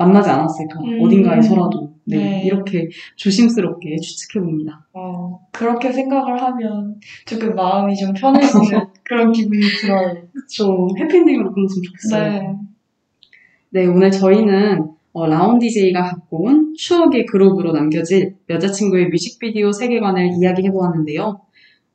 만나지 0.00 0.30
않았을까 0.30 0.80
음. 0.80 1.02
어딘가에서라도 1.02 1.92
네, 2.06 2.16
네. 2.16 2.42
이렇게 2.44 2.88
조심스럽게 3.16 3.96
추측해 3.96 4.42
봅니다. 4.42 4.86
어, 4.94 5.38
그렇게 5.52 5.92
생각을 5.92 6.40
하면 6.40 6.96
조금 7.26 7.54
마음이 7.54 7.94
좀 7.94 8.14
편해지는 8.14 8.86
그런 9.04 9.30
기분이 9.30 9.60
들어요. 9.60 10.14
좀 10.48 10.88
해피엔딩으로 10.98 11.52
끝났으면 11.52 11.82
좋겠어요. 11.82 12.32
네. 12.32 12.56
네, 13.72 13.86
오늘 13.86 14.10
저희는 14.10 14.88
어, 15.12 15.58
DJ가 15.58 16.02
갖고 16.02 16.44
온 16.44 16.72
추억의 16.74 17.26
그룹으로 17.26 17.72
남겨질 17.72 18.36
여자친구의 18.48 19.08
뮤직비디오 19.08 19.70
세계관을 19.70 20.30
이야기해 20.40 20.70
보았는데요. 20.70 21.42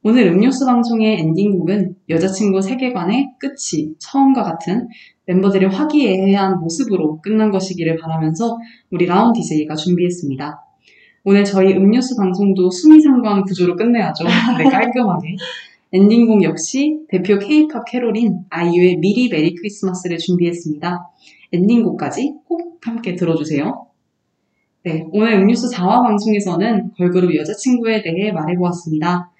오늘 0.07 0.27
음료수 0.27 0.67
방송의 0.67 1.19
엔딩곡은 1.21 1.95
여자친구 2.09 2.61
세계관의 2.61 3.31
끝이 3.39 3.95
처음과 3.97 4.43
같은 4.43 4.87
멤버들의 5.25 5.67
화기애애한 5.69 6.59
모습으로 6.59 7.21
끝난 7.21 7.49
것이기를 7.49 7.97
바라면서 7.97 8.55
우리 8.91 9.07
라온 9.07 9.33
DJ가 9.33 9.73
준비했습니다. 9.73 10.61
오늘 11.23 11.43
저희 11.43 11.73
음료수 11.73 12.15
방송도 12.17 12.69
수미상관 12.69 13.45
구조로 13.45 13.75
끝내야죠. 13.75 14.25
네, 14.59 14.65
깔끔하게. 14.69 15.37
엔딩곡 15.91 16.43
역시 16.43 16.99
대표 17.07 17.39
K-팝 17.39 17.85
캐롤인 17.85 18.41
아이유의 18.51 18.97
미리 18.97 19.27
메리 19.29 19.55
크리스마스를 19.55 20.19
준비했습니다. 20.19 20.99
엔딩곡까지 21.51 22.31
꼭 22.47 22.77
함께 22.83 23.15
들어주세요. 23.15 23.87
네, 24.83 25.03
오늘 25.13 25.33
음료수 25.33 25.67
4화 25.71 26.03
방송에서는 26.03 26.91
걸그룹 26.95 27.35
여자친구에 27.35 28.03
대해 28.03 28.31
말해보았습니다. 28.31 29.31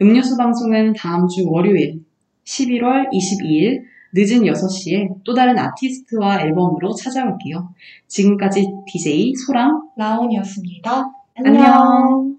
음료수 0.00 0.36
방송은 0.36 0.94
다음 0.94 1.28
주 1.28 1.48
월요일 1.48 2.00
11월 2.44 3.10
22일 3.12 3.82
늦은 4.12 4.42
6시에 4.42 5.24
또 5.24 5.34
다른 5.34 5.58
아티스트와 5.58 6.42
앨범으로 6.42 6.94
찾아올게요. 6.94 7.74
지금까지 8.06 8.66
DJ 8.86 9.34
소랑 9.34 9.88
라온이었습니다. 9.96 11.10
안녕. 11.36 12.33